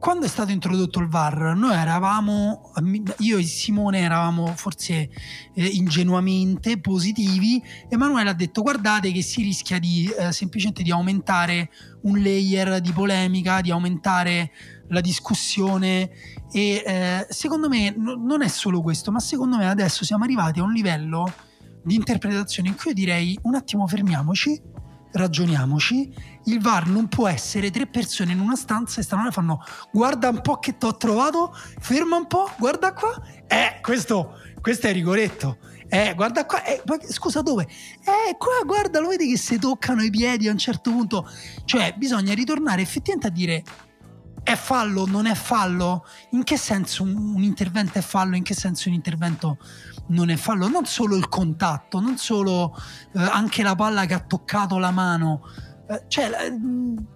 [0.00, 2.72] Quando è stato introdotto il VAR, noi eravamo,
[3.18, 5.10] io e Simone eravamo forse
[5.54, 7.62] eh, ingenuamente positivi.
[7.86, 11.68] Emanuele ha detto: Guardate, che si rischia di eh, semplicemente di aumentare
[12.04, 14.52] un layer di polemica, di aumentare
[14.88, 16.10] la discussione.
[16.52, 20.60] E eh, secondo me no- non è solo questo, ma secondo me adesso siamo arrivati
[20.60, 21.32] a un livello
[21.82, 24.60] di interpretazione in cui io direi: un attimo, fermiamoci,
[25.12, 26.12] ragioniamoci.
[26.44, 30.40] Il VAR non può essere tre persone in una stanza e stanno fanno guarda un
[30.40, 33.20] po' che ti ho trovato, ferma un po', guarda qua.
[33.46, 35.58] Eh, questo, questo è rigoretto.
[35.92, 37.64] Eh, guarda qua, eh, ma scusa dove?
[37.64, 41.28] Eh, qua guarda, lo vedi che si toccano i piedi a un certo punto.
[41.64, 43.64] Cioè, bisogna ritornare effettivamente a dire
[44.42, 46.04] è fallo, non è fallo?
[46.30, 48.36] In che senso un, intervento è fallo?
[48.36, 49.58] In che senso un intervento
[50.08, 50.68] non è fallo?
[50.68, 52.76] Non solo il contatto, non solo
[53.14, 55.42] eh, anche la palla che ha toccato la mano.
[55.88, 57.06] Eh, cioè, mh,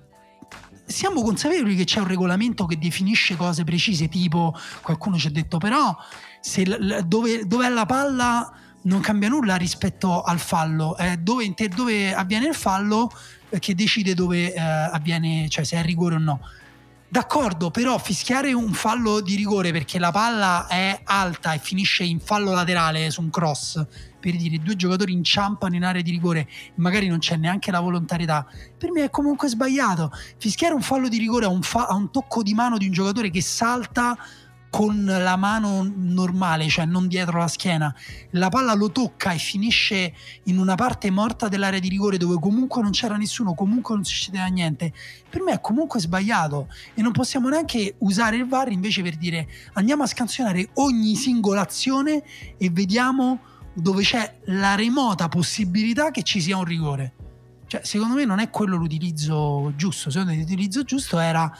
[0.86, 5.58] siamo consapevoli che c'è un regolamento che definisce cose precise, tipo qualcuno ci ha detto
[5.58, 5.96] però
[6.40, 8.52] se l- dove, dove è la palla
[8.82, 13.10] non cambia nulla rispetto al fallo, è dove, inter- dove avviene il fallo
[13.48, 16.40] eh, che decide dove eh, avviene, cioè se è rigore o no.
[17.14, 22.18] D'accordo, però fischiare un fallo di rigore perché la palla è alta e finisce in
[22.18, 23.86] fallo laterale su un cross,
[24.18, 28.44] per dire due giocatori inciampano in area di rigore, magari non c'è neanche la volontarietà,
[28.76, 30.10] per me è comunque sbagliato.
[30.38, 32.92] Fischiare un fallo di rigore a un, fa- a un tocco di mano di un
[32.92, 34.18] giocatore che salta
[34.74, 37.94] con la mano normale, cioè non dietro la schiena,
[38.30, 40.12] la palla lo tocca e finisce
[40.46, 44.46] in una parte morta dell'area di rigore dove comunque non c'era nessuno, comunque non succedeva
[44.46, 44.92] niente,
[45.30, 49.46] per me è comunque sbagliato e non possiamo neanche usare il VAR invece per dire
[49.74, 52.24] andiamo a scansionare ogni singola azione
[52.58, 53.42] e vediamo
[53.74, 57.12] dove c'è la remota possibilità che ci sia un rigore.
[57.68, 61.56] Cioè, secondo me non è quello l'utilizzo giusto, secondo me l'utilizzo giusto era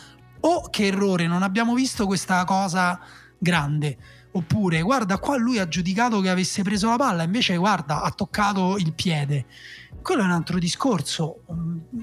[0.47, 3.01] o che errore, non abbiamo visto questa cosa
[3.39, 3.97] grande.
[4.33, 8.77] Oppure, guarda, qua lui ha giudicato che avesse preso la palla, invece, guarda, ha toccato
[8.79, 9.47] il piede.
[10.03, 11.45] Quello è un altro discorso.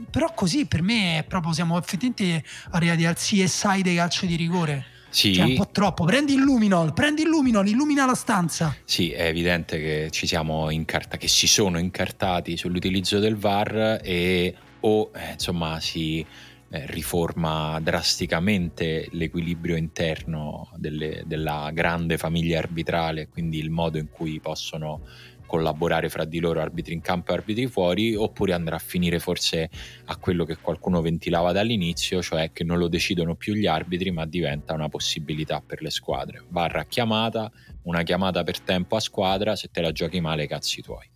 [0.10, 4.86] Però così per me è proprio siamo effettivamente arrivati al CSI dei calci di rigore.
[5.10, 5.34] Sì.
[5.34, 6.06] Cioè, un po' troppo.
[6.06, 8.74] Prendi il luminol, prendi il luminol, illumina la stanza.
[8.86, 14.56] Sì, è evidente che ci siamo incartati, che si sono incartati sull'utilizzo del VAR e
[14.80, 16.26] o eh, insomma si
[16.74, 24.40] eh, riforma drasticamente l'equilibrio interno delle, della grande famiglia arbitrale, quindi il modo in cui
[24.40, 25.02] possono
[25.46, 29.70] collaborare fra di loro arbitri in campo e arbitri fuori, oppure andrà a finire forse
[30.06, 34.26] a quello che qualcuno ventilava dall'inizio, cioè che non lo decidono più gli arbitri, ma
[34.26, 36.42] diventa una possibilità per le squadre.
[36.48, 37.52] Barra chiamata,
[37.84, 41.10] una chiamata per tempo a squadra, se te la giochi male, cazzi tuoi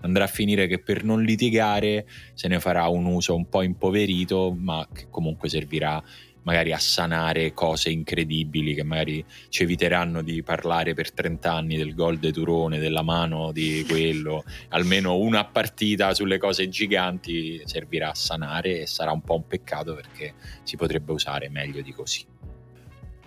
[0.00, 4.54] andrà a finire che per non litigare se ne farà un uso un po' impoverito,
[4.58, 6.02] ma che comunque servirà
[6.48, 11.94] magari a sanare cose incredibili che magari ci eviteranno di parlare per 30 anni del
[11.94, 18.14] gol de Turone, della mano di quello, almeno una partita sulle cose giganti servirà a
[18.14, 22.24] sanare e sarà un po' un peccato perché si potrebbe usare meglio di così.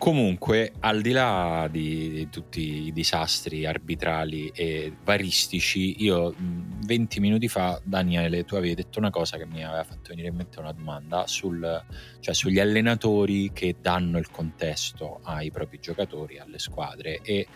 [0.02, 7.48] Comunque, al di là di, di, tutti i disastri arbitrali e varistici, io 20 minuti
[7.48, 10.72] fa, Daniele, tu avevi detto una cosa che mi aveva fatto venire in mente una
[10.72, 11.86] domanda sul,
[12.20, 17.20] cioè sugli allenatori che danno il contesto ai propri giocatori, alle squadre.
[17.22, 17.48] E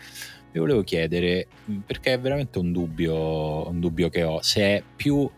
[0.52, 1.48] vi volevo chiedere,
[1.84, 5.28] perché è veramente un dubbio, un dubbio che ho, se è più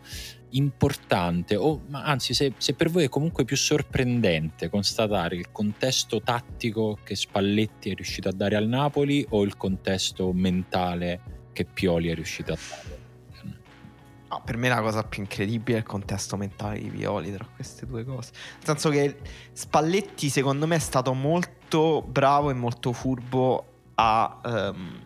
[0.51, 6.97] importante, o anzi se, se, per voi è comunque più sorprendente constatare il contesto tattico
[7.03, 12.15] che Spalletti è riuscito a dare al Napoli o il contesto mentale che Pioli è
[12.15, 12.97] riuscito a dare?
[14.29, 17.87] No, per me la cosa più incredibile è il contesto mentale di Pioli tra queste
[17.87, 18.31] due cose.
[18.57, 19.17] Nel senso che
[19.53, 24.39] Spalletti secondo me è stato molto bravo e molto furbo a...
[24.43, 24.98] Um,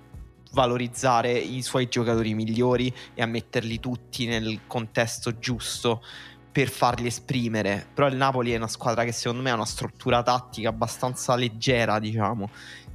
[0.53, 6.01] valorizzare i suoi giocatori migliori e a metterli tutti nel contesto giusto
[6.51, 7.87] per farli esprimere.
[7.93, 11.99] Però il Napoli è una squadra che secondo me ha una struttura tattica abbastanza leggera,
[11.99, 12.49] diciamo,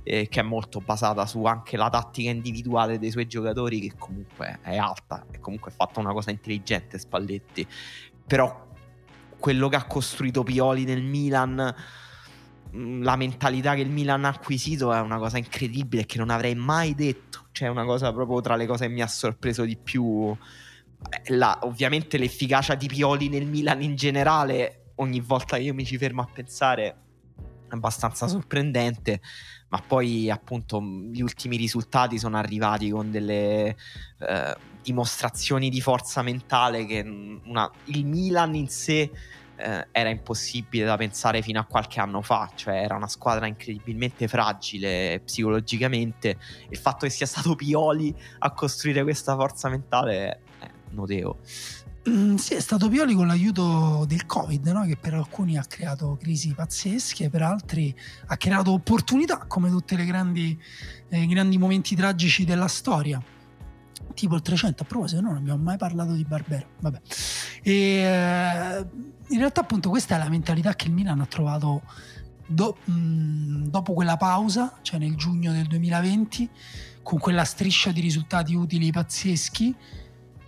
[0.04, 4.60] eh, che è molto basata su anche la tattica individuale dei suoi giocatori, che comunque
[4.62, 7.66] è alta e comunque ha fatto una cosa intelligente Spalletti.
[8.26, 8.66] Però
[9.38, 11.74] quello che ha costruito Pioli nel Milan
[12.72, 16.94] la mentalità che il Milan ha acquisito è una cosa incredibile che non avrei mai
[16.94, 20.36] detto cioè una cosa proprio tra le cose che mi ha sorpreso di più.
[21.10, 25.84] Eh, la, ovviamente l'efficacia di Pioli nel Milan in generale, ogni volta che io mi
[25.84, 26.94] ci fermo a pensare, è
[27.70, 29.20] abbastanza sorprendente.
[29.70, 33.76] Ma poi, appunto, gli ultimi risultati sono arrivati con delle
[34.20, 37.00] eh, dimostrazioni di forza mentale che
[37.44, 39.10] una, il Milan in sé
[39.58, 44.28] eh, era impossibile da pensare fino a qualche anno fa, cioè era una squadra incredibilmente
[44.28, 46.38] fragile psicologicamente.
[46.70, 51.38] Il fatto che sia stato Pioli a costruire questa forza mentale è notevole.
[52.08, 54.86] Mm, sì, è stato Pioli con l'aiuto del Covid, no?
[54.86, 57.94] che per alcuni ha creato crisi pazzesche, per altri
[58.26, 60.58] ha creato opportunità, come tutti i
[61.08, 63.36] eh, grandi momenti tragici della storia
[64.14, 67.00] tipo il 300 a proposito non abbiamo mai parlato di Barbero vabbè.
[67.62, 68.86] E, eh,
[69.28, 71.82] in realtà appunto questa è la mentalità che il Milan ha trovato
[72.46, 76.50] do, mh, dopo quella pausa cioè nel giugno del 2020
[77.02, 79.74] con quella striscia di risultati utili pazzeschi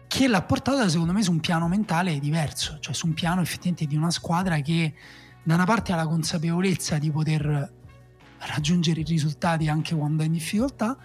[0.07, 3.87] che l'ha portata secondo me su un piano mentale diverso cioè su un piano effettivamente
[3.87, 4.95] di una squadra che
[5.43, 7.73] da una parte ha la consapevolezza di poter
[8.39, 10.97] raggiungere i risultati anche quando è in difficoltà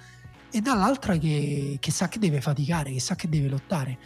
[0.55, 3.97] e dall'altra che, che, sa che deve faticare, che sa che deve lottare.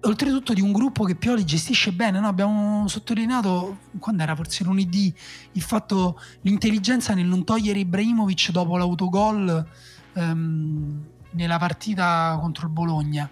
[0.00, 2.26] Oltretutto di un gruppo che Pioli gestisce bene, no?
[2.26, 5.14] abbiamo sottolineato quando era forse lunedì
[5.52, 9.64] il fatto, l'intelligenza nel non togliere Ibrahimovic dopo l'autogol
[10.14, 13.30] ehm, nella partita contro il Bologna.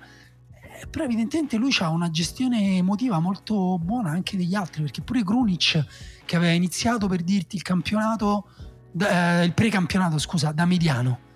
[0.81, 5.25] Eh, però evidentemente lui ha una gestione emotiva molto buona anche degli altri, perché pure
[5.25, 5.87] Krunic,
[6.25, 8.47] che aveva iniziato per dirti il campionato,
[8.97, 11.33] eh, il precampionato, scusa, da mediano,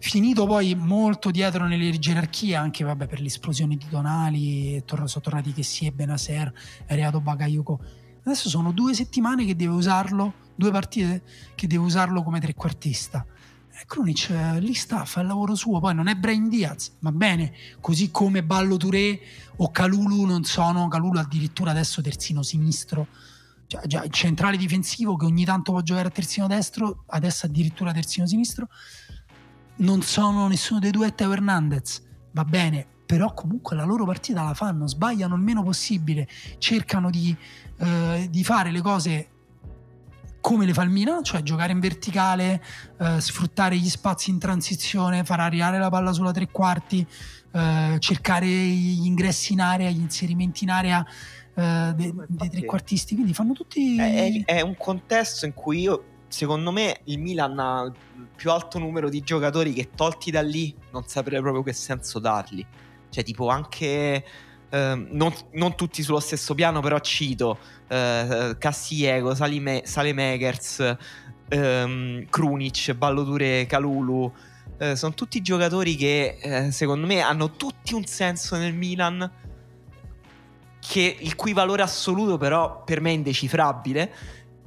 [0.00, 5.62] finito poi molto dietro nelle gerarchie, anche vabbè, per l'esplosione di Tonali, sono tornati che
[5.62, 6.52] si è Benaser,
[6.86, 7.80] è arrivato Bakayuko.
[8.24, 11.22] Adesso sono due settimane che deve usarlo, due partite
[11.54, 13.24] che deve usarlo come trequartista.
[13.86, 17.52] Krunic eh, lì sta, fa il lavoro suo, poi non è Brain Diaz, va bene,
[17.80, 19.18] così come Ballo Touré
[19.56, 23.06] o Calulu non sono, Calulu addirittura adesso terzino sinistro,
[23.66, 28.26] già, già centrale difensivo che ogni tanto può giocare a terzino destro, adesso addirittura terzino
[28.26, 28.68] sinistro
[29.80, 32.02] non sono nessuno dei due Teo Hernandez,
[32.32, 36.28] va bene, però comunque la loro partita la fanno, sbagliano il meno possibile,
[36.58, 37.34] cercano di,
[37.78, 39.28] eh, di fare le cose
[40.40, 42.62] come le fa il Milan, cioè giocare in verticale,
[42.98, 47.06] eh, sfruttare gli spazi in transizione, far arrivare la palla sulla tre quarti,
[47.52, 51.04] eh, cercare gli ingressi in area, gli inserimenti in area
[51.54, 53.98] eh, dei, dei trequartisti, quindi fanno tutti...
[53.98, 57.92] È, è, un contesto in cui io secondo me il Milan ha il
[58.34, 62.64] più alto numero di giocatori che tolti da lì non saprei proprio che senso darli.
[63.10, 64.24] Cioè, tipo anche.
[64.72, 67.58] Eh, non, non, tutti sullo stesso piano, però cito
[67.88, 70.96] eh, Castiego, Salime, Salemekers,
[71.48, 74.32] ehm, Krunic, Balloture, Calulu.
[74.78, 79.30] Eh, sono tutti giocatori che eh, secondo me hanno tutti un senso nel Milan.
[80.78, 84.12] Che il cui valore assoluto, però, per me è indecifrabile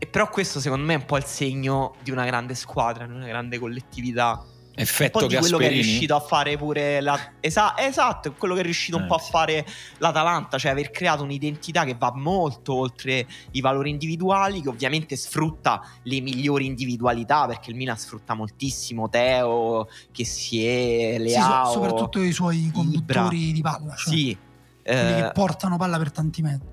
[0.03, 3.13] e però questo secondo me è un po' il segno di una grande squadra, di
[3.13, 4.45] una grande collettività.
[4.75, 7.17] Effetto un po' di quello che è riuscito a fare pure la...
[7.39, 9.27] Esa- esatto, quello che è riuscito eh, un po' sì.
[9.27, 9.65] a fare
[9.99, 15.81] l'Atalanta, cioè aver creato un'identità che va molto oltre i valori individuali, che ovviamente sfrutta
[16.01, 22.21] le migliori individualità, perché il Milan sfrutta moltissimo Teo, che si è Leao, sì, soprattutto
[22.21, 23.53] i suoi conduttori Ibra.
[23.53, 24.37] di palla, cioè sì,
[24.83, 26.72] quelli eh, che portano palla per tanti metri.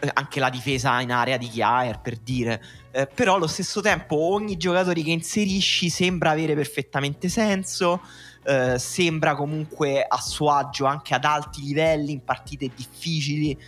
[0.00, 2.62] Eh, anche la difesa in area di Chiaer per dire.
[2.90, 8.00] Eh, però allo stesso tempo ogni giocatore che inserisci sembra avere perfettamente senso
[8.44, 13.50] eh, sembra comunque a suo agio anche ad alti livelli in partite difficili.
[13.50, 13.58] Eh,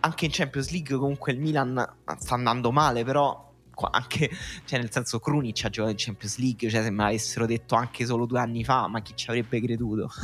[0.00, 3.50] anche in Champions League comunque il Milan sta andando male però
[3.90, 4.30] anche
[4.66, 8.04] cioè nel senso Krunic ha giocato in Champions League cioè se me l'avessero detto anche
[8.04, 10.10] solo due anni fa ma chi ci avrebbe creduto?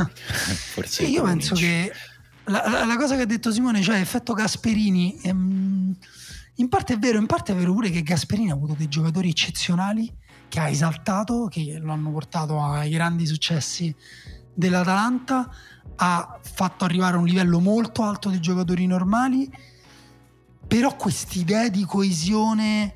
[0.74, 1.92] Forse io penso che
[2.48, 5.96] la, la, cosa che ha detto Simone, cioè effetto Gasperini, ehm,
[6.56, 9.28] in parte è vero, in parte è vero pure che Gasperini ha avuto dei giocatori
[9.28, 10.12] eccezionali
[10.48, 13.94] che ha esaltato, che lo hanno portato ai grandi successi
[14.54, 15.48] dell'Atalanta,
[15.96, 19.50] ha fatto arrivare a un livello molto alto dei giocatori normali,
[20.66, 22.94] però quest'idea di coesione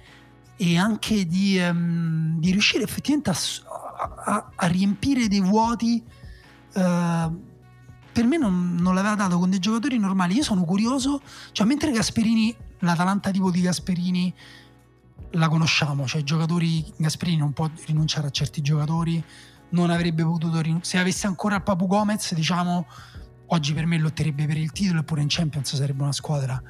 [0.56, 3.36] e anche di, um, di riuscire effettivamente a,
[4.24, 6.02] a, a, riempire dei vuoti
[6.74, 7.50] uh,
[8.12, 10.36] per me non, non, l'aveva dato con dei giocatori normali.
[10.36, 11.20] Io sono curioso,
[11.52, 14.34] cioè mentre Gasperini, l'Atalanta tipo di Gasperini
[15.32, 19.22] la conosciamo, cioè giocatori, Gasperini non può rinunciare a certi giocatori,
[19.70, 22.86] non avrebbe potuto rinunciare, se avesse ancora il Papu Gomez, diciamo,
[23.46, 26.62] oggi per me lotterebbe per il titolo eppure in Champions sarebbe una squadra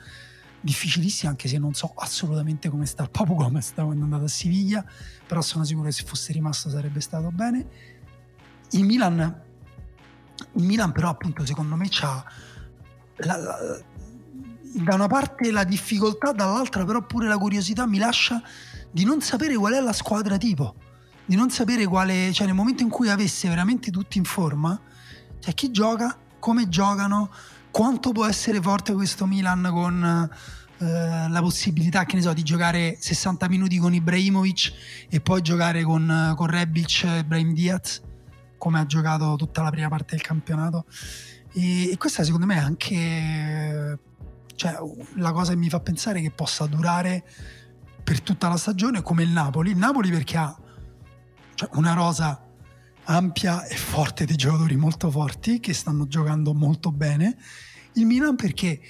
[0.60, 4.24] difficilissima, anche se non so assolutamente come sta il Papu Gomez da quando è andato
[4.24, 4.84] a Siviglia,
[5.26, 7.66] però sono sicuro che se fosse rimasto sarebbe stato bene.
[8.70, 9.51] Il Milan il
[10.52, 11.88] Milan però appunto secondo me
[13.16, 13.36] la,
[14.74, 18.42] da una parte la difficoltà, dall'altra però pure la curiosità mi lascia
[18.90, 20.74] di non sapere qual è la squadra tipo,
[21.24, 24.78] di non sapere quale, cioè nel momento in cui avesse veramente tutti in forma,
[25.38, 27.30] cioè chi gioca, come giocano,
[27.70, 30.30] quanto può essere forte questo Milan con
[30.78, 34.72] eh, la possibilità, che ne so, di giocare 60 minuti con Ibrahimovic
[35.08, 38.00] e poi giocare con, con Rebic e Ibrahim Diaz
[38.62, 40.86] come ha giocato tutta la prima parte del campionato.
[41.52, 43.98] E, e questa secondo me è anche
[44.54, 44.78] cioè,
[45.16, 47.24] la cosa che mi fa pensare che possa durare
[48.04, 49.72] per tutta la stagione come il Napoli.
[49.72, 50.56] Il Napoli perché ha
[51.56, 52.40] cioè, una rosa
[53.06, 57.36] ampia e forte di giocatori molto forti che stanno giocando molto bene.
[57.94, 58.80] Il Milan perché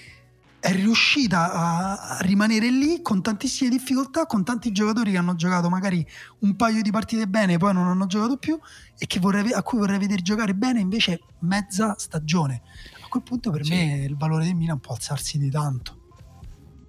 [0.63, 6.07] è riuscita a rimanere lì con tantissime difficoltà, con tanti giocatori che hanno giocato magari
[6.43, 8.57] un paio di partite bene e poi non hanno giocato più
[8.97, 12.63] e vorrei, a cui vorrei vedere giocare bene invece mezza stagione.
[13.05, 13.75] A quel punto per sì.
[13.75, 16.02] me il valore del Milan può alzarsi di tanto.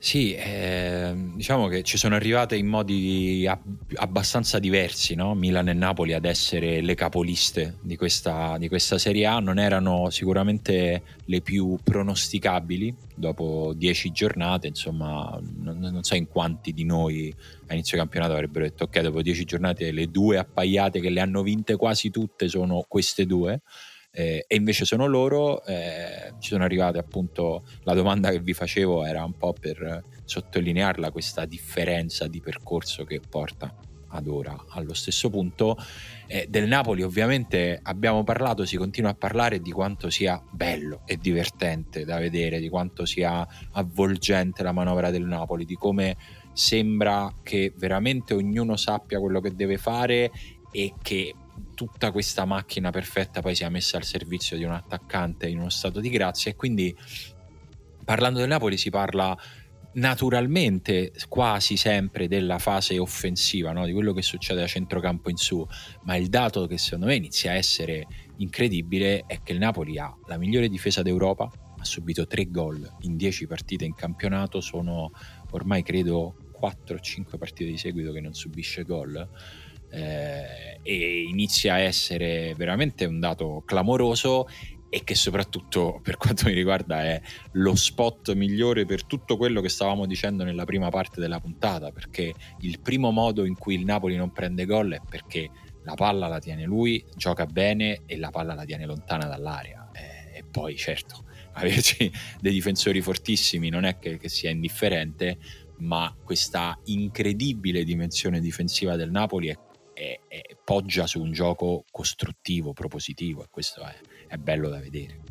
[0.05, 3.63] Sì, eh, diciamo che ci sono arrivate in modi ab-
[3.95, 5.33] abbastanza diversi, no?
[5.33, 10.09] Milan e Napoli ad essere le capoliste di questa, di questa, Serie A, non erano
[10.09, 17.33] sicuramente le più pronosticabili dopo dieci giornate, insomma non, non so in quanti di noi
[17.67, 21.43] a inizio campionato avrebbero detto ok dopo dieci giornate le due appaiate che le hanno
[21.43, 23.61] vinte quasi tutte sono queste due,
[24.15, 25.63] eh, e invece sono loro.
[25.65, 31.11] Eh, ci sono arrivate appunto la domanda che vi facevo era un po' per sottolinearla
[31.11, 33.75] questa differenza di percorso che porta
[34.09, 35.75] ad ora allo stesso punto.
[36.27, 41.17] Eh, del Napoli ovviamente abbiamo parlato, si continua a parlare di quanto sia bello e
[41.17, 46.15] divertente da vedere, di quanto sia avvolgente la manovra del Napoli, di come
[46.53, 50.31] sembra che veramente ognuno sappia quello che deve fare
[50.71, 51.33] e che
[51.73, 55.99] tutta questa macchina perfetta poi sia messa al servizio di un attaccante in uno stato
[55.99, 56.95] di grazia e quindi
[58.03, 59.37] parlando del Napoli si parla
[59.93, 63.85] naturalmente quasi sempre della fase offensiva, no?
[63.85, 65.65] di quello che succede da centrocampo in su,
[66.03, 68.07] ma il dato che secondo me inizia a essere
[68.37, 73.17] incredibile è che il Napoli ha la migliore difesa d'Europa, ha subito tre gol in
[73.17, 75.11] dieci partite in campionato, sono
[75.51, 79.29] ormai credo 4 o 5 partite di seguito che non subisce gol.
[79.93, 84.47] Eh, e inizia a essere veramente un dato clamoroso
[84.89, 87.19] e che soprattutto per quanto mi riguarda è
[87.53, 92.31] lo spot migliore per tutto quello che stavamo dicendo nella prima parte della puntata, perché
[92.59, 95.49] il primo modo in cui il Napoli non prende gol è perché
[95.83, 99.89] la palla la tiene lui, gioca bene e la palla la tiene lontana dall'area.
[99.93, 101.23] E, e poi certo,
[101.53, 105.39] averci dei difensori fortissimi non è che, che sia indifferente,
[105.79, 109.57] ma questa incredibile dimensione difensiva del Napoli è,
[109.93, 113.95] è, è, poggia su un gioco costruttivo, propositivo e questo è
[114.33, 115.21] è bello da vedere.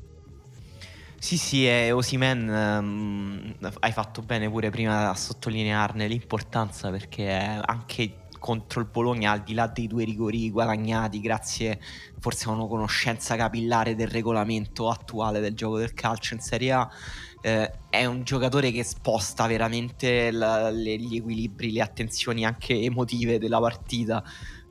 [1.18, 8.80] Sì, sì, Osimen um, hai fatto bene pure prima a sottolinearne l'importanza perché anche contro
[8.80, 11.80] il Bologna, al di là dei due rigori guadagnati, grazie
[12.18, 16.90] forse a una conoscenza capillare del regolamento attuale del gioco del calcio in Serie A,
[17.42, 23.38] eh, è un giocatore che sposta veramente la, le, gli equilibri, le attenzioni anche emotive
[23.38, 24.22] della partita.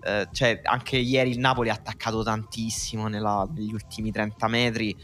[0.03, 4.97] Eh, cioè, anche ieri il Napoli ha attaccato tantissimo nella, negli ultimi 30 metri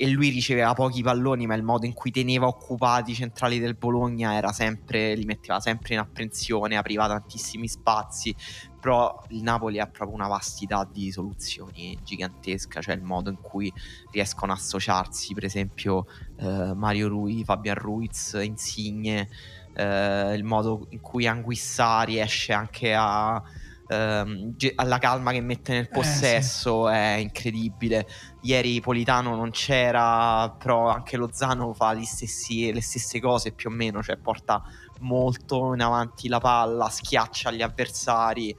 [0.00, 3.74] e lui riceveva pochi palloni, ma il modo in cui teneva occupati i centrali del
[3.74, 8.32] Bologna era sempre, li metteva sempre in apprensione, apriva tantissimi spazi.
[8.80, 13.72] Però il Napoli ha proprio una vastità di soluzioni gigantesca, cioè il modo in cui
[14.12, 19.28] riescono a associarsi, per esempio eh, Mario Rui, Fabian Ruiz, Insigne,
[19.74, 23.42] eh, il modo in cui Anguissà riesce anche a
[23.88, 26.98] ehm, alla calma che mette nel possesso eh, sì.
[26.98, 28.06] è incredibile.
[28.42, 34.02] Ieri Politano non c'era, però anche Lozano fa stessi, le stesse cose più o meno,
[34.02, 34.62] cioè porta
[35.00, 38.54] molto in avanti la palla, schiaccia gli avversari,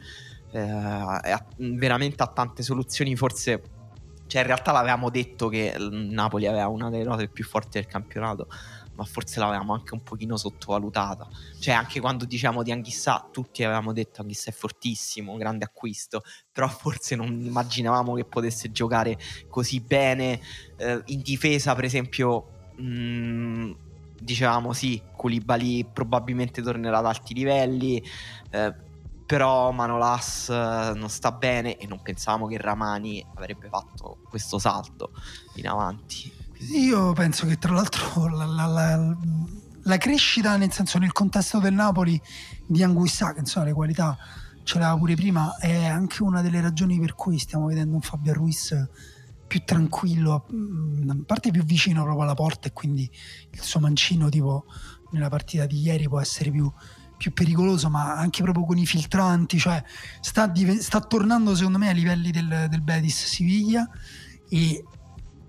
[0.51, 3.61] eh, veramente ha tante soluzioni, forse...
[4.29, 8.47] Cioè, in realtà l'avevamo detto che Napoli aveva una delle note più forti del campionato
[8.99, 11.25] ma forse l'avevamo anche un pochino sottovalutata.
[11.57, 16.21] Cioè, anche quando diciamo di Anghissà, tutti avevamo detto Anghissà è fortissimo, grande acquisto,
[16.51, 20.41] però forse non immaginavamo che potesse giocare così bene.
[20.75, 23.71] Eh, in difesa, per esempio, mh, mm,
[24.19, 28.03] dicevamo sì, Koulibaly probabilmente tornerà ad alti livelli.
[28.51, 28.87] Eh,
[29.25, 35.11] però Manolas eh, non sta bene e non pensavamo che Ramani avrebbe fatto questo salto
[35.55, 36.47] in avanti.
[36.67, 39.17] Io penso che tra l'altro la, la, la,
[39.83, 42.21] la, crescita, nel senso nel contesto del Napoli
[42.65, 44.17] di Anguissa, che insomma le qualità
[44.63, 48.33] ce l'aveva pure prima, è anche una delle ragioni per cui stiamo vedendo un Fabio
[48.33, 48.75] Ruiz
[49.47, 50.33] più tranquillo,
[51.07, 53.09] a parte più vicino proprio alla porta e quindi
[53.51, 54.65] il suo mancino tipo
[55.11, 56.69] nella partita di ieri può essere più,
[57.17, 59.81] più pericoloso, ma anche proprio con i filtranti, cioè
[60.19, 63.89] sta, sta tornando secondo me ai livelli del, del Betis Siviglia
[64.49, 64.83] e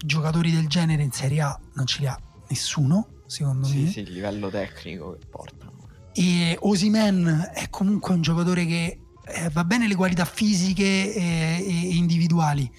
[0.04, 3.88] giocatori del genere in Serie A non ce li ha nessuno, secondo sì, me.
[3.88, 5.72] Sì, il livello tecnico che portano.
[6.12, 11.94] E Osimen è comunque un giocatore che eh, va bene le qualità fisiche e, e
[11.94, 12.70] individuali,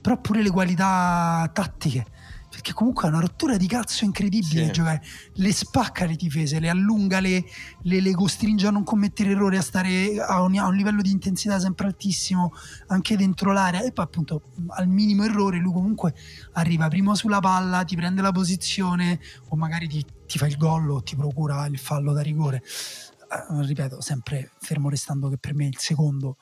[0.00, 2.06] però pure le qualità tattiche
[2.60, 4.70] perché comunque è una rottura di cazzo incredibile sì.
[4.70, 5.02] giocare
[5.34, 7.42] le spacca le difese le allunga le,
[7.82, 11.10] le, le, costringe a non commettere errori a stare a un, a un, livello di
[11.10, 12.52] intensità sempre altissimo
[12.88, 13.82] anche dentro l'area.
[13.82, 16.14] E poi appunto al minimo errore lui comunque
[16.52, 20.90] arriva prima sulla palla ti prende la posizione o magari ti, ti fa il gol
[20.90, 22.62] o ti procura il fallo da rigore.
[22.62, 26.36] Eh, ripeto sempre fermo restando che per me il secondo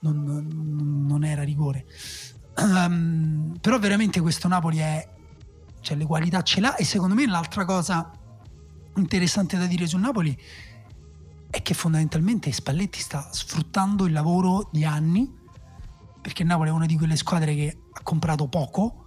[0.00, 1.84] non, non, non era rigore.
[2.56, 5.16] Um, però veramente questo Napoli è
[5.80, 8.10] cioè le qualità ce l'ha e secondo me l'altra cosa
[8.96, 10.36] interessante da dire sul Napoli
[11.50, 15.36] è che fondamentalmente Spalletti sta sfruttando il lavoro di anni
[16.20, 19.06] perché Napoli è una di quelle squadre che ha comprato poco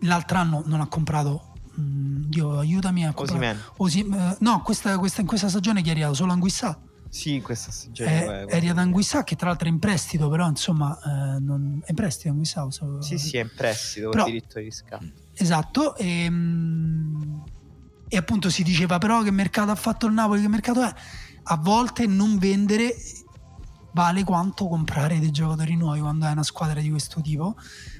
[0.00, 5.20] l'altro anno non ha comprato mm, Dio aiutami a comprare Osi, uh, no questa, questa,
[5.20, 8.44] in questa stagione chi è arrivato solo Anguissa Sì, in questa stagione.
[8.44, 11.90] È, è Riad Anguissà che tra l'altro è in prestito, però insomma eh, non, è
[11.90, 12.66] in prestito Anguissà.
[12.70, 15.04] So, sì, sì, è in prestito però, con diritto di riscatto.
[15.42, 17.42] Esatto, e, ehm,
[18.06, 20.94] e appunto si diceva però che mercato ha fatto il Napoli, che mercato è.
[21.44, 22.94] A volte non vendere
[23.92, 27.56] vale quanto comprare dei giocatori nuovi quando hai una squadra di questo tipo,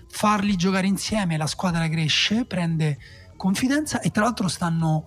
[0.09, 2.99] farli giocare insieme, la squadra cresce, prende
[3.37, 5.05] confidenza e tra l'altro stanno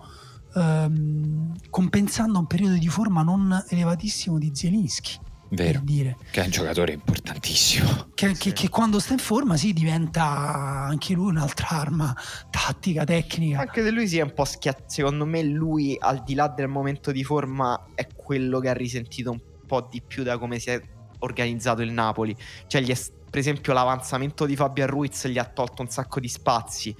[0.54, 5.18] ehm, compensando un periodo di forma non elevatissimo di Zielinski.
[5.50, 6.16] Vero, dire.
[6.30, 8.08] che è un giocatore importantissimo.
[8.14, 8.40] Che, sì.
[8.40, 12.14] che, che, quando sta in forma si sì, diventa anche lui un'altra arma
[12.50, 13.60] tattica, tecnica.
[13.60, 14.84] Anche se lui si è un po' schiattato.
[14.88, 19.30] Secondo me, lui al di là del momento di forma è quello che ha risentito
[19.30, 20.80] un po' di più da come si è
[21.20, 22.36] organizzato il Napoli.
[22.66, 22.96] Cioè, gli è,
[23.28, 26.94] per esempio, l'avanzamento di Fabian Ruiz gli ha tolto un sacco di spazi.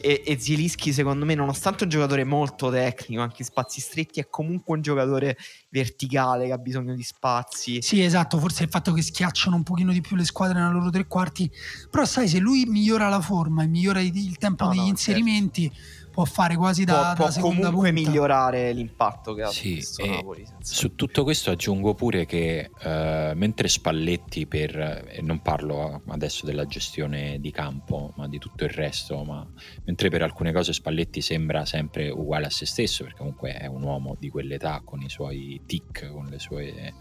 [0.00, 4.28] E, e Zielinski, secondo me, nonostante un giocatore molto tecnico, anche in spazi stretti, è
[4.28, 5.36] comunque un giocatore
[5.70, 7.80] verticale che ha bisogno di spazi.
[7.80, 8.38] Sì, esatto.
[8.38, 11.50] Forse il fatto che schiacciano un pochino di più le squadre nella loro tre quarti.
[11.90, 15.00] Però, sai, se lui migliora la forma e migliora il tempo no, degli no, certo.
[15.00, 15.70] inserimenti.
[15.72, 17.92] Certo può fare quasi da, può, da può comunque punta.
[17.92, 20.44] migliorare l'impatto che ha sì, Napoli.
[20.58, 26.66] Su tutto questo aggiungo pure che uh, mentre Spalletti per, e non parlo adesso della
[26.66, 29.48] gestione di campo, ma di tutto il resto, ma
[29.84, 33.84] mentre per alcune cose Spalletti sembra sempre uguale a se stesso, perché comunque è un
[33.84, 36.94] uomo di quell'età con i suoi tic, con le sue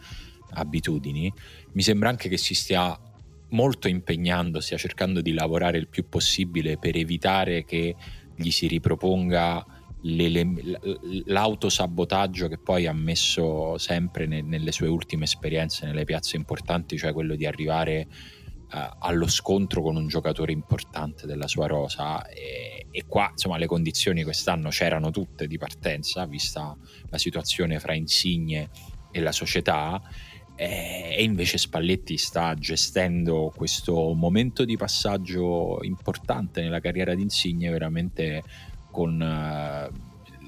[0.52, 1.34] abitudini,
[1.72, 2.96] mi sembra anche che si stia
[3.50, 7.96] molto impegnando, stia cercando di lavorare il più possibile per evitare che
[8.38, 9.66] gli si riproponga
[11.26, 17.14] l'autosabotaggio che poi ha messo sempre ne, nelle sue ultime esperienze nelle piazze importanti, cioè
[17.14, 18.08] quello di arrivare
[18.72, 23.66] uh, allo scontro con un giocatore importante della sua rosa e, e, qua insomma le
[23.66, 26.78] condizioni quest'anno c'erano tutte di partenza, vista
[27.10, 28.70] la situazione fra Insigne
[29.12, 30.02] e la società
[30.60, 38.44] e invece Spalletti sta gestendo questo momento di passaggio importante nella carriera di Insigne veramente
[38.90, 39.96] con uh,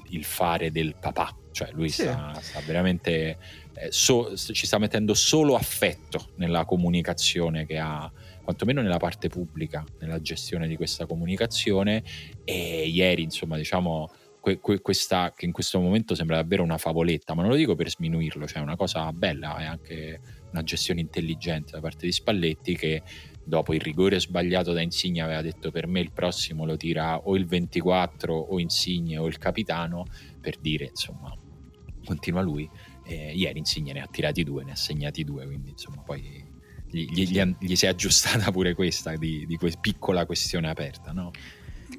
[0.08, 2.02] il fare del papà cioè lui sì.
[2.02, 3.38] sta, sta, veramente
[3.74, 8.10] eh, so, ci sta mettendo solo affetto nella comunicazione che ha
[8.42, 12.02] quantomeno nella parte pubblica nella gestione di questa comunicazione
[12.44, 14.10] e ieri insomma diciamo
[14.40, 17.74] que, que, questa, che in questo momento sembra davvero una favoletta, ma non lo dico
[17.74, 20.20] per sminuirlo, cioè è una cosa bella, è anche
[20.50, 23.02] una gestione intelligente da parte di Spalletti che
[23.42, 27.36] dopo il rigore sbagliato da Insigne aveva detto per me il prossimo lo tira o
[27.36, 30.06] il 24 o Insigne o il capitano
[30.40, 31.36] per dire insomma
[32.04, 32.68] continua lui
[33.04, 36.48] eh, ieri Insigne ne ha tirati due ne ha segnati due quindi insomma poi
[36.86, 41.12] gli, gli, gli, gli si è aggiustata pure questa di, di que- piccola questione aperta
[41.12, 41.30] no?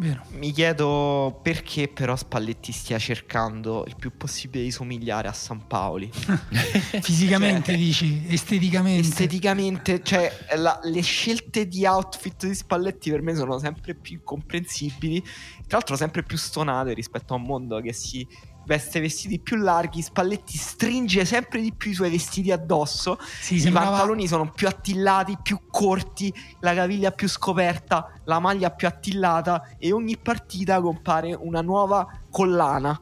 [0.02, 0.24] Vero.
[0.32, 6.10] Mi chiedo perché però Spalletti stia cercando il più possibile di somigliare a San Paoli.
[7.04, 9.08] Fisicamente cioè, dici, esteticamente.
[9.08, 15.22] Esteticamente, cioè la, le scelte di outfit di Spalletti per me sono sempre più comprensibili,
[15.68, 18.28] tra l'altro sempre più stonate rispetto a un mondo che si
[18.66, 23.72] veste vestiti più larghi, Spalletti stringe sempre di più i suoi vestiti addosso, sì, i
[23.72, 29.91] pantaloni sono più attillati, più corti, la caviglia più scoperta, la maglia più attillata e
[29.91, 32.99] ogni partita compare una nuova collana.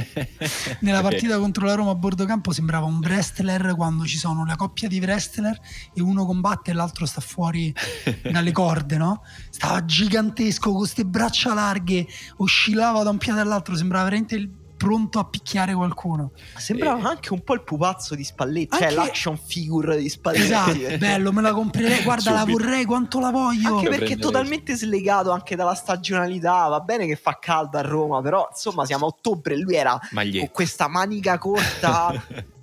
[0.80, 4.56] Nella partita contro la Roma a bordo campo sembrava un wrestler quando ci sono la
[4.56, 5.58] coppia di wrestler
[5.92, 7.74] e uno combatte e l'altro sta fuori
[8.22, 9.22] dalle corde, no?
[9.50, 12.06] Stava gigantesco con queste braccia larghe,
[12.36, 16.32] oscillava da un piede all'altro, sembrava veramente il pronto a picchiare qualcuno.
[16.56, 17.10] Sembrava e...
[17.12, 18.94] anche un po' il pupazzo di Spalletti, cioè anche...
[18.94, 20.44] cioè l'action figure di Spalletti.
[20.44, 23.76] Esatto, bello, me la comprerei, guarda la vorrei quanto la voglio.
[23.76, 28.20] Anche perché è totalmente slegato anche dalla stagionalità, va bene che fa caldo a Roma,
[28.20, 30.44] però insomma siamo a ottobre, lui era Maglietto.
[30.44, 32.12] con questa manica corta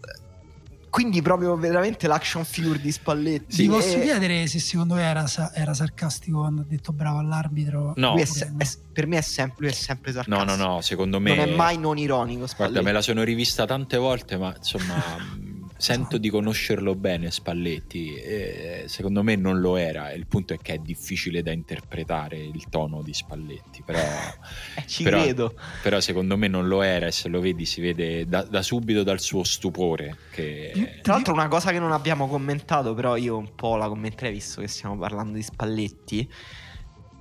[0.91, 3.55] quindi proprio veramente l'action figure di Spalletti.
[3.55, 4.01] Ti posso e...
[4.01, 7.93] chiedere se secondo me era, era, sarcastico quando ha detto bravo all'arbitro?
[7.95, 8.15] No.
[8.17, 10.43] È se- è, per me è sempre, è sempre sarcastico.
[10.43, 11.33] No, no, no, secondo me...
[11.33, 12.73] Non è mai non ironico Spalletti.
[12.73, 14.95] Guarda, me la sono rivista tante volte, ma insomma...
[15.81, 20.75] sento di conoscerlo bene Spalletti, e secondo me non lo era, il punto è che
[20.75, 23.97] è difficile da interpretare il tono di Spalletti, però,
[24.77, 25.55] eh, ci però, credo.
[25.81, 29.01] però secondo me non lo era e se lo vedi si vede da, da subito
[29.01, 30.17] dal suo stupore.
[30.29, 30.99] Che...
[31.01, 34.61] Tra l'altro una cosa che non abbiamo commentato, però io un po' la commenterei visto
[34.61, 36.31] che stiamo parlando di Spalletti.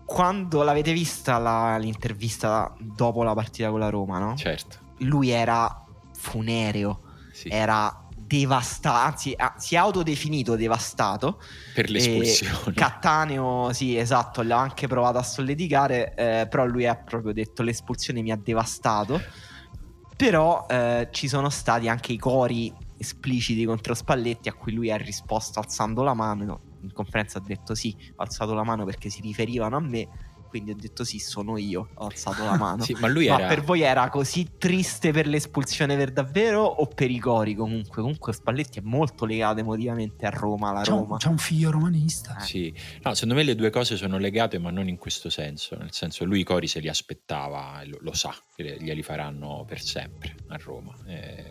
[0.04, 4.36] Quando l'avete vista la, l'intervista dopo la partita con la Roma, no?
[4.36, 4.76] Certo.
[4.98, 5.82] Lui era
[6.12, 7.00] funereo,
[7.32, 7.48] sì.
[7.48, 11.42] era devastato, anzi si è autodefinito devastato.
[11.74, 12.74] Per l'espulsione.
[12.74, 18.22] Cattaneo, sì, esatto, l'ha anche provato a solleticare, eh, però lui ha proprio detto l'espulsione
[18.22, 19.20] mi ha devastato.
[20.16, 24.96] Però eh, ci sono stati anche i cori espliciti contro Spalletti a cui lui ha
[24.96, 26.60] risposto alzando la mano.
[26.82, 30.08] In conferenza ha detto sì, ho alzato la mano perché si riferivano a me
[30.50, 32.82] quindi ho detto sì, sono io, ho alzato la mano.
[32.84, 33.46] sì, ma lui ma era...
[33.46, 38.02] per voi era così triste per l'espulsione per davvero o per i cori comunque?
[38.02, 41.12] Comunque Spalletti è molto legato emotivamente a Roma, alla c'è Roma.
[41.12, 42.36] Un, c'è un figlio romanista.
[42.36, 42.44] Eh.
[42.44, 45.92] Sì, no, secondo me le due cose sono legate ma non in questo senso, nel
[45.92, 50.34] senso lui i cori se li aspettava, lo, lo sa, che glieli faranno per sempre
[50.48, 50.92] a Roma.
[51.06, 51.44] E,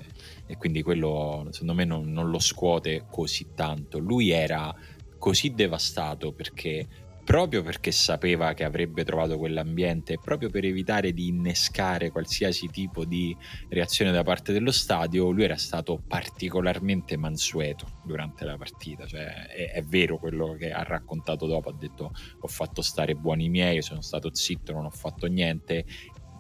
[0.46, 3.98] e quindi quello secondo me non, non lo scuote così tanto.
[3.98, 4.76] Lui era
[5.18, 12.10] così devastato perché proprio perché sapeva che avrebbe trovato quell'ambiente, proprio per evitare di innescare
[12.10, 13.38] qualsiasi tipo di
[13.70, 19.06] reazione da parte dello stadio, lui era stato particolarmente mansueto durante la partita.
[19.06, 23.48] Cioè, è, è vero quello che ha raccontato dopo, ha detto ho fatto stare buoni
[23.48, 25.86] miei, sono stato zitto, non ho fatto niente.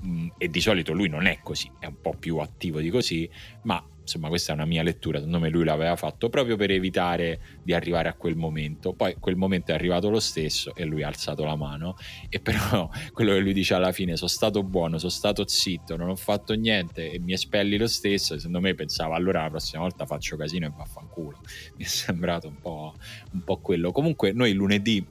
[0.03, 3.29] Mm, e di solito lui non è così, è un po' più attivo di così,
[3.61, 3.79] ma
[4.09, 7.73] insomma questa è una mia lettura, secondo me lui l'aveva fatto proprio per evitare di
[7.73, 11.43] arrivare a quel momento, poi quel momento è arrivato lo stesso e lui ha alzato
[11.43, 11.95] la mano.
[12.27, 16.09] E però quello che lui dice alla fine sono stato buono, sono stato zitto, non
[16.09, 20.05] ho fatto niente e mi espelli lo stesso, secondo me pensava allora la prossima volta
[20.05, 21.39] faccio casino e vaffanculo,
[21.77, 22.95] mi è sembrato un po',
[23.33, 25.05] un po' quello, comunque noi lunedì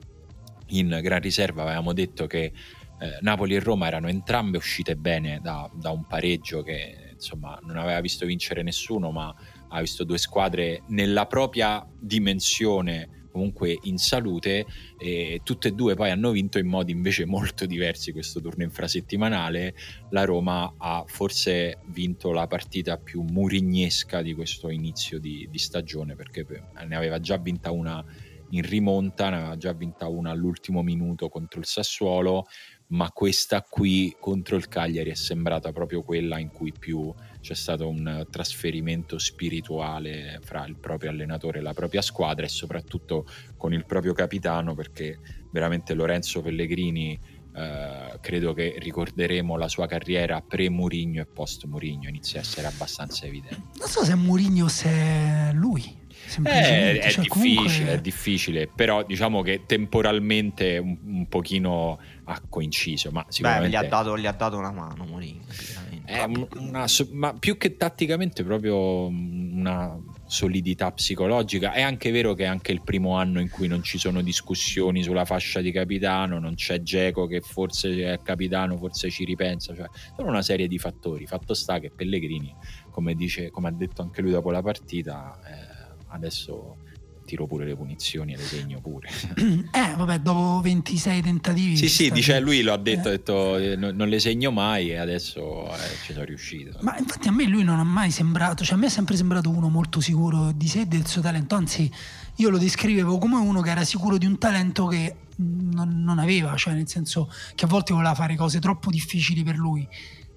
[0.71, 2.51] in Gran Riserva avevamo detto che
[2.99, 7.77] eh, Napoli e Roma erano entrambe uscite bene da, da un pareggio che insomma non
[7.77, 9.33] aveva visto vincere nessuno, ma
[9.67, 14.65] ha visto due squadre nella propria dimensione comunque in salute
[14.97, 19.75] e tutte e due poi hanno vinto in modi invece molto diversi questo turno infrasettimanale.
[20.09, 26.15] La Roma ha forse vinto la partita più murignesca di questo inizio di, di stagione
[26.15, 26.45] perché
[26.87, 28.03] ne aveva già vinta una
[28.51, 32.47] in rimonta ne aveva già vinta una all'ultimo minuto contro il Sassuolo
[32.89, 37.87] ma questa qui contro il Cagliari è sembrata proprio quella in cui più c'è stato
[37.87, 43.25] un trasferimento spirituale fra il proprio allenatore e la propria squadra e soprattutto
[43.57, 45.19] con il proprio capitano perché
[45.51, 47.19] veramente Lorenzo Pellegrini
[47.55, 53.77] eh, credo che ricorderemo la sua carriera pre-Murigno e post-Murigno inizia a essere abbastanza evidente.
[53.77, 55.98] Non so se è Murigno o se è lui.
[56.43, 57.91] Eh, è, cioè, difficile, comunque...
[57.91, 63.11] è difficile, però diciamo che temporalmente un, un pochino ha coinciso.
[63.11, 63.69] Ma sicuramente...
[63.69, 65.41] Beh, gli ha dato, gli ha dato una mano Mourinho.
[66.57, 69.95] Una, ma più che tatticamente, proprio una
[70.25, 71.73] solidità psicologica.
[71.73, 75.03] È anche vero che è anche il primo anno in cui non ci sono discussioni
[75.03, 79.75] sulla fascia di capitano, non c'è Geco che forse è capitano, forse ci ripensa.
[79.75, 81.25] Cioè, sono una serie di fattori.
[81.25, 82.55] Fatto sta che Pellegrini,
[82.91, 85.68] come, dice, come ha detto anche lui dopo la partita, eh,
[86.09, 86.77] adesso
[87.29, 89.07] tiro pure le punizioni e le segno pure.
[89.71, 91.77] eh, vabbè, dopo 26 tentativi.
[91.77, 93.13] Sì, sì, dice lui lo ha detto, eh.
[93.13, 96.79] ha detto eh, non, le segno mai e adesso eh, ci sono riuscito.
[96.81, 99.51] Ma infatti a me lui non ha mai sembrato, cioè a me è sempre sembrato
[99.51, 101.91] uno molto sicuro di sé e del suo talento, anzi
[102.37, 106.55] io lo descrivevo come uno che era sicuro di un talento che non, non aveva,
[106.55, 109.87] cioè nel senso che a volte voleva fare cose troppo difficili per lui.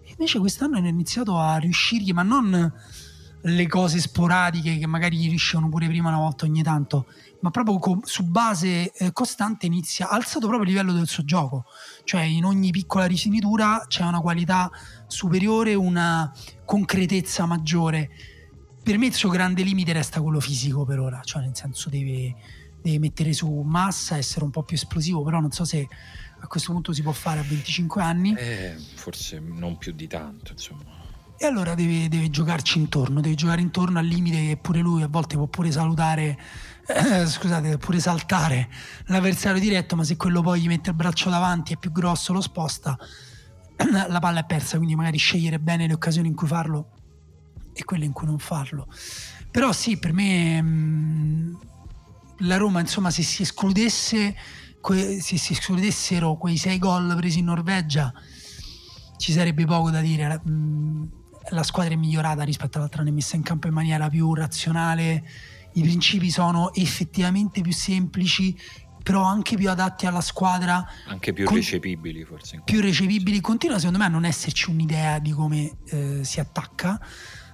[0.05, 2.73] E invece quest'anno ha iniziato a riuscirgli, ma non
[3.45, 7.07] le cose sporadiche che magari gli riuscivano pure prima una volta ogni tanto,
[7.41, 11.25] ma proprio co- su base eh, costante inizia, ha alzato proprio il livello del suo
[11.25, 11.65] gioco,
[12.05, 14.71] cioè in ogni piccola rifinitura c'è una qualità
[15.07, 16.33] superiore, una
[16.65, 18.11] concretezza maggiore.
[18.83, 22.35] Per me il suo grande limite resta quello fisico per ora, cioè nel senso deve,
[22.81, 25.89] deve mettere su massa, essere un po' più esplosivo, però non so se
[26.39, 28.35] a questo punto si può fare a 25 anni.
[28.37, 31.02] Eh, forse non più di tanto, insomma.
[31.39, 35.09] E allora deve, deve, giocarci intorno, deve giocare intorno al limite che pure lui a
[35.09, 36.39] volte può pure salutare,
[36.87, 38.69] eh, scusate, pure saltare
[39.07, 42.41] l'avversario diretto, ma se quello poi gli mette il braccio davanti è più grosso, lo
[42.41, 42.97] sposta,
[44.09, 46.91] la palla è persa, quindi magari scegliere bene le occasioni in cui farlo
[47.73, 48.87] e quelle in cui non farlo.
[49.51, 51.55] Però sì, per me mh, mm,
[52.39, 54.35] la Roma, insomma, se si escludesse,
[54.81, 58.13] que- se si escludessero quei sei gol presi in Norvegia,
[59.17, 60.41] ci sarebbe poco da dire.
[60.45, 61.05] Mh, mm,
[61.51, 65.25] la squadra è migliorata rispetto all'altra anno, è messa in campo in maniera più razionale,
[65.75, 68.57] i principi sono effettivamente più semplici,
[69.03, 70.87] però anche più adatti alla squadra.
[71.07, 72.61] Anche più con, recepibili forse.
[72.65, 77.01] Più recepibili, continua secondo me a non esserci un'idea di come eh, si attacca,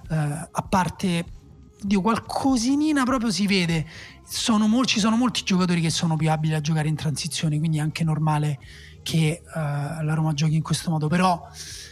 [0.09, 1.37] eh, a parte
[1.81, 3.85] Dio, qualcosina proprio si vede.
[4.25, 7.77] Sono mol- ci sono molti giocatori che sono più abili a giocare in transizione, quindi
[7.77, 8.59] è anche normale
[9.01, 11.41] che uh, la Roma giochi in questo modo, però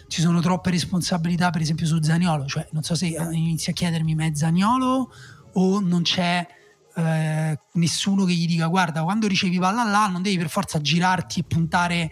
[0.08, 3.74] ci sono troppe responsabilità per esempio su Zaniolo, cioè non so se eh, inizi a
[3.74, 5.12] chiedermi ma è Zaniolo
[5.54, 6.46] o non c'è
[6.96, 11.42] eh, nessuno che gli dica guarda quando ricevi palla là non devi per forza girarti
[11.42, 12.12] e puntare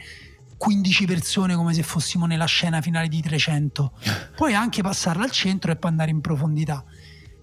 [0.57, 3.91] 15 persone come se fossimo nella scena finale di 300
[4.35, 6.83] puoi anche passarla al centro e poi andare in profondità.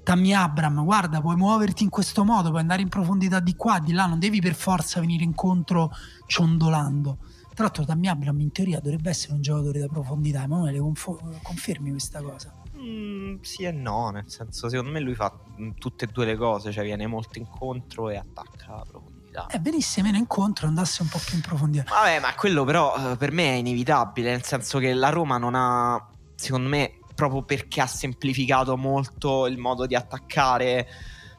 [0.03, 3.93] Tammy Abram, guarda, puoi muoverti in questo modo, puoi andare in profondità di qua, di
[3.93, 5.93] là, non devi per forza venire incontro
[6.27, 7.19] ciondolando.
[7.55, 11.91] Tra l'altro Tammy Abram in teoria dovrebbe essere un giocatore da profondità, Emanuele, confo- confermi
[11.91, 12.55] questa cosa?
[12.79, 16.37] Mm, sì e no, nel senso, secondo me lui fa mm, tutte e due le
[16.37, 19.47] cose, cioè viene molto incontro e attacca la profondità.
[19.49, 21.85] Eh, venisse meno incontro, andasse un po' più in profondità.
[21.89, 25.55] Vabbè, ma quello però eh, per me è inevitabile, nel senso che la Roma non
[25.55, 30.89] ha, secondo me, proprio perché ha semplificato molto il modo di attaccare.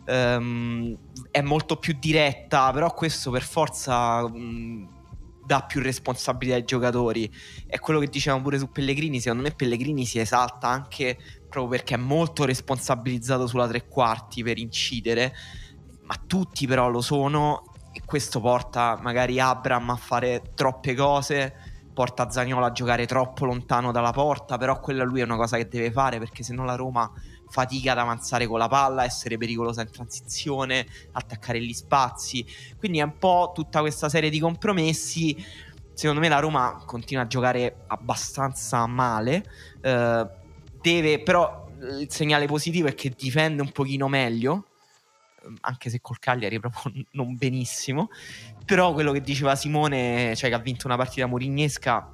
[0.05, 0.97] ehm,
[1.31, 4.92] è molto più diretta, però questo per forza mh,
[5.45, 7.31] dà più responsabilità ai giocatori.
[7.67, 9.19] È quello che dicevamo pure su Pellegrini.
[9.19, 11.17] Secondo me, Pellegrini si esalta anche
[11.49, 15.33] proprio perché è molto responsabilizzato sulla tre quarti per incidere.
[16.03, 17.63] Ma tutti però lo sono,
[17.93, 23.91] e questo porta magari Abram a fare troppe cose porta Zagnolo a giocare troppo lontano
[23.91, 26.75] dalla porta, però quella lui è una cosa che deve fare perché se no la
[26.75, 27.09] Roma
[27.53, 32.43] fatica ad avanzare con la palla, essere pericolosa in transizione, attaccare gli spazi.
[32.79, 35.37] Quindi è un po' tutta questa serie di compromessi.
[35.93, 39.45] Secondo me la Roma continua a giocare abbastanza male.
[39.81, 40.27] eh,
[40.81, 41.67] deve, però
[41.99, 44.65] il segnale positivo è che difende un pochino meglio.
[45.45, 48.09] ehm, Anche se col Cagliari proprio non benissimo.
[48.65, 52.11] Però quello che diceva Simone, cioè che ha vinto una partita murignesca,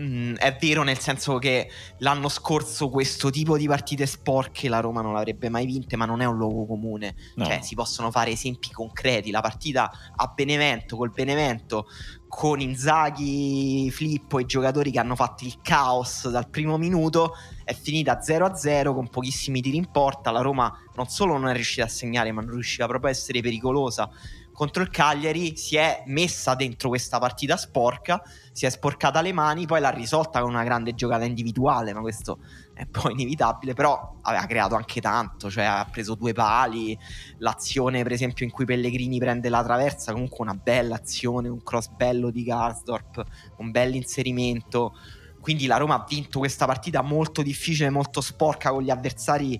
[0.00, 5.00] mm, è vero nel senso che l'anno scorso questo tipo di partite sporche la Roma
[5.00, 7.14] non l'avrebbe mai vinte, ma non è un luogo comune.
[7.36, 7.44] No.
[7.44, 9.30] Cioè si possono fare esempi concreti.
[9.30, 11.86] La partita a Benevento, col Benevento,
[12.28, 17.34] con Inzaghi, Filippo e i giocatori che hanno fatto il caos dal primo minuto,
[17.64, 20.30] è finita 0-0 con pochissimi tiri in porta.
[20.30, 23.40] La Roma non solo non è riuscita a segnare, ma non riusciva proprio a essere
[23.40, 24.08] pericolosa
[24.60, 28.22] contro il Cagliari si è messa dentro questa partita sporca,
[28.52, 32.40] si è sporcata le mani, poi l'ha risolta con una grande giocata individuale, ma questo
[32.74, 36.94] è poi inevitabile, però aveva creato anche tanto, cioè ha preso due pali,
[37.38, 41.88] l'azione per esempio in cui Pellegrini prende la traversa, comunque una bella azione, un cross
[41.88, 43.24] bello di Garsdorp,
[43.56, 44.94] un bel inserimento.
[45.40, 49.58] Quindi la Roma ha vinto questa partita molto difficile, molto sporca con gli avversari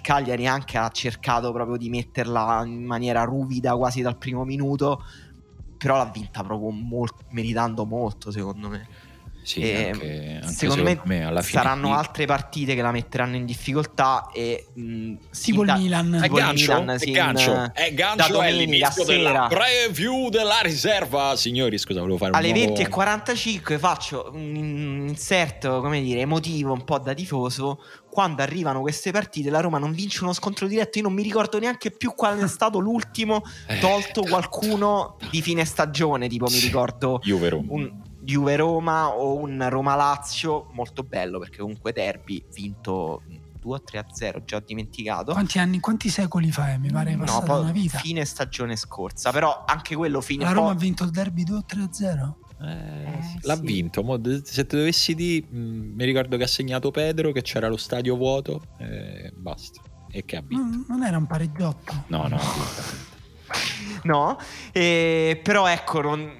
[0.00, 5.04] Cagliari anche ha cercato proprio di metterla in maniera ruvida quasi dal primo minuto,
[5.78, 8.88] però l'ha vinta proprio mol- meritando molto secondo me.
[9.44, 13.34] Sì, E, anche, anche secondo me, alla fine saranno qui- altre partite che la metteranno
[13.34, 16.14] in difficoltà e mh, si Tipo il da- Milan.
[16.14, 20.28] È tipo il gancio, Milan, sì, è gancio, in- è gancio è l'inizio della preview
[20.28, 21.34] della riserva.
[21.34, 22.74] Signori, scusa, volevo fare un alle nuovo...
[22.74, 27.82] 20.45 faccio un inserto, come dire, emotivo, un po' da tifoso.
[28.12, 30.98] Quando arrivano queste partite, la Roma non vince uno scontro diretto.
[30.98, 35.64] Io non mi ricordo neanche più qual è stato l'ultimo Eh, tolto qualcuno di fine
[35.64, 36.28] stagione.
[36.28, 37.66] Tipo, mi ricordo Juve Roma.
[37.72, 37.90] un
[38.20, 40.68] Juve Roma o un Roma Lazio.
[40.72, 43.22] Molto bello perché comunque derby vinto
[43.60, 44.44] 2 3 a 0.
[44.44, 45.32] Già ho dimenticato.
[45.32, 46.70] Quanti anni, quanti secoli fa?
[46.72, 46.78] eh?
[46.78, 47.96] Mi pare No, passata poi una vita.
[47.98, 49.30] fine stagione scorsa.
[49.30, 52.36] Però anche quello fine La Roma ha vinto il derby 2 3 0.
[52.62, 53.62] Eh, Eh, l'ha sì.
[53.62, 54.02] vinto.
[54.02, 57.76] mo se te dovessi dire, mh, mi ricordo che ha segnato Pedro, che c'era lo
[57.76, 59.80] stadio vuoto, e basta.
[60.10, 60.62] E che ha vinto.
[60.64, 62.04] Non, non era un pareggiotto.
[62.08, 62.38] No, no,
[64.04, 64.38] no,
[64.72, 66.30] eh, però ecco, non,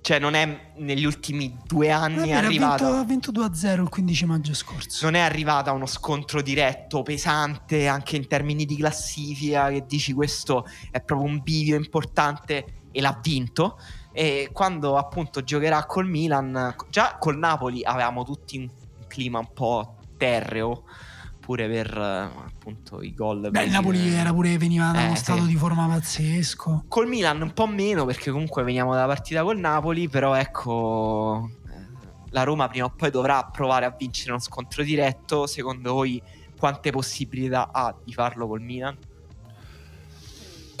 [0.00, 2.98] cioè non è negli ultimi due anni Vabbè, è ha, vinto, arrivata.
[2.98, 5.04] ha vinto 2 0 il 15 maggio scorso.
[5.04, 10.12] Non è arrivata a uno scontro diretto, pesante, anche in termini di classifica, che dici
[10.12, 13.78] questo è proprio un bivio importante e l'ha vinto.
[14.12, 18.68] E quando appunto giocherà col Milan, già col Napoli avevamo tutti un
[19.08, 20.84] clima un po' terreo,
[21.40, 23.50] pure per appunto i gol.
[23.50, 25.22] Beh, il Napoli era pure, veniva da Eh, uno sì.
[25.22, 26.84] stato di forma pazzesco.
[26.88, 31.86] Col Milan un po' meno perché comunque veniamo dalla partita col Napoli, però ecco eh,
[32.30, 35.46] la Roma prima o poi dovrà provare a vincere uno scontro diretto.
[35.46, 36.22] Secondo voi
[36.58, 38.96] quante possibilità ha di farlo col Milan?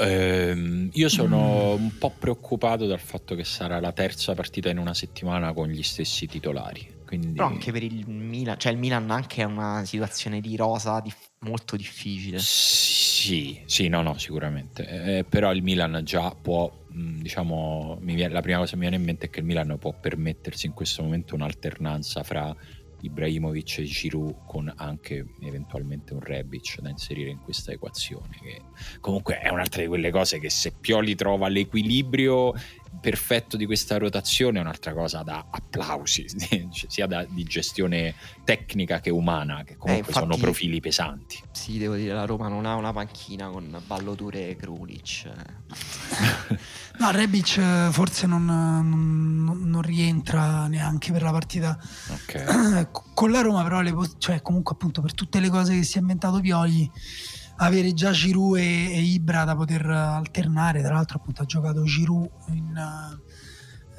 [0.02, 1.82] Ehm, io sono Mm.
[1.84, 5.82] un po' preoccupato dal fatto che sarà la terza partita in una settimana con gli
[5.82, 7.00] stessi titolari.
[7.06, 7.32] Quindi...
[7.34, 11.30] Però anche per il Milan, cioè il Milan anche è una situazione di rosa dif-
[11.40, 12.38] molto difficile.
[12.40, 15.18] Sì, sì, no, no, sicuramente.
[15.18, 18.96] Eh, però il Milan già può, mh, diciamo, viene- la prima cosa che mi viene
[18.96, 22.54] in mente è che il Milan può permettersi in questo momento un'alternanza fra
[23.02, 28.38] Ibrahimovic e Giroud con anche eventualmente un Rebic da inserire in questa equazione.
[28.40, 28.62] Che
[29.00, 32.54] comunque è un'altra di quelle cose che se Pioli trova l'equilibrio
[33.00, 36.26] perfetto di questa rotazione è un'altra cosa da applausi,
[36.88, 38.14] sia da- di gestione
[38.44, 41.40] tecnica che umana, che comunque infatti- sono profili pesanti.
[41.52, 45.30] Sì, devo dire, la Roma non ha una panchina con Balloture e Grulic.
[46.98, 51.78] No, Rebic eh, forse non, non- non rientra neanche per la partita
[52.08, 52.88] Ok.
[52.92, 55.96] co- con la Roma però le, cioè comunque appunto per tutte le cose che si
[55.98, 56.88] è inventato Pioli
[57.56, 62.28] avere già Giroud e, e Ibra da poter alternare tra l'altro appunto ha giocato Giroud
[62.48, 63.18] in,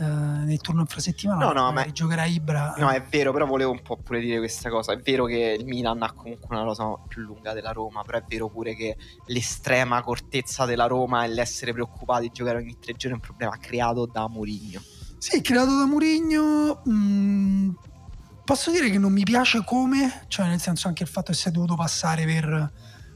[0.03, 3.81] uh, nel turno infrasettimana no no ma giocherà Ibra no è vero però volevo un
[3.81, 7.21] po' pure dire questa cosa è vero che il Milan ha comunque una rosa più
[7.21, 8.97] lunga della Roma però è vero pure che
[9.27, 13.57] l'estrema cortezza della Roma e l'essere preoccupati di giocare ogni tre giorni è un problema
[13.57, 14.81] creato da Mourinho
[15.23, 16.81] sì, creato da Mourinho.
[16.89, 17.69] Mm,
[18.43, 21.49] posso dire che non mi piace come, cioè nel senso anche il fatto che è
[21.49, 22.73] dovuto passare per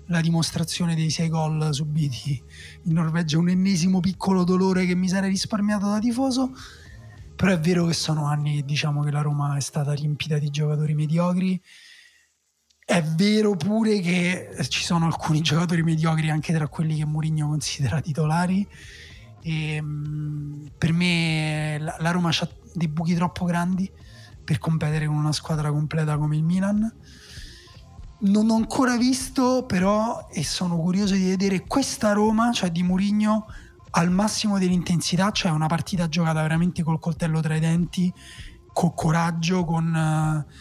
[0.07, 2.41] la dimostrazione dei sei gol subiti
[2.83, 6.51] in Norvegia, un ennesimo piccolo dolore che mi sarei risparmiato da tifoso.
[7.35, 10.95] Però è vero che sono anni diciamo che la Roma è stata riempita di giocatori
[10.95, 11.61] mediocri.
[12.83, 17.99] È vero pure che ci sono alcuni giocatori mediocri anche tra quelli che Mourinho considera
[17.99, 18.67] titolari
[19.41, 23.89] e, ehm, per me la Roma ha dei buchi troppo grandi
[24.43, 26.93] per competere con una squadra completa come il Milan.
[28.19, 33.45] Non ho ancora visto, però, e sono curioso di vedere questa Roma, cioè di Murigno,
[33.91, 38.11] al massimo dell'intensità, cioè una partita giocata veramente col coltello tra i denti,
[38.73, 40.51] con coraggio, con uh,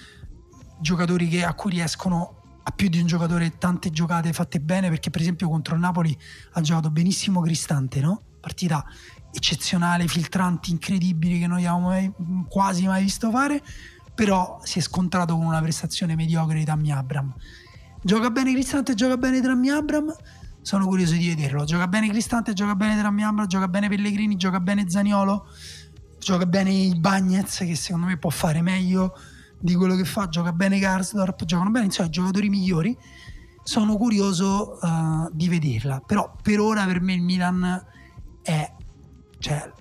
[0.80, 5.10] giocatori che, a cui riescono a più di un giocatore tante giocate fatte bene, perché
[5.10, 6.16] per esempio contro il Napoli
[6.52, 8.22] ha giocato benissimo Cristante, no?
[8.40, 8.84] partita
[9.32, 12.12] eccezionale, filtranti, incredibili che non abbiamo mai,
[12.48, 13.62] quasi mai visto fare,
[14.16, 17.34] però si è scontrato con una prestazione mediocre di Tammy Abram.
[18.02, 20.10] Gioca bene Cristante, gioca bene Tammy Abram,
[20.62, 21.64] sono curioso di vederlo.
[21.64, 25.46] Gioca bene Cristante, gioca bene Tammy Abram, gioca bene Pellegrini, gioca bene Zaniolo,
[26.18, 29.12] gioca bene il Bagnez che secondo me può fare meglio
[29.58, 32.96] di quello che fa, gioca bene Garsdorp, giocano bene, insomma, i giocatori migliori.
[33.62, 37.84] Sono curioso uh, di vederla, però per ora per me il Milan
[38.40, 38.72] è
[39.38, 39.72] cioè,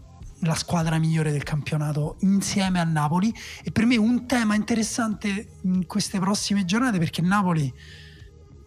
[0.46, 3.34] la squadra migliore del campionato insieme a Napoli.
[3.64, 7.74] E per me un tema interessante in queste prossime giornate perché Napoli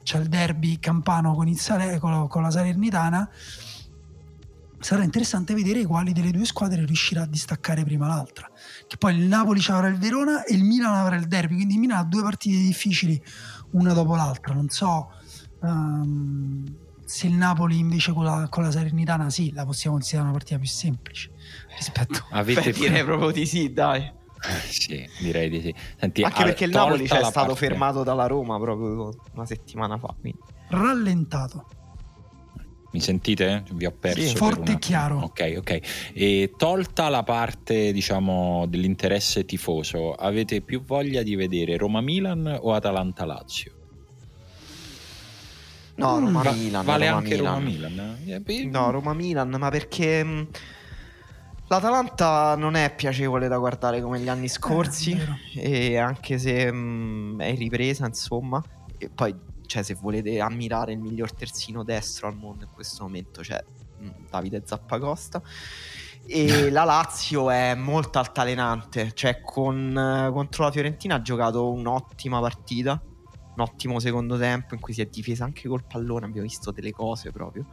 [0.02, 3.28] c'è il derby campano con, il Sale, con, con la Salernitana.
[4.80, 8.48] Sarà interessante vedere quali delle due squadre riuscirà a distaccare prima l'altra.
[8.86, 11.56] Che poi il Napoli avrà il Verona e il Milan avrà il derby.
[11.56, 13.20] Quindi il Milan ha due partite difficili
[13.72, 14.54] una dopo l'altra.
[14.54, 15.10] Non so
[15.60, 16.64] um,
[17.04, 20.58] se il Napoli invece con la, con la Salernitana sì, la possiamo considerare una partita
[20.58, 21.30] più semplice
[21.78, 24.12] rispetto Avete Beh, direi proprio di sì, dai.
[24.68, 25.74] sì, direi di sì.
[25.98, 27.54] Senti, Anche perché il Napoli c'è stato parte...
[27.54, 30.14] fermato dalla Roma proprio una settimana fa.
[30.20, 30.38] Quindi.
[30.68, 31.66] Rallentato.
[32.90, 33.64] Mi sentite?
[33.72, 34.20] Vi ho perso.
[34.20, 35.18] Sì, forte e chiaro.
[35.18, 35.80] Ok, ok.
[36.14, 43.72] E tolta la parte, diciamo, dell'interesse tifoso, avete più voglia di vedere Roma-Milan o Atalanta-Lazio?
[45.96, 46.24] No, mm.
[46.24, 46.84] Roma-Milan.
[46.84, 48.18] vale Roma anche Roma-Milan.
[48.24, 50.46] Eh, no, Roma-Milan, ma perché...
[51.70, 55.12] L'Atalanta non è piacevole da guardare come gli anni eh, scorsi,
[55.54, 58.62] eh, e anche se mh, mm, è ripresa, insomma.
[58.96, 59.34] E poi,
[59.66, 63.62] cioè, se volete ammirare il miglior terzino destro al mondo in questo momento, c'è
[63.98, 65.42] cioè, Davide Zappacosta.
[66.26, 73.00] E la Lazio è molto altalenante, cioè, con, contro la Fiorentina ha giocato un'ottima partita
[73.58, 76.92] un ottimo secondo tempo in cui si è difesa anche col pallone, abbiamo visto delle
[76.92, 77.66] cose proprio.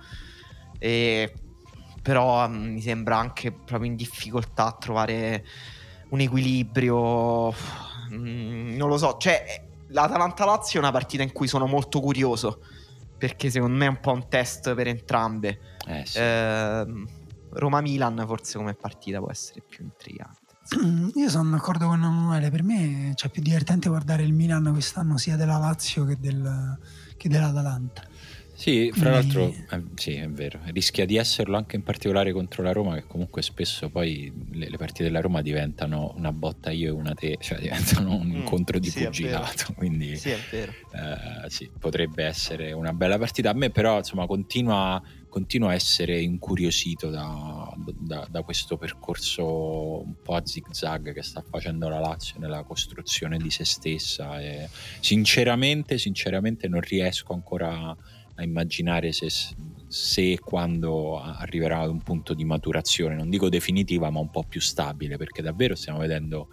[0.80, 1.32] E,
[2.06, 5.44] però um, mi sembra anche proprio in difficoltà a trovare
[6.10, 7.52] un equilibrio.
[8.14, 12.62] Mm, non lo so, cioè l'Atalanta-Lazio è una partita in cui sono molto curioso
[13.18, 15.60] perché secondo me è un po' un test per entrambe.
[15.88, 16.20] Eh, sì.
[16.20, 16.86] eh,
[17.54, 20.58] Roma-Milan forse come partita può essere più intrigante.
[20.86, 25.18] Mm, io sono d'accordo con Emanuele, per me è più divertente guardare il Milan quest'anno
[25.18, 26.78] sia della Lazio che, del,
[27.18, 28.04] che dell'Atalanta.
[28.66, 32.72] Sì, fra l'altro, eh, sì, è vero, rischia di esserlo anche in particolare contro la
[32.72, 36.90] Roma, che comunque spesso poi le, le partite della Roma diventano una botta io e
[36.90, 40.40] una te, cioè diventano un mm, incontro di sì, pugilato, quindi sì, eh,
[41.46, 43.52] sì, potrebbe essere una bella partita.
[43.52, 50.16] A me però, insomma, continua, continua a essere incuriosito da, da, da, questo percorso un
[50.24, 54.68] po' a zigzag che sta facendo la Lazio nella costruzione di se stessa e
[55.02, 57.98] sinceramente, sinceramente non riesco ancora a
[58.44, 59.30] immaginare se,
[59.88, 64.44] se e quando arriverà ad un punto di maturazione, non dico definitiva, ma un po'
[64.44, 66.50] più stabile, perché davvero stiamo vedendo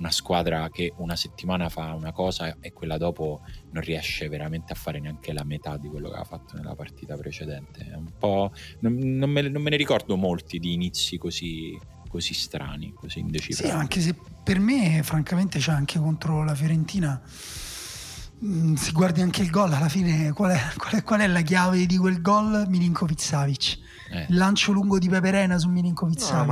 [0.00, 3.42] una squadra che una settimana fa una cosa e quella dopo
[3.72, 7.16] non riesce veramente a fare neanche la metà di quello che ha fatto nella partita
[7.16, 7.86] precedente.
[7.86, 8.50] È un po'.
[8.80, 11.78] Non, non, me, non me, ne ricordo molti di inizi così,
[12.08, 13.70] così strani, così indecifrati.
[13.70, 17.20] Sì, anche se per me, francamente, c'è anche contro la Fiorentina
[18.42, 21.42] Mm, se guardi anche il gol, alla fine qual è, qual è, qual è la
[21.42, 22.64] chiave di quel gol?
[22.68, 23.78] Milinkovic Savic.
[24.10, 24.26] Eh.
[24.30, 26.38] Il lancio lungo di Peperena su Milinkovic Savic.
[26.38, 26.44] No,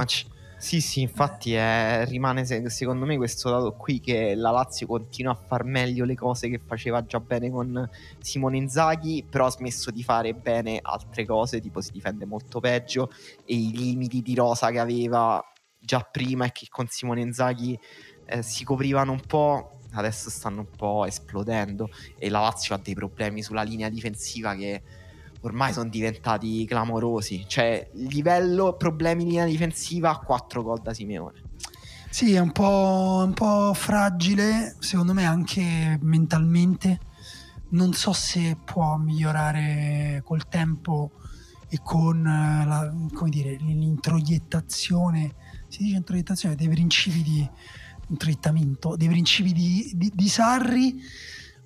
[0.59, 5.37] Sì, sì, infatti è, rimane secondo me questo dato qui che la Lazio continua a
[5.37, 7.89] far meglio le cose che faceva già bene con
[8.19, 13.09] Simone Inzaghi, però ha smesso di fare bene altre cose, tipo si difende molto peggio
[13.47, 15.41] e i limiti di rosa che aveva
[15.79, 17.79] già prima e che con Simone Inzaghi
[18.27, 22.95] eh, si coprivano un po', adesso stanno un po' esplodendo e la Lazio ha dei
[22.95, 24.83] problemi sulla linea difensiva che
[25.41, 27.45] ormai sono diventati clamorosi.
[27.47, 31.43] Cioè, livello problemi in linea difensiva, 4 gol da Simeone.
[32.11, 37.01] Sì, è un po', un po' fragile, secondo me anche mentalmente.
[37.71, 41.11] Non so se può migliorare col tempo
[41.69, 45.35] e con la, come dire, l'introiettazione,
[45.69, 47.49] si dice introiettazione, dei principi di
[48.09, 51.01] introiettamento, dei principi di, di, di Sarri,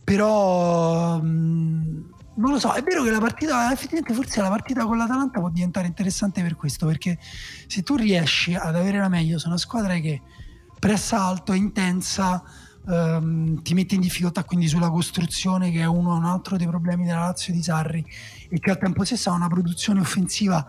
[0.04, 4.96] però mh, non lo so, è vero che la partita, effettivamente forse la partita con
[4.96, 7.18] l'Atalanta può diventare interessante per questo, perché
[7.66, 10.22] se tu riesci ad avere la meglio su una squadra che
[10.78, 12.42] pressa alto, è intensa,
[12.88, 16.66] ehm, ti mette in difficoltà quindi sulla costruzione che è uno o un altro dei
[16.66, 18.04] problemi della Lazio di Sarri
[18.48, 20.66] e che al tempo stesso ha una produzione offensiva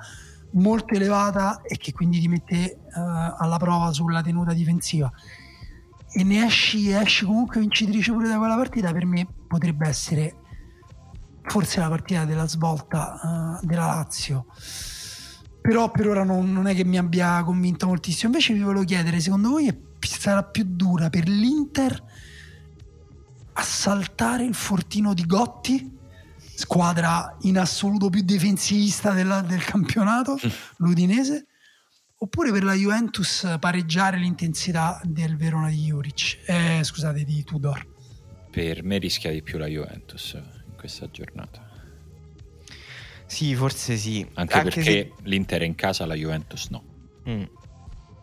[0.51, 5.11] molto elevata e che quindi ti mette eh, alla prova sulla tenuta difensiva
[6.13, 10.35] e ne esci, esci comunque vincitrice pure da quella partita per me potrebbe essere
[11.41, 14.45] forse la partita della svolta uh, della Lazio.
[15.61, 18.31] Però per ora non, non, è che mi abbia convinto moltissimo.
[18.31, 22.03] Invece vi volevo chiedere secondo voi sarà più dura per l'Inter
[23.53, 25.91] assaltare il fortino di Gotti
[26.55, 30.37] squadra in assoluto più difensivista della, del campionato
[30.77, 31.47] l'Udinese
[32.23, 37.85] oppure per la Juventus pareggiare l'intensità del Verona di Juric eh, scusate di Tudor
[38.49, 40.37] per me rischia di più la Juventus
[40.83, 41.65] questa giornata.
[43.25, 44.19] Sì, forse sì.
[44.33, 45.13] Anche, Anche perché se...
[45.23, 46.83] l'Inter è in casa, la Juventus no.
[47.27, 47.43] Mm.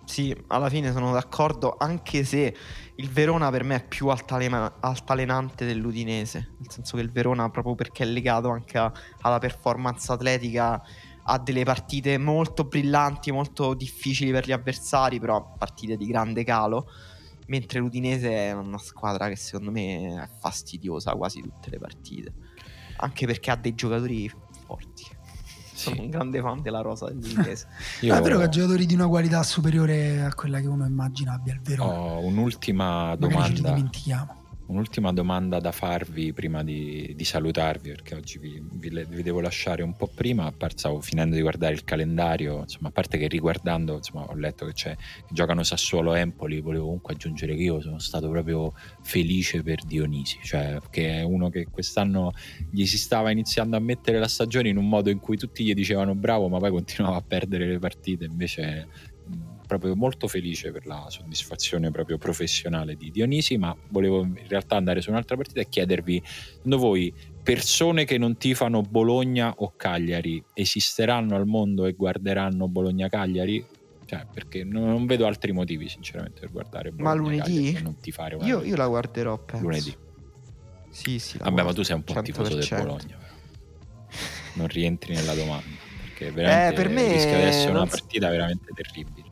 [0.05, 2.55] Sì, alla fine sono d'accordo, anche se
[2.97, 7.75] il Verona per me è più altalena- altalenante dell'Udinese, nel senso che il Verona proprio
[7.75, 10.83] perché è legato anche a- alla performance atletica
[11.31, 16.89] ha delle partite molto brillanti, molto difficili per gli avversari, però partite di grande calo,
[17.47, 22.33] mentre l'Udinese è una squadra che secondo me è fastidiosa quasi tutte le partite
[23.01, 24.31] anche perché ha dei giocatori
[24.67, 25.05] forti.
[25.73, 26.03] Sono sì.
[26.03, 27.67] un grande fan della rosa dell'inglese.
[28.01, 28.15] Io...
[28.15, 31.55] È vero che ha giocatori di una qualità superiore a quella che uno immagina abbia
[31.55, 31.85] il vero.
[31.85, 33.39] Ho un'ultima domanda.
[33.39, 34.40] Magari ci dimentichiamo
[34.71, 39.83] un'ultima domanda da farvi prima di, di salutarvi, perché oggi vi, vi, vi, devo lasciare
[39.83, 40.53] un po' prima.
[40.75, 44.73] Stavo finendo di guardare il calendario, insomma, a parte che riguardando, insomma, ho letto che,
[44.73, 44.97] che
[45.31, 46.61] giocano Sassuolo Empoli.
[46.61, 48.73] Volevo comunque aggiungere che io sono stato proprio
[49.03, 52.33] felice per Dionisi, cioè che è uno che quest'anno
[52.71, 55.75] gli si stava iniziando a mettere la stagione in un modo in cui tutti gli
[55.75, 58.25] dicevano bravo, ma poi continuava a perdere le partite.
[58.25, 58.87] Invece
[59.71, 65.01] proprio molto felice per la soddisfazione proprio professionale di Dionisi, ma volevo in realtà andare
[65.01, 71.37] su un'altra partita e chiedervi, secondo voi persone che non tifano Bologna o Cagliari esisteranno
[71.37, 73.65] al mondo e guarderanno Bologna-Cagliari?
[74.07, 77.81] Cioè, perché non, vedo altri motivi sinceramente per guardare Bologna Ma lunedì?
[77.81, 79.63] non tifare io, io, la guarderò, penso.
[79.63, 79.97] Lunedì.
[80.91, 81.39] Sì, sì.
[81.39, 82.23] Vabbè, ma tu sei un po' 100%.
[82.25, 83.19] tifoso del Bologna.
[84.55, 85.79] Non rientri nella domanda.
[86.03, 89.30] Perché veramente eh, per me rischia di essere una partita veramente terribile.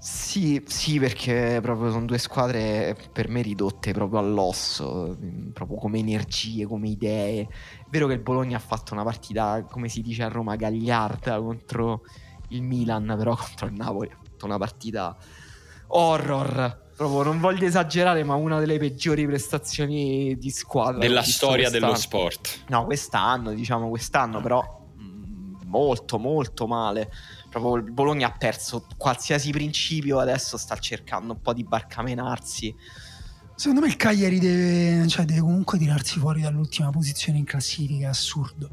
[0.00, 5.18] Sì, sì, perché proprio sono due squadre per me ridotte proprio all'osso,
[5.52, 7.42] proprio come energie, come idee.
[7.42, 7.48] È
[7.90, 12.00] vero che il Bologna ha fatto una partita, come si dice a Roma, gagliarda contro
[12.48, 15.14] il Milan, però contro il Napoli ha fatto una partita
[15.88, 16.88] horror.
[16.96, 22.64] Proprio non voglio esagerare, ma una delle peggiori prestazioni di squadra della storia dello sport.
[22.68, 24.62] No, quest'anno, diciamo quest'anno, però
[24.98, 27.10] mm, molto molto male
[27.50, 32.74] proprio il Bologna ha perso qualsiasi principio, adesso sta cercando un po' di barcamenarsi.
[33.54, 38.08] Secondo me il Cagliari deve, cioè deve comunque tirarsi fuori dall'ultima posizione in classifica, è
[38.08, 38.70] assurdo.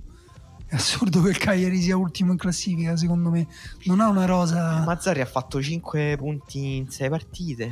[0.66, 3.48] È assurdo che il Cagliari sia ultimo in classifica, secondo me.
[3.86, 4.84] Non ha una rosa.
[4.86, 7.72] Mazzari ha fatto 5 punti in 6 partite.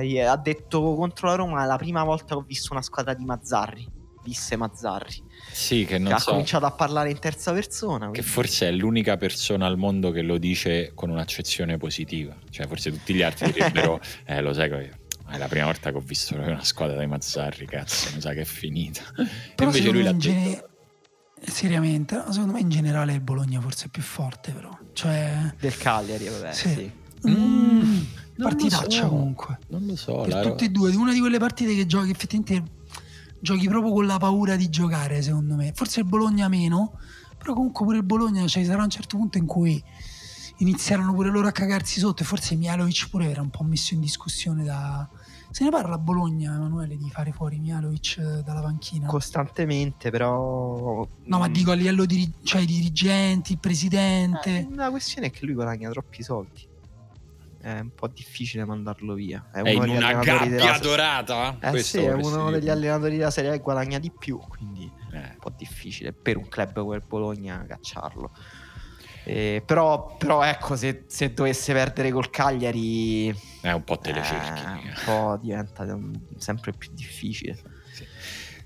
[0.00, 3.24] Eh, ha detto contro la Roma: la prima volta che ho visto una squadra di
[3.24, 3.86] Mazzarri.
[4.22, 5.22] Disse Mazzarri.
[5.52, 6.30] Sì, che non che so.
[6.30, 8.08] Ha cominciato a parlare in terza persona.
[8.08, 8.18] Quindi.
[8.18, 12.34] Che forse è l'unica persona al mondo che lo dice con un'accezione positiva.
[12.50, 15.96] Cioè, forse tutti gli altri direbbero: Eh, lo sai che è la prima volta che
[15.96, 19.02] ho visto una squadra dei Mazzarri, cazzo, mi sa che è finita.
[19.54, 20.48] Però invece lui l'ha gene...
[20.50, 20.70] detto.
[21.44, 24.76] Seriamente, secondo me in generale il Bologna forse è più forte, però.
[24.92, 25.54] Cioè...
[25.58, 26.52] Del Cagliari, vabbè.
[26.52, 26.68] Sì.
[26.68, 26.92] sì.
[27.28, 28.02] Mm,
[28.36, 29.08] partitaccia so.
[29.08, 29.58] comunque.
[29.68, 30.20] Non lo so.
[30.20, 32.80] Per tutte e due, una di quelle partite che giochi effettivamente
[33.42, 35.72] giochi proprio con la paura di giocare, secondo me.
[35.74, 36.98] Forse il Bologna meno,
[37.36, 39.82] però comunque pure il Bologna ci cioè, sarà un certo punto in cui
[40.58, 44.00] iniziarono pure loro a cagarsi sotto e forse Mialovic pure era un po' messo in
[44.00, 45.08] discussione da...
[45.50, 49.06] Se ne parla a Bologna, Emanuele, di fare fuori Mialovic eh, dalla panchina?
[49.06, 51.06] Costantemente, però...
[51.24, 54.60] No, ma mm, dico a livello di cioè, dirigenti, il presidente...
[54.60, 56.70] eh, la questione è che lui guadagna troppi soldi.
[57.62, 59.48] È un po' difficile mandarlo via.
[59.52, 61.58] È uno in una gabbia dorata?
[61.60, 65.16] Eh sì, è uno degli allenatori della serie che guadagna di più, quindi Eh.
[65.18, 68.32] un po' difficile per un club come il Bologna cacciarlo.
[69.24, 73.28] Eh, però, però ecco, se, se dovesse perdere col Cagliari,
[73.60, 74.62] È un po' te le cerchi.
[74.64, 75.86] eh, un po' diventa
[76.38, 77.56] sempre più difficile.
[77.92, 78.04] Sì.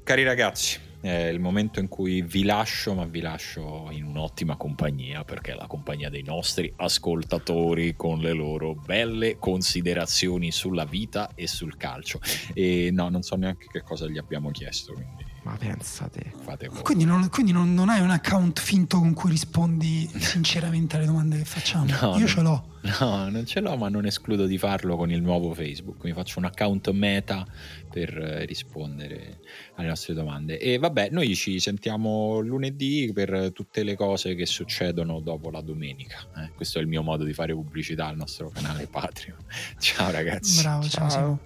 [0.02, 5.24] Cari ragazzi, è il momento in cui vi lascio, ma vi lascio in un'ottima compagnia,
[5.24, 11.46] perché è la compagnia dei nostri ascoltatori con le loro belle considerazioni sulla vita e
[11.46, 12.20] sul calcio.
[12.54, 16.32] E no, non so neanche che cosa gli abbiamo chiesto, quindi Ma pensate.
[16.42, 16.82] fate voi.
[16.82, 21.38] Quindi, non, quindi non, non hai un account finto con cui rispondi sinceramente alle domande
[21.38, 21.86] che facciamo?
[22.00, 22.74] No, Io ce l'ho.
[23.00, 26.02] No, non ce l'ho, ma non escludo di farlo con il nuovo Facebook.
[26.04, 27.46] Mi faccio un account meta
[27.90, 29.38] per eh, rispondere
[29.76, 30.58] alle nostre domande.
[30.58, 36.18] E vabbè, noi ci sentiamo lunedì per tutte le cose che succedono dopo la domenica.
[36.36, 36.50] eh.
[36.54, 39.38] Questo è il mio modo di fare pubblicità al nostro canale Patreon.
[39.78, 40.60] Ciao ragazzi.
[40.62, 41.08] Bravo, ciao.
[41.10, 41.40] Ciao.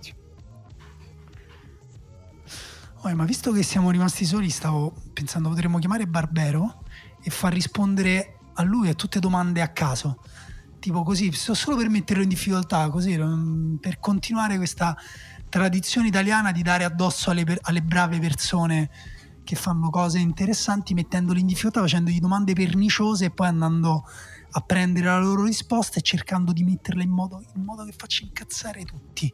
[3.03, 6.83] Oh, ma visto che siamo rimasti soli, stavo pensando potremmo chiamare Barbero
[7.23, 10.23] e far rispondere a lui a tutte domande a caso.
[10.79, 13.17] Tipo così, so- solo per metterlo in difficoltà, così
[13.81, 14.95] per continuare questa
[15.49, 18.91] tradizione italiana di dare addosso alle, alle brave persone
[19.45, 24.05] che fanno cose interessanti, mettendoli in difficoltà, facendogli domande perniciose e poi andando
[24.51, 28.25] a prendere la loro risposta e cercando di metterle in modo, in modo che faccia
[28.25, 29.33] incazzare tutti,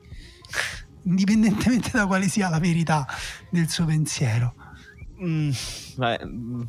[1.07, 3.07] indipendentemente da quale sia la verità
[3.51, 4.55] del suo pensiero.
[5.23, 5.51] Mm,
[5.97, 6.63] vabbè, mm,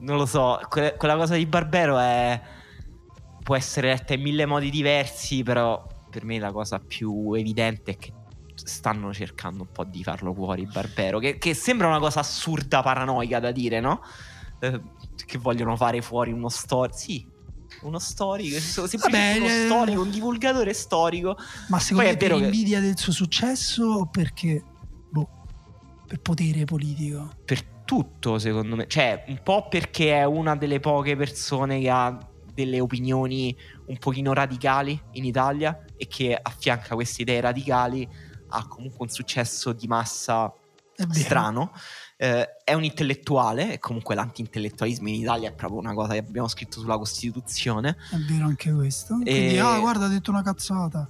[0.00, 2.40] non lo so, que- quella cosa di Barbero è...
[3.42, 7.96] può essere letta in mille modi diversi, però per me la cosa più evidente è
[7.96, 8.12] che
[8.54, 13.40] stanno cercando un po' di farlo fuori Barbero, che, che sembra una cosa assurda, paranoica
[13.40, 14.00] da dire, no?
[14.60, 14.80] Eh,
[15.26, 16.96] che vogliono fare fuori uno storico.
[16.96, 17.26] Sì,
[17.82, 21.36] uno storico, semplicemente Vabbè, uno storico, un divulgatore storico.
[21.68, 24.62] Ma secondo Poi te è per vero che- invidia del suo successo o perché,
[25.10, 25.28] boh,
[26.06, 27.30] per potere politico?
[27.44, 28.86] per tutto, secondo me.
[28.86, 32.18] Cioè, un po' perché è una delle poche persone che ha
[32.54, 33.54] delle opinioni
[33.86, 38.08] un pochino radicali in Italia e che affianca queste idee radicali
[38.48, 40.50] ha comunque un successo di massa
[41.10, 41.72] strano.
[42.24, 46.48] Eh, è un intellettuale e comunque l'anti-intellettualismo in Italia è proprio una cosa che abbiamo
[46.48, 47.96] scritto sulla Costituzione.
[48.10, 49.18] È vero anche questo.
[49.22, 51.06] E- Quindi, ah, guarda, ha detto una cazzata.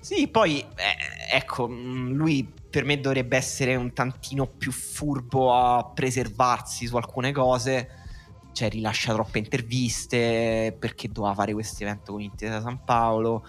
[0.00, 5.84] Sì, poi eh, ecco, mh, lui per me dovrebbe essere un tantino più furbo a
[5.84, 7.88] preservarsi su alcune cose.
[8.52, 13.46] Cioè, rilascia troppe interviste perché doveva fare questo evento con Intesa San Paolo.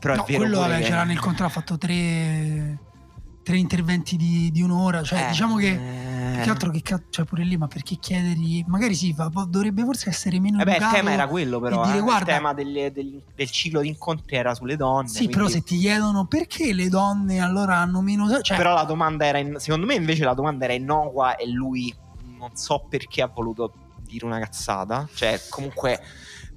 [0.00, 1.78] Però no, è vero quello vabbè, che- c'era nel contratto, ha fatto
[3.42, 5.02] tre, interventi di, di un'ora.
[5.02, 6.32] Cioè, Eh, diciamo che eh.
[6.34, 9.82] più che altro che cazzo, cioè pure lì, ma perché chiedergli, magari sì, fa- dovrebbe
[9.82, 11.84] forse essere meno Eh beh, il tema era quello, però.
[11.84, 12.00] dire, eh.
[12.00, 15.08] guarda, il tema delle- del, del ciclo di incontri era sulle donne.
[15.08, 18.84] sì, però quindi- se ti chiedono perché le donne allora hanno meno, cioè, Però la
[18.84, 19.38] domanda era.
[19.38, 21.92] in- secondo me, invece, la domanda era innocua e lui
[22.38, 23.72] non so perché ha voluto
[24.02, 25.08] dire una cazzata.
[25.12, 26.00] Cioè, comunque,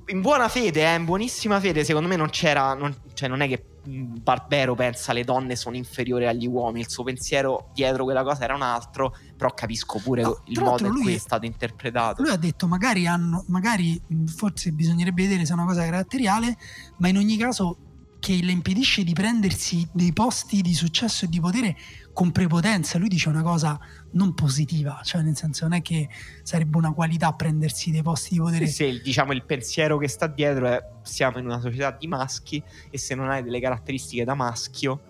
[0.07, 2.73] in buona fede, eh, in buonissima fede, secondo me non c'era.
[2.73, 6.81] non- cioè, non è che Barbero pensa le donne sono inferiori agli uomini.
[6.81, 9.15] Il suo pensiero dietro quella cosa era un altro.
[9.35, 12.21] Però capisco pure No, il modo in cui è stato interpretato.
[12.21, 16.57] Lui ha detto magari hanno, magari forse bisognerebbe vedere se è una cosa caratteriale,
[16.97, 17.77] ma in ogni caso
[18.23, 21.75] che le impedisce di prendersi dei posti di successo e di potere
[22.13, 22.97] con prepotenza.
[22.97, 23.77] Lui dice una cosa
[24.11, 26.07] non positiva, cioè nel senso non è che
[26.41, 28.67] sarebbe una qualità prendersi dei posti di potere.
[28.67, 32.97] Sì, diciamo il pensiero che sta dietro è siamo in una società di maschi e
[32.97, 35.01] se non hai delle caratteristiche da maschio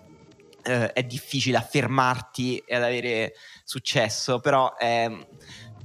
[0.64, 5.24] eh, è difficile affermarti e ad avere successo, però ehm,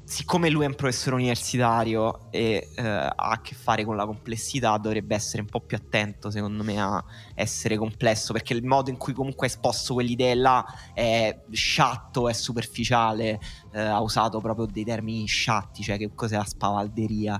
[0.10, 4.76] siccome lui è un professore universitario e eh, ha a che fare con la complessità
[4.80, 7.03] dovrebbe essere un po' più attento secondo me a
[7.36, 10.65] essere complesso perché il modo in cui comunque ha esposto quell'idea là
[10.95, 13.40] è sciatto, è superficiale
[13.72, 17.40] eh, ha usato proprio dei termini sciatti, cioè che cos'è la spavalderia.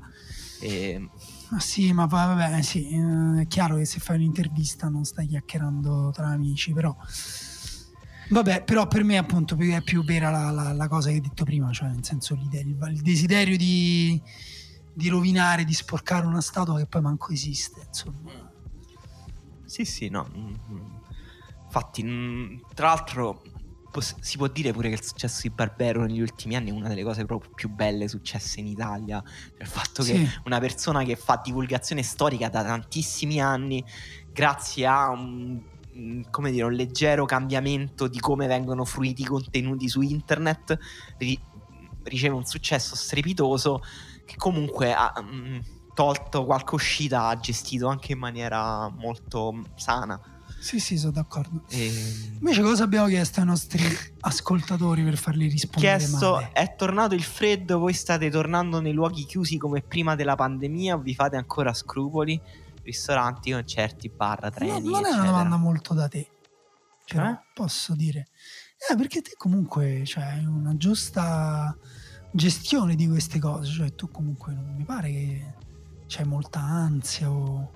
[0.62, 1.10] E,
[1.58, 6.12] sì, ma va- vabbè, sì, eh, è chiaro che se fai un'intervista non stai chiacchierando
[6.14, 6.96] tra amici, però...
[8.30, 11.44] Vabbè, però per me appunto è più vera la, la- la cosa che hai detto
[11.44, 14.22] prima, cioè nel senso il, il desiderio di,
[14.94, 18.52] di rovinare, di sporcare una statua che poi manco esiste, insomma.
[19.66, 20.30] sì, sì, no.
[20.36, 20.98] mm, mm.
[21.66, 23.42] Infatti, mm, tra l'altro,
[24.22, 27.04] si può dire pure che il successo di Barbero negli ultimi anni è una delle
[27.04, 29.22] cose proprio più belle successe in Italia.
[29.24, 30.14] Cioè, il fatto sì.
[30.14, 33.84] che una persona che fa divulgazione storica da tantissimi anni,
[34.32, 35.60] grazie a un,
[36.30, 40.78] come dire, un leggero cambiamento di come vengono fruiti i contenuti su internet,
[41.18, 41.40] ri-
[42.04, 43.82] riceve un successo strepitoso
[44.26, 45.58] che comunque ha mh, mm,
[45.94, 50.20] tolto qualche uscita, ha gestito anche in maniera molto sana.
[50.60, 51.64] Sì, sì, sono d'accordo.
[51.70, 51.92] E...
[52.40, 53.82] Invece, cosa abbiamo chiesto ai nostri
[54.22, 55.98] ascoltatori per farli rispondere?
[55.98, 56.50] Chiesto: male?
[56.52, 57.80] è tornato il freddo?
[57.80, 60.96] Voi state tornando nei luoghi chiusi come prima della pandemia?
[60.96, 62.40] O vi fate ancora scrupoli?
[62.90, 64.82] Ristoranti, concerti, bar, treni?
[64.82, 66.28] No, non è una domanda molto da te.
[67.06, 67.40] Cioè, eh?
[67.54, 68.30] posso dire.
[68.90, 71.78] Eh, perché te comunque cioè, hai una giusta
[72.32, 73.72] gestione di queste cose.
[73.72, 75.54] Cioè, tu comunque non mi pare che
[76.08, 77.72] c'hai molta ansia o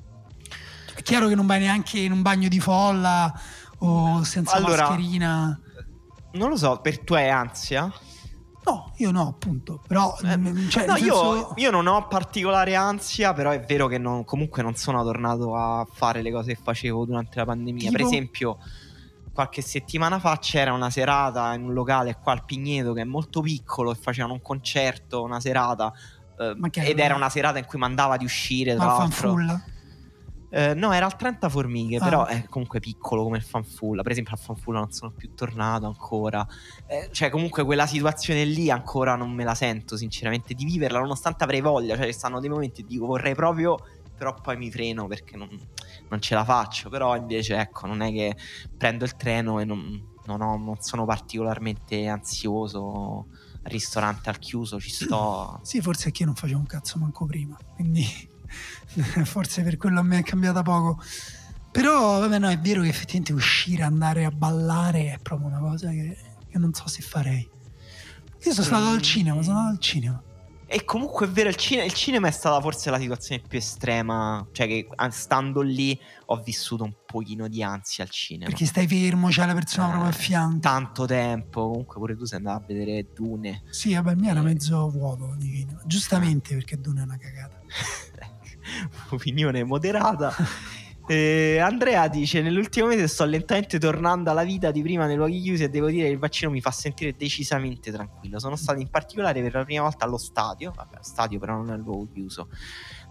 [0.95, 3.31] è chiaro che non vai neanche in un bagno di folla
[3.79, 5.59] o senza allora, mascherina.
[6.31, 7.91] Non lo so, per tu è ansia?
[8.65, 9.81] No, io no, appunto.
[9.87, 11.35] Però eh, mm, cioè, no, senso...
[11.35, 15.55] io, io, non ho particolare ansia, però è vero che non, comunque non sono tornato
[15.55, 17.89] a fare le cose che facevo durante la pandemia.
[17.89, 17.91] Tipo...
[17.91, 18.57] Per esempio,
[19.33, 23.41] qualche settimana fa c'era una serata in un locale qua al Pigneto che è molto
[23.41, 25.91] piccolo e facevano un concerto, una serata.
[26.37, 28.75] Eh, ed era una serata in cui mandava di uscire.
[28.75, 29.07] Tra l'altro.
[29.07, 29.63] Fanfulla?
[30.55, 32.03] Eh, no, era al 30 formiche, ah.
[32.03, 34.03] però è comunque piccolo come il fanfulla.
[34.03, 36.45] Per esempio, al fanfulla non sono più tornato ancora.
[36.85, 41.43] Eh, cioè, comunque quella situazione lì ancora non me la sento, sinceramente, di viverla, nonostante
[41.43, 41.95] avrei voglia.
[41.95, 43.79] Cioè, ci stanno dei momenti in dico vorrei proprio,
[44.15, 45.49] però poi mi freno perché non,
[46.09, 46.87] non, ce la faccio.
[46.89, 48.37] Però invece, ecco, non è che
[48.77, 53.25] prendo il treno e non, non, ho, non sono particolarmente ansioso.
[53.63, 55.61] Ristorante al chiuso ci sto.
[55.63, 58.31] Sì, forse è che io non facevo un cazzo manco prima, quindi
[59.25, 61.01] forse per quello a me è cambiata poco.
[61.71, 65.89] Però, vabbè, no, è vero che effettivamente uscire, andare a ballare è proprio una cosa
[65.89, 66.15] che,
[66.47, 67.49] che non so se farei.
[68.45, 70.23] Io sono stato al cinema, sono andato al cinema.
[70.73, 74.45] E comunque è vero, il, cine- il, cinema è stata forse la situazione più estrema.
[74.51, 78.49] Cioè, che stando lì ho vissuto un pochino di ansia al cinema.
[78.49, 80.59] Perché stai fermo, c'è la persona eh, proprio a fianco.
[80.59, 81.69] Tanto tempo.
[81.69, 83.63] Comunque, pure tu sei andato a vedere Dune.
[83.69, 84.43] Sì, vabbè, il mio era eh.
[84.43, 85.81] mezzo vuoto di cinema.
[85.85, 87.61] Giustamente, perché Dune è una cagata.
[89.11, 90.33] opinione moderata.
[91.05, 95.63] Eh, Andrea dice: Nell'ultimo mese sto lentamente tornando alla vita di prima nei luoghi chiusi
[95.63, 98.39] e devo dire che il vaccino mi fa sentire decisamente tranquillo.
[98.39, 101.75] Sono stato in particolare per la prima volta allo stadio, vabbè, stadio però non è
[101.75, 102.47] il luogo chiuso.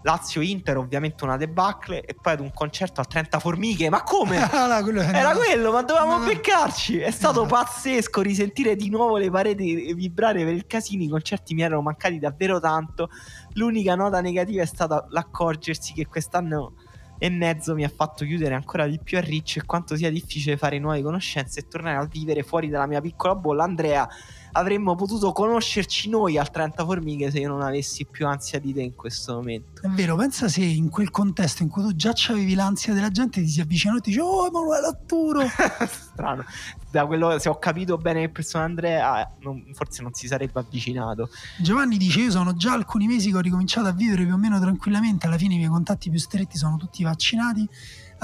[0.03, 3.89] Lazio Inter, ovviamente una debacle, e poi ad un concerto a 30 formiche.
[3.89, 4.41] Ma come?
[4.73, 6.25] Ah, quello Era quello, ma dovevamo no.
[6.25, 6.99] beccarci.
[6.99, 11.03] È stato pazzesco risentire di nuovo le pareti vibrare per il casino.
[11.03, 13.09] I concerti mi erano mancati davvero tanto.
[13.53, 16.73] L'unica nota negativa è stata l'accorgersi che quest'anno
[17.19, 20.57] e mezzo mi ha fatto chiudere ancora di più a riccio e quanto sia difficile
[20.57, 23.63] fare nuove conoscenze e tornare a vivere fuori dalla mia piccola bolla.
[23.63, 24.07] Andrea
[24.53, 28.81] avremmo potuto conoscerci noi al 30 formiche se io non avessi più ansia di te
[28.81, 29.81] in questo momento.
[29.81, 33.41] È vero, pensa se in quel contesto in cui tu già avevi l'ansia della gente
[33.41, 35.41] ti si avvicinano e ti dice oh Emanuele Atturo.
[35.87, 36.45] Strano.
[36.91, 41.29] Da quello se ho capito bene che persona Andrea non, forse non si sarebbe avvicinato.
[41.59, 44.59] Giovanni dice io sono già alcuni mesi che ho ricominciato a vivere più o meno
[44.59, 47.67] tranquillamente alla fine i miei contatti più stretti sono tutti vaccinati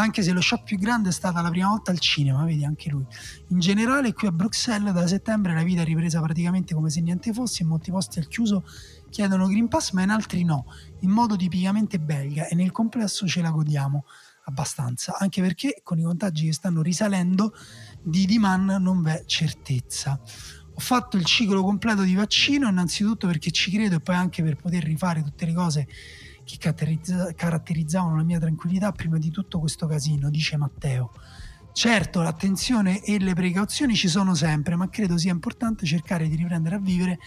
[0.01, 2.89] anche se lo shock più grande è stata la prima volta al cinema, vedi anche
[2.89, 3.05] lui.
[3.47, 7.33] In generale qui a Bruxelles da settembre la vita è ripresa praticamente come se niente
[7.33, 8.63] fosse, in molti posti al chiuso
[9.09, 10.65] chiedono Green Pass ma in altri no,
[10.99, 14.05] in modo tipicamente belga e nel complesso ce la godiamo
[14.45, 17.53] abbastanza, anche perché con i contagi che stanno risalendo
[18.01, 20.19] di demand non v'è certezza.
[20.73, 24.55] Ho fatto il ciclo completo di vaccino innanzitutto perché ci credo e poi anche per
[24.55, 25.87] poter rifare tutte le cose
[26.49, 31.11] che caratterizza- caratterizzavano la mia tranquillità prima di tutto questo casino, dice Matteo.
[31.71, 36.75] Certo, l'attenzione e le precauzioni ci sono sempre, ma credo sia importante cercare di riprendere
[36.75, 37.19] a vivere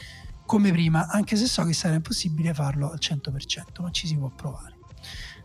[0.44, 4.28] come prima, anche se so che sarà impossibile farlo al 100%, ma ci si può
[4.28, 4.76] provare.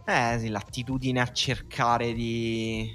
[0.06, 2.90] Eh sì, l'attitudine a cercare di,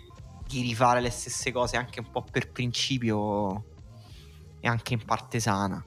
[0.48, 3.66] di rifare le stesse cose anche un po' per principio
[4.58, 5.82] e anche in parte sana.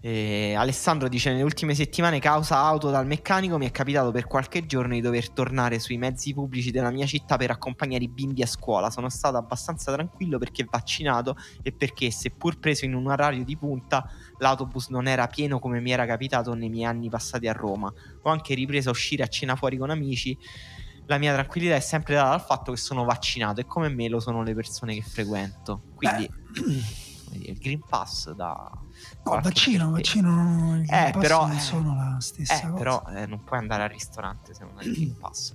[0.00, 4.64] Eh, Alessandro dice: Nelle ultime settimane, causa auto dal meccanico, mi è capitato per qualche
[4.66, 8.46] giorno di dover tornare sui mezzi pubblici della mia città per accompagnare i bimbi a
[8.46, 8.90] scuola.
[8.90, 14.08] Sono stato abbastanza tranquillo perché vaccinato e perché, seppur preso in un orario di punta,
[14.38, 17.92] l'autobus non era pieno come mi era capitato nei miei anni passati a Roma.
[18.22, 20.38] Ho anche ripreso a uscire a cena fuori con amici.
[21.06, 24.20] La mia tranquillità è sempre data dal fatto che sono vaccinato e come me lo
[24.20, 25.82] sono le persone che frequento.
[25.94, 26.28] Quindi,
[27.32, 28.70] il Green Pass da
[29.24, 32.74] No, vaccino, vaccino eh, però, non sono la stessa eh, cosa.
[32.76, 35.54] Però eh, non puoi andare al ristorante se non hai il Green Pass.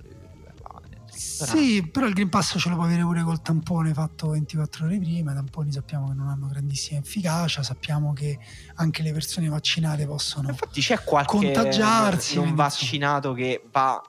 [1.14, 4.98] Sì, però il Green Pass ce lo puoi avere pure col tampone fatto 24 ore
[4.98, 5.32] prima.
[5.32, 8.38] I tamponi sappiamo che non hanno grandissima efficacia, sappiamo che
[8.76, 12.36] anche le persone vaccinate possono Infatti c'è qualche contagiarsi.
[12.36, 14.00] non vaccinato che va...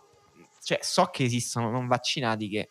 [0.63, 2.69] Cioè, so che esistono non vaccinati che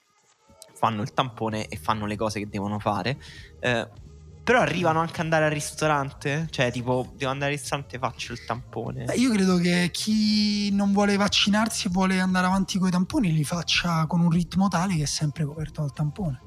[0.73, 3.19] fanno il tampone e fanno le cose che devono fare.
[3.61, 3.89] eh,
[4.43, 6.47] però arrivano anche ad andare al ristorante?
[6.51, 9.05] Cioè, tipo, devo andare al ristorante faccio il tampone.
[9.05, 13.33] Beh, io credo che chi non vuole vaccinarsi e vuole andare avanti con i tamponi
[13.33, 16.41] li faccia con un ritmo tale che è sempre coperto dal tampone.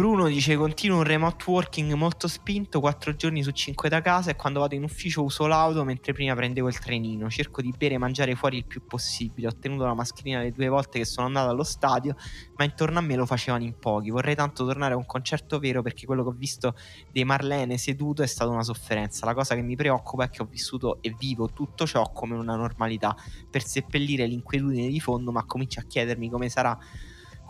[0.00, 4.34] Bruno dice continuo un remote working molto spinto, 4 giorni su 5 da casa e
[4.34, 7.28] quando vado in ufficio uso l'auto mentre prima prendevo il trenino.
[7.28, 9.48] Cerco di bere e mangiare fuori il più possibile.
[9.48, 12.16] Ho tenuto la mascherina le due volte che sono andato allo stadio,
[12.56, 14.08] ma intorno a me lo facevano in pochi.
[14.08, 16.74] Vorrei tanto tornare a un concerto vero perché quello che ho visto
[17.12, 19.26] dei Marlene seduto è stata una sofferenza.
[19.26, 22.56] La cosa che mi preoccupa è che ho vissuto e vivo tutto ciò come una
[22.56, 23.14] normalità
[23.50, 26.78] per seppellire l'inquietudine di fondo, ma comincio a chiedermi come sarà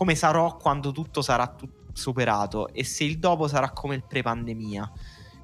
[0.01, 4.91] come sarò quando tutto sarà tu- superato e se il dopo sarà come il pre-pandemia.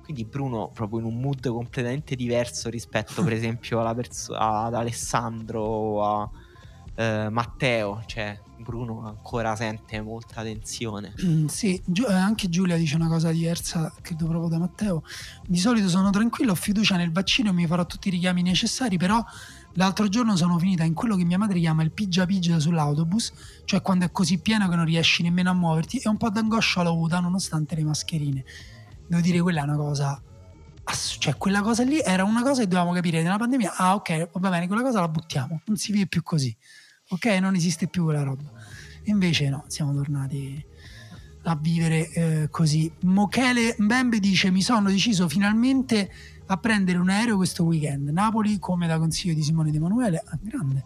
[0.02, 5.60] Quindi Bruno proprio in un mood completamente diverso rispetto per esempio alla perso- ad Alessandro
[5.60, 6.30] o a
[6.96, 11.12] eh, Matteo, cioè Bruno ancora sente molta tensione.
[11.24, 15.02] Mm, sì, Giu- eh, anche Giulia dice una cosa diversa, credo proprio da Matteo.
[15.46, 18.96] Di solito sono tranquillo, ho fiducia nel vaccino e mi farò tutti i richiami necessari,
[18.96, 19.22] però
[19.76, 23.32] l'altro giorno sono finita in quello che mia madre chiama il pigia pigia sull'autobus,
[23.64, 26.82] cioè quando è così pieno che non riesci nemmeno a muoverti, e un po' d'angoscia
[26.82, 28.44] l'ho avuta nonostante le mascherine.
[29.06, 30.20] Devo dire, quella è una cosa...
[30.84, 33.76] ass- Cioè, quella cosa lì era una cosa che dovevamo capire nella pandemia.
[33.76, 36.54] Ah, ok, va bene, quella cosa la buttiamo, non si vive più così.
[37.10, 38.42] Ok, non esiste più quella roba.
[39.04, 40.64] Invece no, siamo tornati
[41.44, 42.92] a vivere eh, così.
[43.02, 46.10] Mochele Mbembe dice: Mi sono deciso finalmente
[46.46, 48.08] a prendere un aereo questo weekend.
[48.08, 50.84] Napoli, come da consiglio di Simone De Emanuele, ah, grande.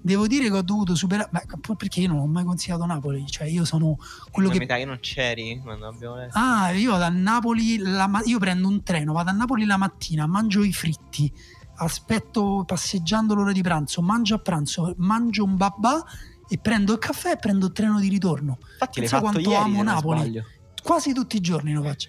[0.00, 1.28] Devo dire che ho dovuto superare.
[1.30, 3.98] Beh, perché io non ho mai consigliato Napoli, cioè io sono
[4.30, 6.38] quello che sa che non c'eri quando abbiamo letto.
[6.38, 9.76] Ah, io vado a Napoli, la ma- io prendo un treno, vado a Napoli la
[9.76, 11.32] mattina, mangio i fritti,
[11.76, 16.02] aspetto passeggiando l'ora di pranzo, mangio a pranzo, mangio un babà
[16.48, 18.58] e prendo il caffè e prendo il treno di ritorno.
[18.72, 20.42] Infatti pensa quanto ieri, amo Napoli.
[20.82, 22.08] Quasi tutti i giorni lo faccio.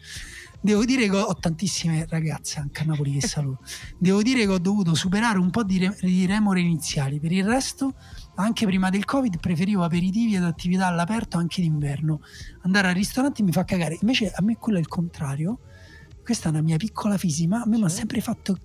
[0.63, 3.63] Devo dire che ho tantissime ragazze anche a Napoli che saluto.
[3.97, 7.19] Devo dire che ho dovuto superare un po' di, re- di remore iniziali.
[7.19, 7.95] Per il resto,
[8.35, 12.21] anche prima del Covid, preferivo aperitivi ed attività all'aperto anche d'inverno.
[12.61, 13.97] Andare al ristorante mi fa cagare.
[14.01, 15.59] Invece a me quello è il contrario.
[16.23, 17.97] Questa è una mia piccola fisi, ma a me mi ha Cioè?
[17.97, 18.57] sempre fatto.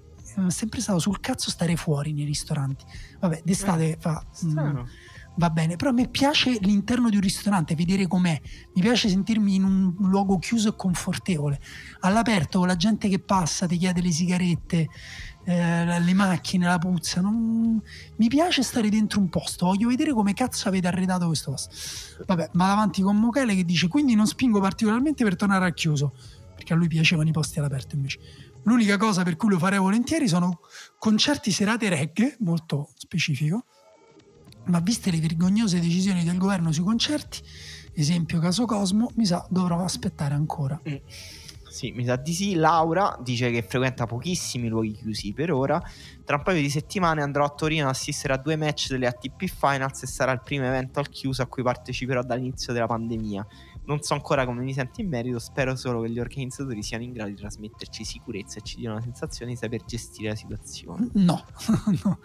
[0.47, 2.85] sempre stato sul cazzo stare fuori nei ristoranti.
[3.19, 4.25] Vabbè, d'estate fa.
[4.25, 4.89] mm, Strano.
[5.39, 8.40] Va bene, però a me piace l'interno di un ristorante, vedere com'è,
[8.74, 11.60] mi piace sentirmi in un luogo chiuso e confortevole,
[12.01, 14.89] all'aperto la gente che passa, ti chiede le sigarette,
[15.44, 17.81] eh, le macchine, la puzza, non-
[18.16, 21.74] mi piace stare dentro un posto, voglio vedere come cazzo avete arredato questo posto.
[22.27, 26.15] Vabbè, ma davanti con Mochele che dice quindi non spingo particolarmente per tornare al chiuso,
[26.55, 28.19] perché a lui piacevano i posti all'aperto invece.
[28.65, 30.60] L'unica cosa per cui lo farei volentieri sono
[30.98, 33.65] concerti serate reggae, molto specifico,
[34.69, 37.43] ma viste le vergognose decisioni del governo sui concerti,
[37.93, 40.81] esempio caso Cosmo, mi sa dovrò aspettare ancora.
[41.69, 42.55] Sì, mi sa di sì.
[42.55, 45.81] Laura dice che frequenta pochissimi luoghi chiusi per ora.
[46.24, 49.45] Tra un paio di settimane andrò a Torino ad assistere a due match delle ATP
[49.47, 53.47] Finals e sarà il primo evento al chiuso a cui parteciperò dall'inizio della pandemia.
[53.89, 57.12] Non so ancora come mi sento in merito, spero solo che gli organizzatori siano in
[57.12, 61.09] grado di trasmetterci sicurezza e ci diano la sensazione di saper gestire la situazione.
[61.15, 61.43] No,
[62.05, 62.19] no.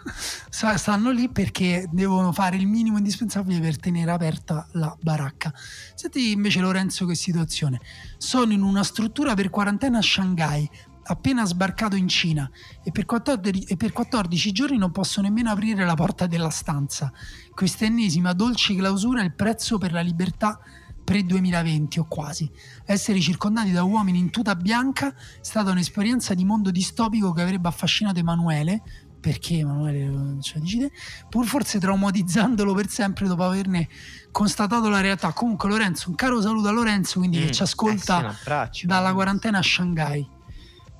[0.50, 5.54] Stanno lì perché devono fare il minimo indispensabile per tenere aperta la baracca.
[5.94, 7.80] Senti invece Lorenzo che situazione.
[8.18, 10.68] Sono in una struttura per quarantena a Shanghai,
[11.04, 12.50] appena sbarcato in Cina
[12.82, 17.10] e per 14, e per 14 giorni non posso nemmeno aprire la porta della stanza.
[17.54, 20.60] Questa ennesima dolce clausura è il prezzo per la libertà
[21.04, 22.50] pre-2020 o quasi.
[22.84, 27.68] Essere circondati da uomini in tuta bianca è stata un'esperienza di mondo distopico che avrebbe
[27.68, 28.82] affascinato Emanuele,
[29.20, 30.90] perché Emanuele non ce lo dici te,
[31.30, 33.88] pur forse traumatizzandolo per sempre dopo averne
[34.30, 35.32] constatato la realtà.
[35.32, 38.86] Comunque Lorenzo, un caro saluto a Lorenzo, quindi che Mm, ci eh sì, ascolta abbraccio.
[38.86, 40.28] dalla quarantena a Shanghai.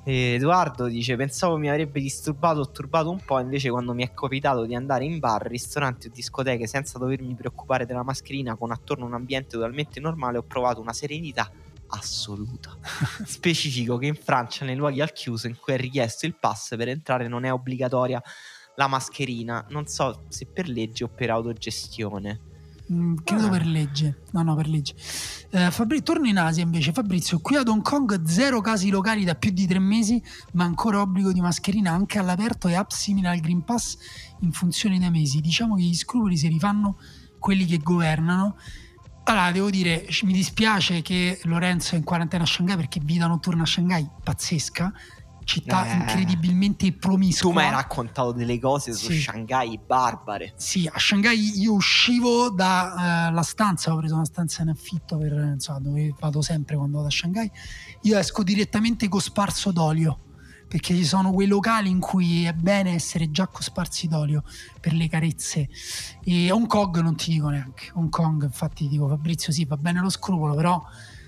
[0.06, 3.40] Edoardo dice: Pensavo mi avrebbe disturbato o turbato un po'.
[3.40, 7.86] Invece, quando mi è capitato di andare in bar, ristoranti o discoteche senza dovermi preoccupare
[7.86, 11.50] della mascherina, con attorno un ambiente totalmente normale, ho provato una serenità
[11.88, 12.76] assoluta.
[13.24, 16.88] Specifico che in Francia, nei luoghi al chiuso in cui è richiesto il pass per
[16.88, 18.22] entrare, non è obbligatoria
[18.76, 19.64] la mascherina.
[19.70, 22.52] Non so se per legge o per autogestione.
[22.92, 23.50] Mm, credo Ah.
[23.50, 24.22] per legge.
[24.32, 24.94] No, no, per legge.
[25.50, 26.92] Eh, Fabri- torno in Asia invece.
[26.92, 31.00] Fabrizio, qui ad Hong Kong zero casi locali da più di tre mesi, ma ancora
[31.00, 33.96] obbligo di mascherina anche all'aperto e app simile al Green Pass
[34.40, 35.40] in funzione dei mesi.
[35.40, 36.98] Diciamo che gli scrupoli si rifanno
[37.38, 38.56] quelli che governano.
[39.26, 43.62] Allora, devo dire, mi dispiace che Lorenzo è in quarantena a Shanghai perché vita notturna
[43.62, 44.92] a Shanghai pazzesca,
[45.44, 45.94] città Eh.
[45.94, 47.50] incredibilmente promiscua.
[47.50, 49.20] Tu mi hai raccontato delle cose su Sì.
[49.20, 50.54] Shanghai barbare.
[50.56, 55.80] Sì, a Shanghai io uscivo dalla stanza, ho preso una stanza in affitto per, insomma,
[55.80, 57.50] dove vado sempre quando vado a Shanghai.
[58.02, 60.18] Io esco direttamente cosparso d'olio,
[60.66, 64.42] perché ci sono quei locali in cui è bene essere già cosparsi d'olio
[64.80, 65.68] per le carezze.
[66.24, 67.90] E Hong Kong non ti dico neanche.
[67.94, 70.82] Hong Kong, infatti dico Fabrizio, sì, va bene lo scrupolo, però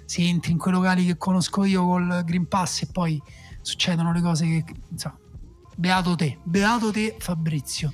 [0.04, 3.20] se entri in quei locali che conosco io col Green Pass e poi
[3.66, 5.18] succedono le cose che, insomma,
[5.74, 7.92] beato te, beato te Fabrizio.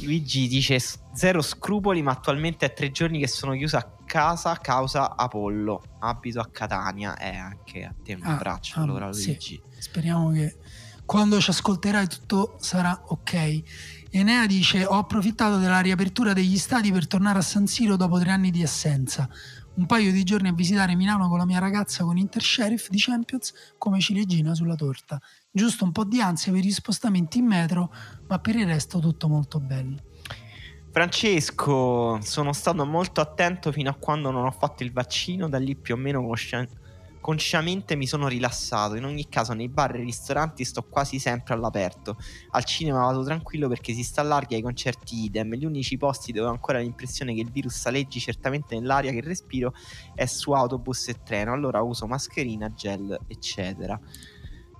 [0.00, 4.56] Luigi dice "S- zero scrupoli, ma attualmente è tre giorni che sono chiuso a casa
[4.56, 5.82] causa Apollo.
[5.98, 7.18] Abito a Catania.
[7.18, 9.26] Eh, anche a te un Ah, abbraccio ah, allora sì.
[9.26, 9.62] Luigi.
[9.78, 10.56] Speriamo che
[11.04, 13.62] quando ci ascolterai tutto sarà ok.
[14.10, 18.30] Enea dice: Ho approfittato della riapertura degli stadi per tornare a San Siro dopo tre
[18.30, 19.28] anni di assenza.
[19.80, 22.98] Un paio di giorni a visitare Milano con la mia ragazza con Inter Sheriff di
[22.98, 25.18] Champions come ciliegina sulla torta.
[25.50, 27.90] Giusto un po' di ansia per gli spostamenti in metro,
[28.28, 29.96] ma per il resto tutto molto bello.
[30.90, 35.74] Francesco, sono stato molto attento fino a quando non ho fatto il vaccino, da lì
[35.74, 36.68] più o meno conscia-
[37.20, 38.94] consciamente mi sono rilassato.
[38.94, 42.16] In ogni caso, nei bar e ristoranti sto quasi sempre all'aperto.
[42.50, 45.54] Al cinema vado tranquillo perché si sta larga ai concerti idem.
[45.54, 49.72] Gli unici posti dove ho ancora l'impressione che il virus aleggi certamente nell'aria che respiro
[50.14, 51.52] è su autobus e treno.
[51.52, 53.98] Allora uso mascherina, gel, eccetera.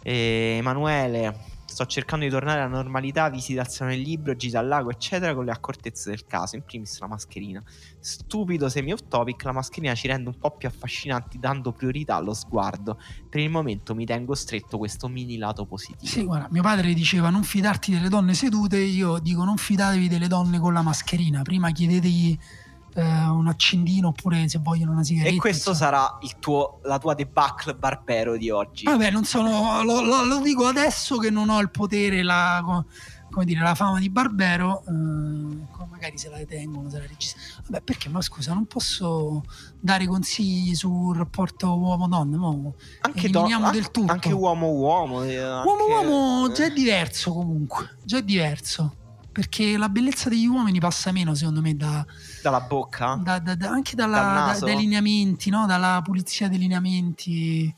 [0.03, 4.67] E Emanuele, sto cercando di tornare alla normalità, visita al salone del libro, gita al
[4.67, 7.63] lago, eccetera, con le accortezze del caso, in primis la mascherina.
[8.01, 13.01] Stupido semi-off topic, la mascherina ci rende un po' più affascinanti dando priorità allo sguardo.
[13.29, 16.11] Per il momento mi tengo stretto questo mini lato positivo.
[16.11, 20.27] Sì, guarda, mio padre diceva non fidarti delle donne sedute, io dico non fidatevi delle
[20.27, 22.39] donne con la mascherina, prima chiedetegli
[22.95, 25.35] eh, un accendino oppure se vogliono una sigaretta.
[25.35, 25.91] E questo insomma.
[25.91, 28.85] sarà il tuo, la tua debacle barbero di oggi.
[28.85, 32.85] Vabbè, non sono, lo, lo- lo dico adesso che non ho il potere, la, co-
[33.31, 34.91] come dire, la fama di Barbero, eh,
[35.89, 37.63] magari se la tengono, se la registrano.
[37.69, 38.09] Vabbè, perché?
[38.09, 39.45] Ma scusa, non posso
[39.79, 42.75] dare consigli sul rapporto uomo-donna, mo.
[43.03, 44.11] anche, do- eliminiamo an- del tutto.
[44.11, 45.23] anche uomo-uomo.
[45.23, 48.95] eh, anche- Uomo-uomo già è diverso comunque, già è diverso.
[49.33, 52.05] Perché la bellezza degli uomini passa meno, secondo me, da,
[52.43, 53.15] Dalla bocca?
[53.23, 55.67] da- da- anche dalla- dai lineamenti, no?
[55.67, 57.73] dalla pulizia dei lineamenti.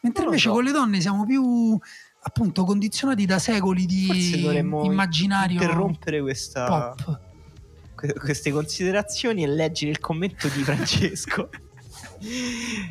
[0.00, 0.54] Mentre Non invece so.
[0.54, 1.78] con le donne siamo più
[2.20, 4.44] appunto condizionati da secoli di
[4.84, 7.20] immaginario interrompere questa, pop.
[7.94, 11.48] que- queste considerazioni e leggere il commento di Francesco.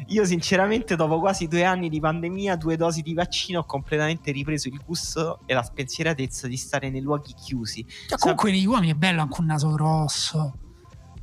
[0.07, 4.67] Io sinceramente dopo quasi due anni di pandemia, due dosi di vaccino, ho completamente ripreso
[4.67, 7.85] il gusto e la spensieratezza di stare nei luoghi chiusi.
[8.07, 10.57] Cioè, comunque negli uomini è bello anche un naso grosso,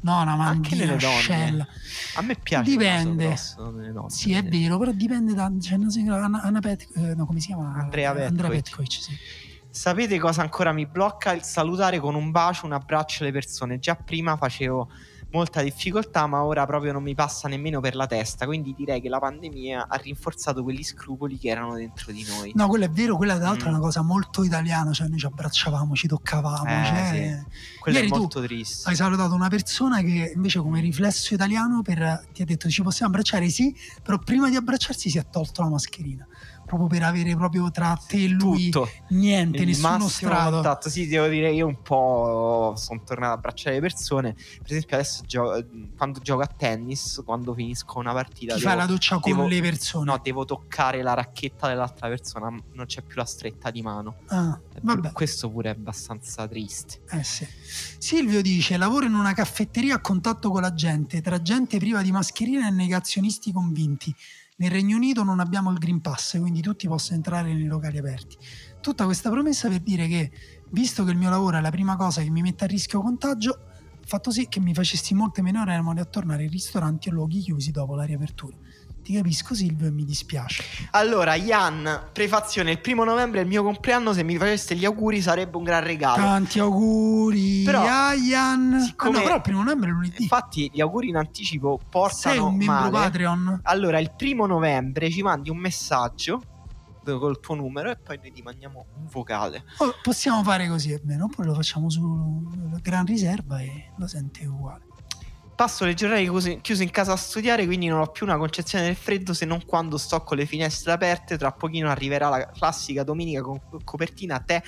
[0.01, 1.15] no, una Anche mandina, donne.
[1.17, 1.67] ascella.
[2.17, 3.25] A me piace il naso Dipende.
[3.27, 4.11] grosso donne.
[4.11, 5.75] Sì, è vero, però dipende da cioè,
[6.09, 7.75] Anna, Anna Pet- eh, no, come si chiama?
[7.75, 8.63] Andrea Andrea Petkovic.
[8.65, 9.17] Petkovic, sì.
[9.71, 11.33] Sapete cosa ancora mi blocca?
[11.33, 13.81] Il salutare con un bacio, un abbraccio le persone.
[13.81, 14.89] Già prima facevo
[15.35, 18.47] molta difficoltà, ma ora proprio non mi passa nemmeno per la testa.
[18.47, 22.53] Quindi direi che la pandemia ha rinforzato quegli scrupoli che erano dentro di noi.
[22.55, 23.75] No, quello è vero, quella tra l'altro è Mm.
[23.75, 26.65] una cosa molto italiana, cioè noi ci abbracciavamo, ci toccavamo.
[26.67, 27.45] Eh, cioè,
[27.81, 28.89] Quello ieri è molto triste.
[28.89, 33.11] Hai salutato una persona che invece come riflesso italiano per- ti ha detto ci possiamo
[33.13, 36.27] abbracciare, sì, però prima di abbracciarsi si è tolto la mascherina,
[36.65, 38.91] proprio per avere proprio tra te e lui Tutto.
[39.11, 40.51] niente, il nessuno strato.
[40.53, 40.89] contatto.
[40.89, 44.33] Sì, devo dire, io un po' sono tornato ad abbracciare le persone.
[44.35, 45.67] Per esempio, adesso gio-
[45.97, 49.47] quando gioco a tennis, quando finisco una partita, Ti devo, fai la doccia con devo-
[49.47, 50.05] le persone.
[50.11, 54.17] no, devo toccare la racchetta dell'altra persona, non c'è più la stretta di mano.
[54.29, 55.13] Ah, È vabbè.
[55.13, 57.01] Questo pure è abbastanza triste.
[57.11, 57.47] Eh sì.
[57.99, 62.11] Silvio dice: lavoro in una caffetteria a contatto con la gente, tra gente priva di
[62.13, 64.15] mascherina e negazionisti convinti.
[64.57, 68.37] Nel Regno Unito non abbiamo il Green Pass, quindi tutti possono entrare nei locali aperti.
[68.81, 70.31] Tutta questa promessa per dire che,
[70.71, 73.51] visto che il mio lavoro è la prima cosa che mi mette a rischio contagio,
[73.51, 77.41] ha fatto sì che mi facessi molte meno remore a tornare in ristoranti e luoghi
[77.41, 78.57] chiusi dopo la riapertura.
[79.05, 80.65] Ti capisco Silvio e mi dispiace.
[80.93, 84.15] Allora, Ian, prefazione: il primo novembre è il mio compleanno.
[84.15, 86.23] Se mi faceste gli auguri, sarebbe un gran regalo.
[86.23, 88.81] Tanti auguri Però, a Ian.
[88.81, 90.23] siccome- Ah, no, però il primo novembre è lunedì.
[90.23, 92.91] Infatti, gli auguri in anticipo Sei portano un membro male.
[92.91, 93.61] Patreon?
[93.65, 96.43] Allora, il primo novembre ci mandi un messaggio
[97.05, 99.65] col tuo numero e poi noi ti mandiamo un vocale.
[99.79, 102.43] Oh, possiamo fare così, è bene, oppure lo facciamo su
[102.81, 104.87] Gran Riserva e lo sente uguale.
[105.55, 108.85] Passo le giornate chiuse- chiuso in casa a studiare, quindi non ho più una concezione
[108.85, 111.39] del freddo se non quando sto con le finestre aperte.
[111.39, 114.63] Tra pochino arriverà la classica domenica con copertina a te,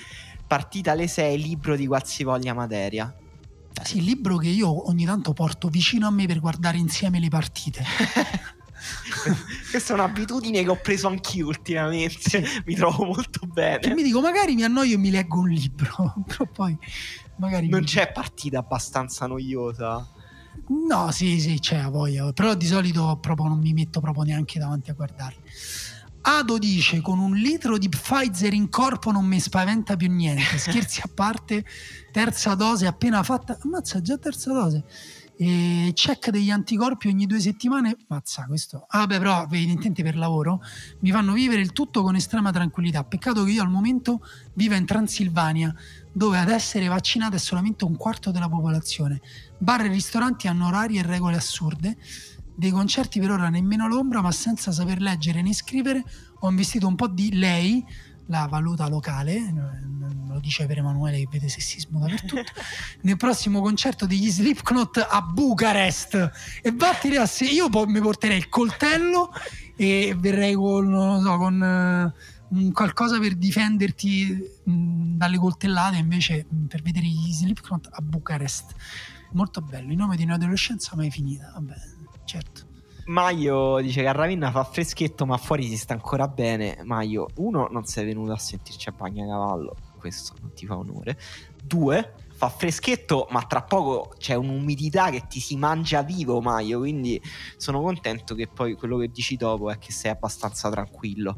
[0.45, 3.13] partita alle 6, libro di qualsivoglia materia.
[3.83, 7.29] Sì, il libro che io ogni tanto porto vicino a me per guardare insieme le
[7.29, 7.83] partite.
[9.69, 12.43] Questa è un'abitudine che ho preso anch'io ultimamente.
[12.65, 13.79] Mi trovo molto bene.
[13.79, 16.77] Che mi dico, magari mi annoio e mi leggo un libro, però poi
[17.37, 17.67] magari.
[17.67, 17.85] Non mi...
[17.85, 20.07] c'è partita abbastanza noiosa.
[20.87, 24.59] No, sì, sì, c'è a voglia, però di solito proprio non mi metto proprio neanche
[24.59, 25.41] davanti a guardarli.
[26.29, 30.43] Ado dice con un litro di Pfizer in corpo non mi spaventa più niente.
[30.59, 31.63] Scherzi a parte,
[32.11, 33.57] terza dose appena fatta.
[33.63, 34.83] Ammazza, già terza dose.
[35.39, 37.95] E check degli anticorpi ogni due settimane.
[38.07, 38.85] Mazza, questo.
[38.89, 40.59] Ah, beh, però, evidentemente per lavoro
[41.01, 43.03] mi fanno vivere il tutto con estrema tranquillità.
[43.03, 44.19] Peccato che io al momento
[44.53, 45.73] viva in Transilvania,
[46.17, 49.21] dove ad essere vaccinata è solamente un quarto della popolazione.
[49.59, 51.95] Bar e ristoranti hanno orari e regole assurde
[52.55, 56.03] dei concerti per ora nemmeno l'ombra, ma senza saper leggere né scrivere
[56.39, 57.85] ho investito un po' di lei,
[58.29, 59.53] la valuta locale,
[60.27, 62.51] lo dice per Emanuele che vede sessismo dappertutto,
[63.01, 66.31] nel prossimo concerto degli Slipknot a Bucarest.
[66.63, 69.31] E vattene a se io mi porterei il coltello
[69.75, 72.36] e verrei con, non so, con uh,
[72.73, 78.75] qualcosa per difenderti mh, dalle coltellate, invece mh, per vedere gli Slipknot a Bucarest.
[79.33, 81.75] Molto bello, in nome di un'adolescenza mai finita, vabbè
[82.27, 82.65] certo.
[83.07, 86.77] Maio dice che a Ravenna fa freschetto, ma fuori si sta ancora bene.
[86.83, 91.17] Maio, uno, non sei venuto a sentirci a Bagnacavallo, questo non ti fa onore.
[91.63, 96.79] Due, fa freschetto, ma tra poco c'è un'umidità che ti si mangia vivo, Maio.
[96.79, 97.21] Quindi
[97.55, 101.37] sono contento che poi quello che dici dopo è che sei abbastanza tranquillo.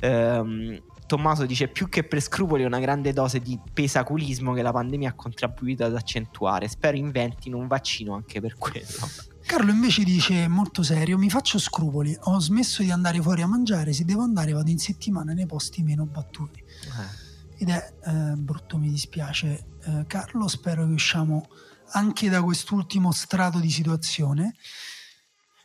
[0.00, 5.08] Ehm, Tommaso dice più che per scrupoli una grande dose di pesaculismo che la pandemia
[5.08, 6.68] ha contribuito ad accentuare.
[6.68, 9.08] Spero inventino un vaccino anche per quello.
[9.46, 13.94] Carlo invece dice molto serio: Mi faccio scrupoli, ho smesso di andare fuori a mangiare.
[13.94, 16.60] Se devo andare, vado in settimana nei posti meno battuti.
[16.60, 17.62] Eh.
[17.62, 20.46] Ed è eh, brutto, mi dispiace, eh, Carlo.
[20.46, 21.48] Spero che usciamo
[21.92, 24.54] anche da quest'ultimo strato di situazione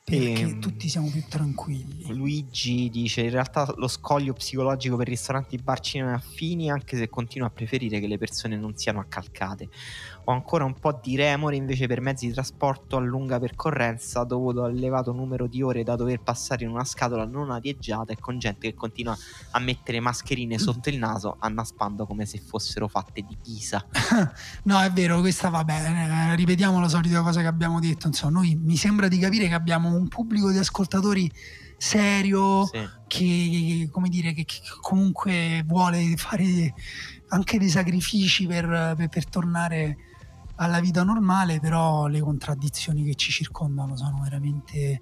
[0.03, 2.13] perché e, ehm, tutti siamo più tranquilli.
[2.13, 7.47] Luigi dice: In realtà lo scoglio psicologico per ristoranti, bar, cinema affini, anche se continua
[7.47, 9.69] a preferire che le persone non siano accalcate.
[10.25, 14.63] Ho ancora un po' di remore invece per mezzi di trasporto a lunga percorrenza, dovuto
[14.63, 18.39] al elevato numero di ore da dover passare in una scatola non arieggiata e con
[18.39, 19.17] gente che continua
[19.51, 23.85] a mettere mascherine sotto il naso, annaspando come se fossero fatte di ghisa.
[24.63, 26.35] no, è vero, questa va bene.
[26.35, 28.07] Ripetiamo la solita cosa che abbiamo detto.
[28.07, 31.31] Insomma, noi mi sembra di capire che abbiamo un pubblico di ascoltatori
[31.77, 32.79] serio sì.
[33.07, 36.73] che, come dire, che, che, comunque vuole fare
[37.29, 39.97] anche dei sacrifici per, per, per, tornare
[40.55, 45.01] alla vita normale, però le contraddizioni che ci circondano sono veramente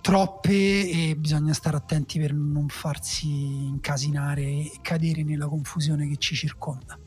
[0.00, 0.52] troppe
[0.90, 6.98] e bisogna stare attenti per non farsi incasinare e cadere nella confusione che ci circonda.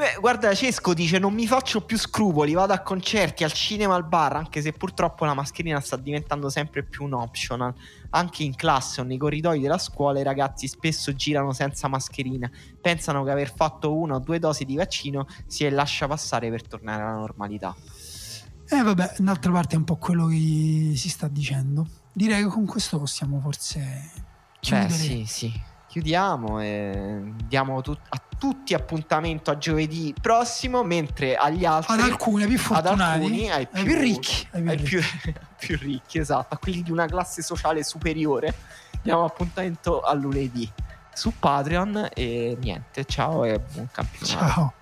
[0.00, 4.08] Beh, guarda, Cesco dice: Non mi faccio più scrupoli, vado a concerti, al cinema, al
[4.08, 4.34] bar.
[4.34, 7.74] Anche se purtroppo la mascherina sta diventando sempre più un optional.
[8.08, 12.50] Anche in classe o nei corridoi della scuola i ragazzi spesso girano senza mascherina.
[12.80, 17.02] Pensano che aver fatto una o due dosi di vaccino si lascia passare per tornare
[17.02, 17.76] alla normalità.
[18.70, 21.86] Eh, vabbè, d'altra parte è un po' quello che si sta dicendo.
[22.10, 24.10] Direi che con questo possiamo forse
[24.60, 24.88] chiudere.
[24.88, 31.64] Beh, sì, sì chiudiamo e diamo tut- a tutti appuntamento a giovedì prossimo, mentre agli
[31.64, 31.94] altri...
[31.94, 34.48] Ad alcuni, più fortunati, ad alcuni, ai più, ai più ricchi.
[34.52, 38.54] Ai più, ai più, più ricchi, esatto, a quelli di una classe sociale superiore,
[39.02, 40.70] diamo appuntamento a lunedì
[41.12, 44.46] su Patreon e niente, ciao e buon campionato.
[44.46, 44.72] Ciao,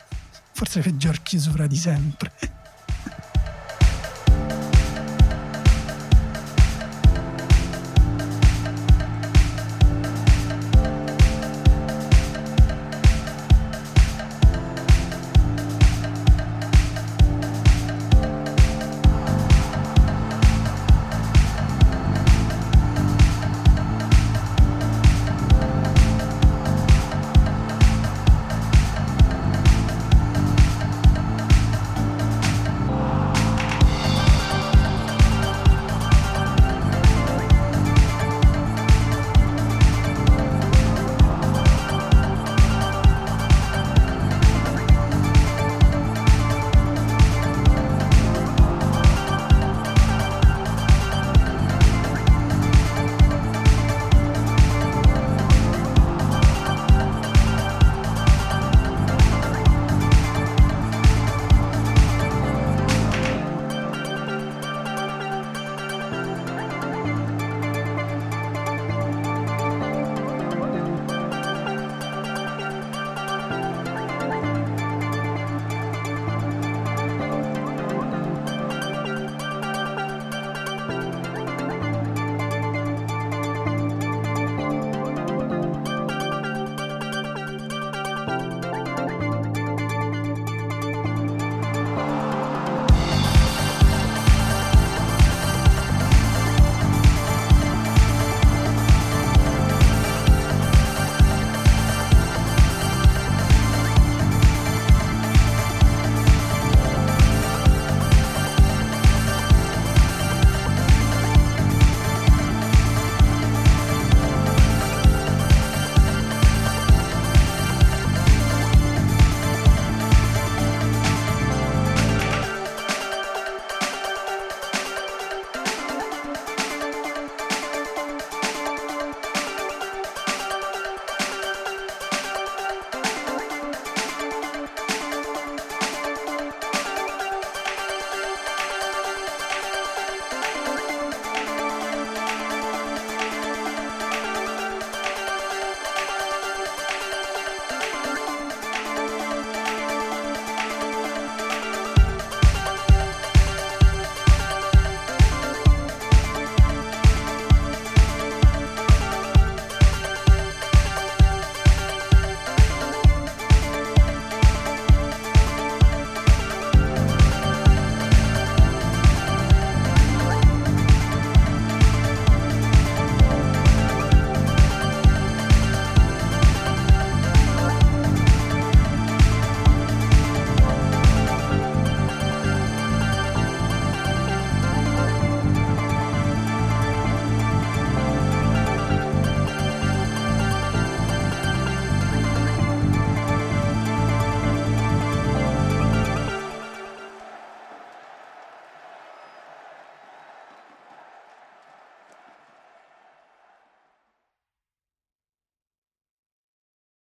[0.53, 2.33] forse peggior chiusura di sempre.